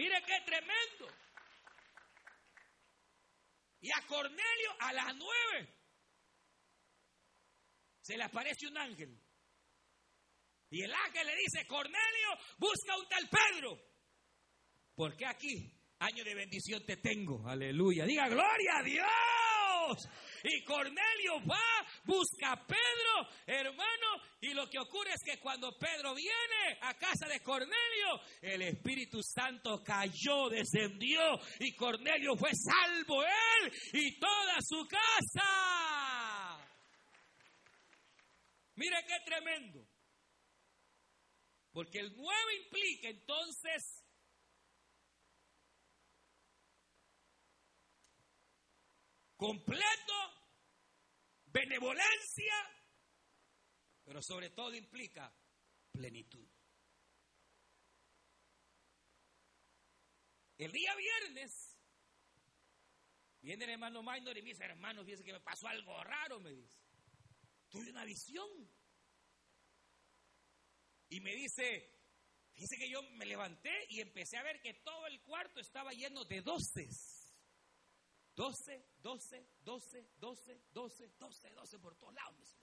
Mire 0.00 0.22
qué 0.26 0.40
tremendo. 0.46 1.14
Y 3.82 3.90
a 3.92 4.06
Cornelio 4.06 4.70
a 4.78 4.92
las 4.94 5.14
nueve 5.14 5.74
se 8.00 8.16
le 8.16 8.24
aparece 8.24 8.66
un 8.66 8.78
ángel. 8.78 9.20
Y 10.70 10.84
el 10.84 10.94
ángel 10.94 11.26
le 11.26 11.36
dice, 11.36 11.66
Cornelio, 11.66 12.30
busca 12.56 12.96
un 12.96 13.08
tal 13.08 13.28
Pedro. 13.28 13.78
Porque 14.94 15.26
aquí, 15.26 15.70
año 15.98 16.24
de 16.24 16.34
bendición 16.34 16.82
te 16.86 16.96
tengo. 16.96 17.46
Aleluya. 17.46 18.06
Diga, 18.06 18.26
gloria 18.28 18.78
a 18.78 18.82
Dios. 18.82 20.08
Y 20.44 20.64
Cornelio 20.64 21.44
va, 21.46 21.86
busca 22.04 22.52
a 22.52 22.66
Pedro, 22.66 23.28
hermano, 23.46 24.22
y 24.40 24.54
lo 24.54 24.68
que 24.68 24.78
ocurre 24.78 25.12
es 25.12 25.22
que 25.22 25.38
cuando 25.38 25.76
Pedro 25.78 26.14
viene 26.14 26.78
a 26.80 26.94
casa 26.94 27.26
de 27.28 27.40
Cornelio, 27.40 28.20
el 28.40 28.62
Espíritu 28.62 29.22
Santo 29.22 29.82
cayó, 29.84 30.48
descendió, 30.48 31.38
y 31.58 31.74
Cornelio 31.74 32.36
fue 32.36 32.50
salvo 32.54 33.22
él 33.22 33.72
y 33.92 34.18
toda 34.18 34.56
su 34.62 34.86
casa. 34.86 36.66
Mire 38.76 38.96
qué 39.06 39.16
tremendo. 39.26 39.86
Porque 41.72 42.00
el 42.00 42.16
nuevo 42.16 42.50
implica 42.64 43.08
entonces 43.08 43.99
completo, 49.40 50.12
benevolencia, 51.46 52.54
pero 54.04 54.20
sobre 54.20 54.50
todo 54.50 54.74
implica 54.74 55.34
plenitud. 55.90 56.46
El 60.58 60.70
día 60.70 60.94
viernes 60.94 61.74
viene 63.40 63.64
el 63.64 63.70
hermano 63.70 64.02
Minor 64.02 64.36
y 64.36 64.42
me 64.42 64.50
dice, 64.50 64.64
hermano, 64.64 65.02
fíjese 65.06 65.24
que 65.24 65.32
me 65.32 65.40
pasó 65.40 65.68
algo 65.68 66.04
raro, 66.04 66.38
me 66.38 66.50
dice. 66.50 66.78
Tuve 67.70 67.88
una 67.88 68.04
visión. 68.04 68.46
Y 71.08 71.20
me 71.20 71.34
dice, 71.34 71.98
fíjese 72.52 72.76
que 72.76 72.90
yo 72.90 73.02
me 73.12 73.24
levanté 73.24 73.86
y 73.88 74.00
empecé 74.00 74.36
a 74.36 74.42
ver 74.42 74.60
que 74.60 74.74
todo 74.74 75.06
el 75.06 75.22
cuarto 75.22 75.60
estaba 75.60 75.92
lleno 75.92 76.26
de 76.26 76.42
doces. 76.42 77.19
12, 78.40 78.86
12, 79.02 79.46
12, 79.62 80.08
12, 80.18 80.62
12, 80.72 81.12
12, 81.18 81.50
12 81.50 81.78
por 81.78 81.94
todos 81.94 82.14
lados. 82.14 82.56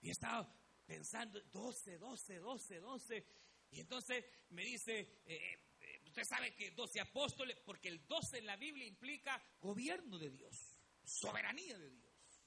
Y 0.00 0.10
estaba 0.10 0.52
pensando 0.84 1.40
12, 1.40 1.98
12, 1.98 2.38
12, 2.40 2.80
12. 2.80 3.26
Y 3.70 3.78
entonces 3.78 4.24
me 4.48 4.64
dice, 4.64 5.22
eh, 5.24 5.76
eh, 5.78 6.00
usted 6.04 6.24
sabe 6.24 6.52
que 6.56 6.72
12 6.72 6.98
apóstoles, 6.98 7.60
porque 7.60 7.86
el 7.86 8.04
12 8.08 8.38
en 8.38 8.46
la 8.46 8.56
Biblia 8.56 8.84
implica 8.84 9.40
gobierno 9.60 10.18
de 10.18 10.30
Dios, 10.30 10.80
soberanía 11.04 11.78
de 11.78 11.90
Dios. 11.90 12.42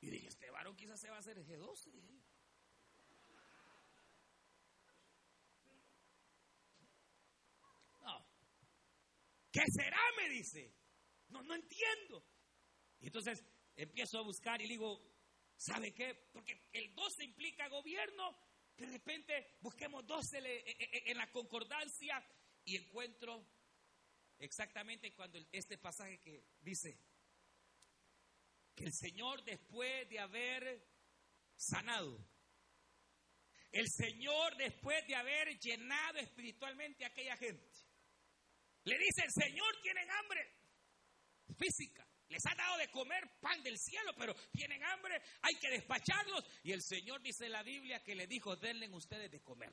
Y 0.00 0.08
dije, 0.08 0.28
este 0.28 0.48
varón 0.50 0.74
quizás 0.76 0.98
se 0.98 1.10
va 1.10 1.16
a 1.16 1.18
hacer 1.18 1.44
G12. 1.44 1.92
¿Qué 9.54 9.62
será? 9.70 10.00
Me 10.16 10.28
dice. 10.30 10.74
No, 11.28 11.40
no 11.44 11.54
entiendo. 11.54 12.26
Y 12.98 13.06
entonces 13.06 13.44
empiezo 13.76 14.18
a 14.18 14.22
buscar 14.22 14.60
y 14.60 14.66
digo, 14.66 15.00
¿sabe 15.56 15.94
qué? 15.94 16.12
Porque 16.32 16.68
el 16.72 16.92
12 16.92 17.22
implica 17.22 17.68
gobierno. 17.68 18.36
De 18.76 18.86
repente 18.86 19.56
busquemos 19.60 20.04
12 20.04 20.38
e, 20.38 20.56
e, 20.56 20.76
e, 20.80 21.10
en 21.12 21.18
la 21.18 21.30
concordancia 21.30 22.20
y 22.64 22.74
encuentro 22.74 23.46
exactamente 24.38 25.14
cuando 25.14 25.38
este 25.52 25.78
pasaje 25.78 26.18
que 26.18 26.44
dice 26.60 26.98
que 28.74 28.86
el 28.86 28.92
Señor 28.92 29.44
después 29.44 30.08
de 30.08 30.18
haber 30.18 30.84
sanado, 31.54 32.18
el 33.70 33.88
Señor 33.88 34.56
después 34.56 35.06
de 35.06 35.14
haber 35.14 35.56
llenado 35.60 36.18
espiritualmente 36.18 37.04
a 37.04 37.08
aquella 37.08 37.36
gente, 37.36 37.83
le 38.84 38.98
dice, 38.98 39.24
el 39.24 39.32
Señor, 39.32 39.80
tienen 39.82 40.10
hambre 40.10 40.50
física. 41.58 42.06
Les 42.28 42.44
ha 42.46 42.54
dado 42.54 42.78
de 42.78 42.90
comer 42.90 43.22
pan 43.40 43.62
del 43.62 43.78
cielo, 43.78 44.12
pero 44.16 44.34
tienen 44.50 44.82
hambre, 44.84 45.20
hay 45.42 45.54
que 45.56 45.70
despacharlos. 45.70 46.44
Y 46.62 46.72
el 46.72 46.82
Señor 46.82 47.22
dice 47.22 47.46
en 47.46 47.52
la 47.52 47.62
Biblia 47.62 48.02
que 48.02 48.14
le 48.14 48.26
dijo, 48.26 48.56
denle 48.56 48.88
ustedes 48.88 49.30
de 49.30 49.42
comer. 49.42 49.72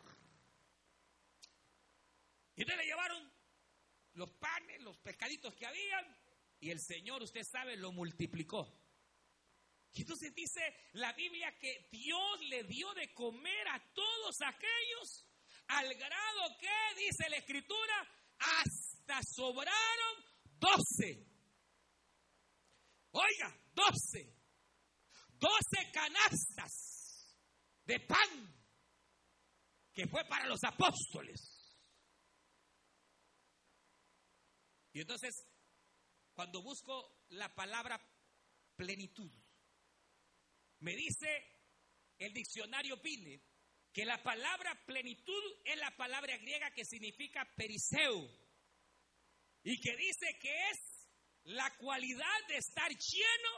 Y 2.55 2.61
entonces 2.61 2.85
le 2.85 2.85
llevaron 2.85 3.31
los 4.13 4.31
panes, 4.33 4.81
los 4.81 4.97
pescaditos 4.97 5.55
que 5.55 5.65
habían, 5.65 6.17
y 6.59 6.69
el 6.69 6.79
Señor, 6.79 7.23
usted 7.23 7.43
sabe, 7.43 7.75
lo 7.75 7.91
multiplicó. 7.91 8.71
Y 9.93 10.01
entonces 10.01 10.33
dice 10.33 10.61
la 10.93 11.11
Biblia 11.13 11.57
que 11.57 11.87
Dios 11.91 12.39
le 12.49 12.63
dio 12.63 12.93
de 12.93 13.13
comer 13.13 13.67
a 13.69 13.79
todos 13.93 14.41
aquellos, 14.41 15.25
al 15.67 15.93
grado 15.95 16.57
que, 16.59 16.69
dice 16.97 17.29
la 17.29 17.37
Escritura, 17.37 18.07
hasta 19.01 19.21
sobraron 19.23 20.23
doce. 20.59 21.27
Oiga, 23.11 23.57
doce. 23.73 24.37
Doce 25.33 25.91
canastas 25.91 27.37
de 27.85 27.99
pan 28.01 28.55
que 29.93 30.07
fue 30.07 30.23
para 30.25 30.45
los 30.45 30.63
apóstoles. 30.63 31.41
Y 34.93 35.01
entonces, 35.01 35.47
cuando 36.33 36.61
busco 36.61 37.25
la 37.29 37.53
palabra 37.55 37.99
plenitud, 38.75 39.31
me 40.79 40.95
dice 40.95 41.27
el 42.19 42.33
diccionario 42.33 43.01
Pine 43.01 43.41
que 43.91 44.05
la 44.05 44.21
palabra 44.21 44.79
plenitud 44.85 45.43
es 45.65 45.77
la 45.77 45.95
palabra 45.97 46.37
griega 46.37 46.71
que 46.71 46.85
significa 46.85 47.45
periseu 47.55 48.29
y 49.63 49.79
que 49.79 49.95
dice 49.95 50.37
que 50.39 50.69
es 50.69 50.79
la 51.43 51.69
cualidad 51.77 52.47
de 52.47 52.57
estar 52.57 52.89
lleno, 52.89 53.49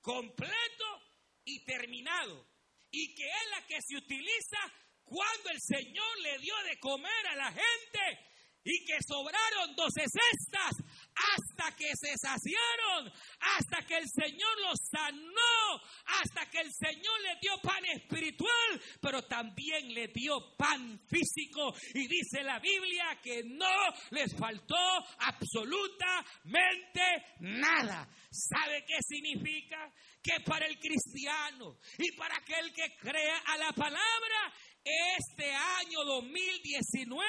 completo 0.00 1.02
y 1.44 1.64
terminado. 1.64 2.46
Y 2.90 3.14
que 3.14 3.26
es 3.26 3.50
la 3.50 3.66
que 3.66 3.80
se 3.82 3.96
utiliza 3.96 4.58
cuando 5.04 5.50
el 5.50 5.60
Señor 5.60 6.20
le 6.22 6.38
dio 6.38 6.54
de 6.68 6.78
comer 6.78 7.26
a 7.28 7.36
la 7.36 7.52
gente 7.52 8.26
y 8.64 8.84
que 8.84 8.98
sobraron 9.06 9.76
doce 9.76 10.02
cestas 10.02 10.74
hasta 11.16 11.74
que 11.76 11.90
se 11.96 12.14
saciaron, 12.16 13.12
hasta 13.40 13.82
que 13.86 13.96
el 13.96 14.08
Señor 14.08 14.60
los 14.60 14.78
sanó, 14.90 15.82
hasta 16.20 16.46
que 16.50 16.60
el 16.60 16.72
Señor 16.72 17.20
le 17.22 17.36
dio 17.40 17.58
pan 17.62 17.84
espiritual, 17.86 18.82
pero 19.00 19.22
también 19.22 19.92
le 19.94 20.08
dio 20.08 20.54
pan 20.56 21.00
físico. 21.08 21.74
Y 21.94 22.06
dice 22.06 22.42
la 22.42 22.58
Biblia 22.58 23.18
que 23.22 23.42
no 23.44 23.94
les 24.10 24.36
faltó 24.36 24.76
absolutamente 25.18 27.00
nada. 27.40 28.08
¿Sabe 28.30 28.84
qué 28.86 28.98
significa? 29.00 29.90
Que 30.22 30.40
para 30.44 30.66
el 30.66 30.78
cristiano 30.78 31.78
y 31.98 32.12
para 32.12 32.36
aquel 32.36 32.72
que 32.72 32.96
crea 32.96 33.38
a 33.46 33.56
la 33.56 33.72
palabra, 33.72 34.52
este 34.86 35.52
año 35.52 36.04
2019 36.04 37.26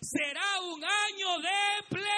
será 0.00 0.60
un 0.62 0.82
año 0.82 1.38
de 1.38 1.82
plenitud. 1.90 2.08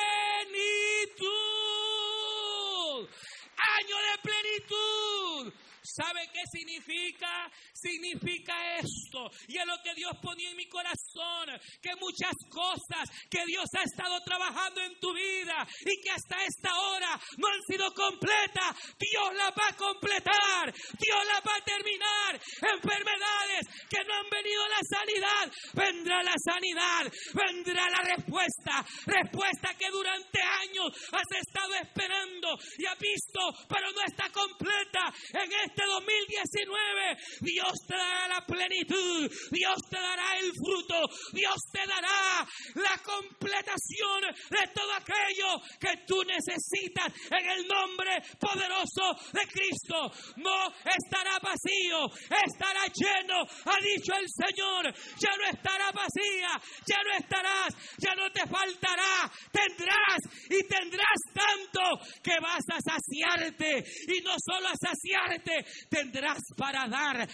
Año 3.57 3.97
de 3.97 4.19
plenitud. 4.23 5.53
¿Sabe 5.83 6.29
qué 6.33 6.43
significa? 6.53 7.51
Significa 7.81 8.55
esto. 8.77 9.31
Y 9.49 9.59
es 9.59 9.67
lo 9.67 9.81
que 9.83 9.95
Dios 9.95 10.13
ponía 10.23 10.51
en 10.51 10.57
mi 10.57 10.69
corazón, 10.69 11.49
que 11.81 11.95
muchas 11.97 12.35
cosas 12.51 13.09
que 13.31 13.45
Dios 13.47 13.67
ha 13.77 13.83
estado 13.83 14.21
trabajando 14.25 14.81
en 14.81 14.99
tu 15.01 15.13
vida 15.15 15.67
y 15.87 16.01
que 16.01 16.11
hasta 16.11 16.45
esta 16.45 16.79
hora 16.79 17.21
no 17.39 17.49
han 17.49 17.63
sido 17.67 17.93
completas, 17.93 18.77
Dios 18.99 19.35
las 19.35 19.51
va 19.51 19.69
a 19.69 19.77
completar, 19.77 20.73
Dios 20.73 21.21
las 21.27 21.41
va 21.41 21.57
a 21.57 21.65
terminar. 21.65 22.41
Enfermedades 22.75 23.67
que 23.89 24.05
no 24.05 24.15
han 24.15 24.31
venido 24.31 24.63
la 24.69 24.81
sanidad, 24.85 25.53
vendrá 25.75 26.23
la 26.23 26.37
sanidad, 26.45 27.13
vendrá 27.35 27.89
la 27.91 28.03
respuesta, 28.17 28.85
respuesta 29.07 29.75
que 29.79 29.91
durante 29.91 30.41
años 30.41 30.91
has 31.13 31.39
estado 31.39 31.75
esperando 31.75 32.49
y 32.79 32.87
has 32.87 32.99
visto, 32.99 33.41
pero 33.69 33.91
no 33.93 34.03
está 34.07 34.31
completa. 34.31 35.13
En 35.33 35.51
este 35.53 35.85
2019, 35.87 37.17
Dios 37.41 37.70
te 37.87 37.97
dará 37.97 38.29
la 38.29 38.41
plenitud, 38.47 39.31
Dios 39.51 39.77
te 39.91 39.97
dará 39.97 40.39
el 40.39 40.53
fruto, 40.53 41.09
Dios 41.33 41.57
te 41.73 41.87
dará 41.87 42.47
la 42.75 42.99
completación 43.03 44.23
de 44.51 44.67
todo 44.75 44.93
aquello 44.93 45.61
que 45.79 46.05
tú 46.07 46.23
necesitas 46.25 47.13
en 47.31 47.51
el 47.51 47.67
nombre 47.67 48.23
poderoso 48.39 49.15
de 49.33 49.47
Cristo. 49.47 50.11
No 50.37 50.73
estará 50.85 51.39
vacío, 51.39 52.07
estará 52.47 52.87
lleno, 52.93 53.41
ha 53.65 53.81
dicho 53.81 54.13
el 54.15 54.27
Señor. 54.29 54.95
Ya 55.19 55.37
no 55.37 55.45
estará 55.47 55.91
vacía, 55.93 56.51
ya 56.87 57.03
no 57.03 57.13
estarás, 57.19 57.75
ya 57.99 58.15
no 58.15 58.31
te 58.31 58.47
faltará, 58.47 59.31
tendrás 59.51 60.21
y 60.49 60.63
tendrás 60.67 61.19
tanto 61.35 61.81
que 62.23 62.39
vas 62.41 62.65
a 62.73 62.81
saciarte 62.81 63.85
y 64.09 64.21
no 64.23 64.35
solo 64.39 64.69
a 64.69 64.75
saciarte, 64.77 65.65
tendrás 65.89 66.41
para 66.57 66.89
dar, 66.89 67.29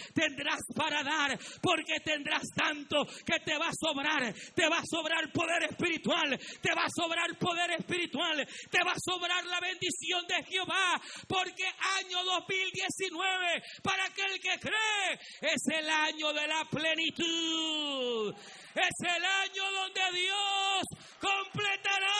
para 0.75 1.03
dar, 1.03 1.37
porque 1.61 1.99
tendrás 2.03 2.43
tanto 2.55 3.05
que 3.25 3.39
te 3.39 3.57
va 3.57 3.69
a 3.69 3.73
sobrar, 3.73 4.33
te 4.55 4.67
va 4.67 4.79
a 4.79 4.85
sobrar 4.85 5.31
poder 5.31 5.63
espiritual, 5.69 6.37
te 6.61 6.73
va 6.73 6.83
a 6.83 6.89
sobrar 6.89 7.37
poder 7.37 7.71
espiritual, 7.71 8.47
te 8.69 8.83
va 8.83 8.91
a 8.91 8.99
sobrar 8.99 9.45
la 9.45 9.59
bendición 9.59 10.25
de 10.27 10.43
Jehová, 10.45 11.01
porque 11.27 11.65
año 11.99 12.23
2019, 12.23 13.61
para 13.83 14.05
aquel 14.05 14.39
que 14.39 14.59
cree, 14.59 15.19
es 15.41 15.61
el 15.73 15.89
año 15.89 16.33
de 16.33 16.47
la 16.47 16.65
plenitud, 16.65 18.33
es 18.75 19.15
el 19.15 19.25
año 19.25 19.71
donde 19.71 20.19
Dios 20.19 20.83
completará. 21.19 22.13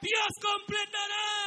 Dios 0.00 0.28
completará 0.40 1.38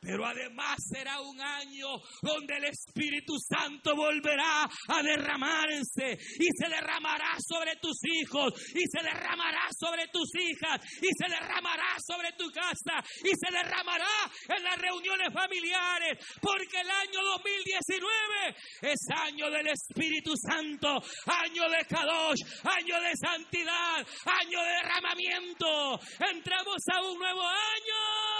pero 0.00 0.24
además 0.26 0.76
será 0.88 1.20
un 1.20 1.40
año 1.40 1.88
donde 2.22 2.56
el 2.56 2.64
Espíritu 2.64 3.34
Santo 3.38 3.94
volverá 3.96 4.64
a 4.64 5.02
derramarse 5.02 6.18
y 6.38 6.46
se 6.56 6.68
derramará 6.68 7.36
sobre 7.40 7.76
tus 7.76 7.98
hijos 8.04 8.52
y 8.74 8.82
se 8.86 9.02
derramará 9.02 9.68
sobre 9.78 10.06
tus 10.08 10.28
hijas 10.36 10.80
y 11.02 11.08
se 11.08 11.28
derramará 11.28 11.96
sobre 12.06 12.32
tu 12.32 12.48
casa 12.50 13.02
y 13.24 13.30
se 13.34 13.52
derramará 13.52 14.30
en 14.56 14.62
las 14.62 14.78
reuniones 14.78 15.32
familiares 15.32 16.18
porque 16.40 16.80
el 16.80 16.90
año 16.90 17.22
2019 17.36 18.56
es 18.82 19.00
año 19.14 19.50
del 19.50 19.68
Espíritu 19.68 20.32
Santo, 20.36 20.88
año 21.26 21.68
de 21.68 21.84
Kadosh, 21.86 22.42
año 22.64 23.00
de 23.00 23.12
santidad, 23.16 24.06
año 24.24 24.62
de 24.62 24.70
derramamiento. 24.82 26.00
Entramos 26.32 26.82
a 26.92 27.02
un 27.02 27.18
nuevo 27.18 27.42
año 27.42 28.37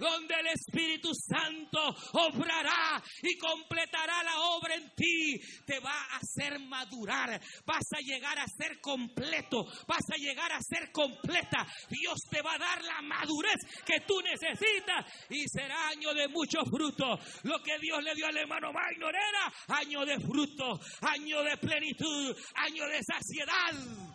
donde 0.00 0.34
el 0.34 0.46
Espíritu 0.48 1.10
Santo 1.14 1.78
obrará 2.14 3.02
y 3.22 3.36
completará 3.36 4.22
la 4.22 4.40
obra 4.40 4.74
en 4.74 4.90
ti. 4.94 5.38
Te 5.66 5.78
va 5.78 5.92
a 5.92 6.16
hacer 6.16 6.58
madurar, 6.58 7.40
vas 7.66 7.86
a 7.92 8.00
llegar 8.00 8.38
a 8.38 8.46
ser 8.46 8.80
completo, 8.80 9.64
vas 9.86 10.10
a 10.12 10.16
llegar 10.16 10.50
a 10.52 10.60
ser 10.60 10.90
completa. 10.90 11.66
Dios 11.88 12.18
te 12.30 12.40
va 12.40 12.54
a 12.54 12.58
dar 12.58 12.82
la 12.82 13.02
madurez 13.02 13.60
que 13.84 14.00
tú 14.00 14.20
necesitas 14.22 15.04
y 15.28 15.46
será 15.48 15.88
año 15.88 16.14
de 16.14 16.28
mucho 16.28 16.64
fruto. 16.64 17.18
Lo 17.42 17.62
que 17.62 17.78
Dios 17.78 18.02
le 18.02 18.14
dio 18.14 18.26
al 18.26 18.36
hermano 18.36 18.72
Magnor 18.72 19.14
era 19.14 19.78
año 19.78 20.04
de 20.06 20.18
fruto, 20.18 20.80
año 21.02 21.42
de 21.42 21.56
plenitud, 21.58 22.36
año 22.54 22.86
de 22.86 23.00
saciedad. 23.02 24.09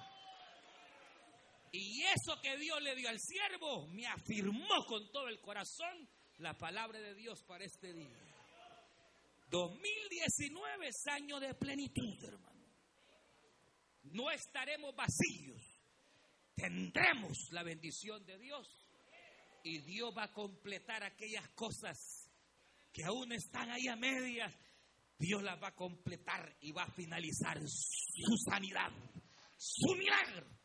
Y 1.77 2.03
eso 2.03 2.39
que 2.41 2.57
Dios 2.57 2.81
le 2.81 2.95
dio 2.95 3.09
al 3.09 3.19
siervo 3.19 3.85
me 3.87 4.07
afirmó 4.07 4.85
con 4.87 5.11
todo 5.11 5.27
el 5.27 5.41
corazón 5.41 6.07
la 6.37 6.57
palabra 6.57 7.01
de 7.01 7.13
Dios 7.13 7.43
para 7.43 7.65
este 7.65 7.93
día. 7.93 8.17
2019 9.49 10.87
es 10.87 11.07
año 11.07 11.37
de 11.37 11.53
plenitud, 11.53 12.23
hermano. 12.23 12.65
No 14.03 14.31
estaremos 14.31 14.95
vacíos. 14.95 15.61
Tendremos 16.55 17.49
la 17.51 17.63
bendición 17.63 18.25
de 18.25 18.37
Dios. 18.37 18.87
Y 19.63 19.79
Dios 19.79 20.15
va 20.17 20.23
a 20.23 20.33
completar 20.33 21.03
aquellas 21.03 21.49
cosas 21.49 22.29
que 22.93 23.03
aún 23.03 23.33
están 23.33 23.69
ahí 23.69 23.89
a 23.89 23.97
medias. 23.97 24.53
Dios 25.17 25.43
las 25.43 25.61
va 25.61 25.69
a 25.69 25.75
completar 25.75 26.55
y 26.61 26.71
va 26.71 26.83
a 26.83 26.91
finalizar 26.91 27.59
su 27.67 28.37
sanidad, 28.49 28.91
su 29.57 29.93
milagro. 29.95 30.64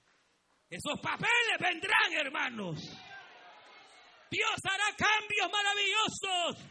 Esos 0.70 1.00
papeles 1.00 1.58
vendrán, 1.58 2.12
hermanos. 2.12 2.78
Dios 4.30 4.54
hará 4.64 4.94
cambios 4.96 5.50
maravillosos 5.50 6.64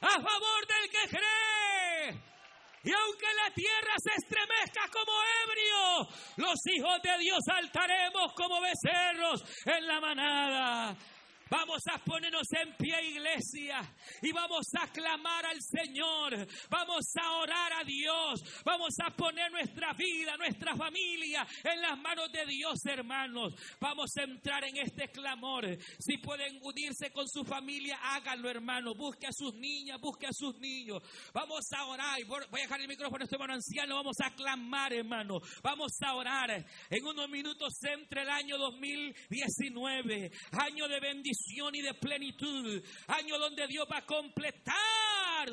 a 0.00 0.10
favor 0.22 0.66
del 0.68 0.88
que 0.88 1.08
cree. 1.08 2.30
Y 2.84 2.92
aunque 2.92 3.26
la 3.34 3.52
tierra 3.52 3.92
se 3.98 4.12
estremezca 4.14 4.88
como 4.92 5.12
ebrio, 5.44 6.08
los 6.36 6.58
hijos 6.72 7.02
de 7.02 7.18
Dios 7.18 7.38
saltaremos 7.44 8.32
como 8.34 8.60
becerros 8.60 9.44
en 9.66 9.86
la 9.86 10.00
manada. 10.00 10.96
Vamos 11.50 11.82
a 11.92 11.98
ponernos 11.98 12.46
en 12.52 12.76
pie, 12.76 12.94
iglesia, 13.10 13.82
y 14.22 14.30
vamos 14.30 14.66
a 14.80 14.86
clamar 14.86 15.46
al 15.46 15.60
Señor. 15.60 16.46
Vamos 16.68 17.04
a 17.20 17.32
orar 17.32 17.72
a 17.72 17.84
Dios. 17.84 18.62
Vamos 18.64 18.94
a 19.04 19.10
poner 19.10 19.50
nuestra 19.50 19.92
vida, 19.94 20.36
nuestra 20.36 20.76
familia 20.76 21.44
en 21.64 21.82
las 21.82 21.98
manos 21.98 22.30
de 22.30 22.46
Dios, 22.46 22.78
hermanos. 22.86 23.54
Vamos 23.80 24.16
a 24.16 24.22
entrar 24.22 24.64
en 24.64 24.76
este 24.76 25.08
clamor. 25.08 25.66
Si 25.98 26.18
pueden 26.18 26.60
unirse 26.62 27.10
con 27.10 27.28
su 27.28 27.44
familia, 27.44 27.98
háganlo, 28.00 28.48
hermano. 28.48 28.94
Busque 28.94 29.26
a 29.26 29.32
sus 29.32 29.54
niñas, 29.54 30.00
busque 30.00 30.26
a 30.26 30.32
sus 30.32 30.56
niños. 30.58 31.02
Vamos 31.34 31.64
a 31.72 31.84
orar. 31.86 32.18
Voy 32.26 32.60
a 32.60 32.62
dejar 32.62 32.80
el 32.80 32.88
micrófono 32.88 33.22
a 33.22 33.24
este 33.24 33.34
hermano 33.34 33.54
anciano. 33.54 33.96
Vamos 33.96 34.16
a 34.20 34.30
clamar, 34.34 34.92
hermano. 34.92 35.40
Vamos 35.64 35.92
a 36.00 36.14
orar. 36.14 36.64
En 36.90 37.04
unos 37.04 37.28
minutos 37.28 37.74
entre 37.82 38.22
el 38.22 38.30
año 38.30 38.56
2019, 38.56 40.30
año 40.52 40.86
de 40.86 41.00
bendición 41.40 41.74
y 41.74 41.82
de 41.82 41.94
plenitud. 41.94 42.82
Año 43.08 43.38
donde 43.38 43.66
Dios 43.66 43.86
va 43.90 43.98
a 43.98 44.06
completar 44.06 44.74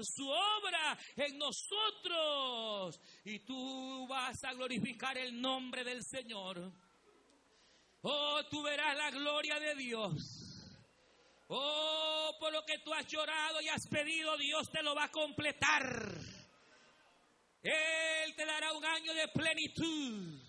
su 0.02 0.28
obra 0.28 0.98
en 1.16 1.38
nosotros. 1.38 3.00
Y 3.24 3.40
tú 3.40 4.08
vas 4.08 4.44
a 4.44 4.54
glorificar 4.54 5.18
el 5.18 5.40
nombre 5.40 5.84
del 5.84 6.04
Señor. 6.04 6.72
Oh, 8.02 8.42
tú 8.50 8.64
verás 8.64 8.96
la 8.96 9.12
gloria 9.12 9.60
de 9.60 9.76
Dios. 9.76 10.14
Oh, 11.50 12.36
por 12.40 12.52
lo 12.52 12.64
que 12.66 12.80
tú 12.80 12.94
has 12.94 13.08
llorado 13.08 13.62
y 13.62 13.70
has 13.70 13.88
pedido, 13.88 14.38
Dios 14.38 14.70
te 14.70 14.84
lo 14.84 14.94
va 14.94 15.06
a 15.06 15.12
completar. 15.12 16.14
Él 17.62 18.36
te 18.36 18.46
dará 18.46 18.74
un 18.74 18.86
año 18.86 19.14
de 19.14 19.28
plenitud, 19.30 20.40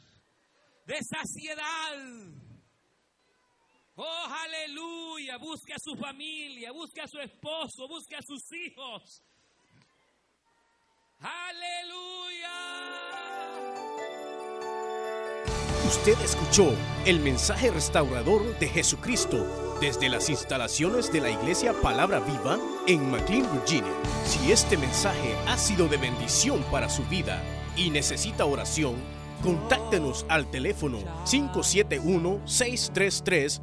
de 0.86 0.98
saciedad 1.02 2.27
Oh, 4.00 4.26
aleluya. 4.44 5.38
Busque 5.38 5.74
a 5.74 5.78
su 5.78 5.96
familia, 5.96 6.70
busque 6.70 7.00
a 7.00 7.08
su 7.08 7.18
esposo, 7.18 7.88
busque 7.88 8.14
a 8.14 8.22
sus 8.22 8.44
hijos. 8.52 9.24
Aleluya. 11.18 12.48
Usted 15.84 16.16
escuchó 16.20 16.72
el 17.06 17.18
mensaje 17.18 17.72
restaurador 17.72 18.56
de 18.60 18.68
Jesucristo 18.68 19.76
desde 19.80 20.08
las 20.08 20.30
instalaciones 20.30 21.12
de 21.12 21.20
la 21.20 21.30
iglesia 21.30 21.72
Palabra 21.82 22.20
Viva 22.20 22.56
en 22.86 23.10
McLean, 23.10 23.52
Virginia. 23.52 23.92
Si 24.24 24.52
este 24.52 24.76
mensaje 24.76 25.34
ha 25.48 25.58
sido 25.58 25.88
de 25.88 25.96
bendición 25.96 26.62
para 26.70 26.88
su 26.88 27.02
vida 27.06 27.42
y 27.74 27.90
necesita 27.90 28.44
oración, 28.44 28.94
contáctenos 29.42 30.24
al 30.28 30.48
teléfono 30.52 30.98
571 31.28 32.46
633 32.46 33.62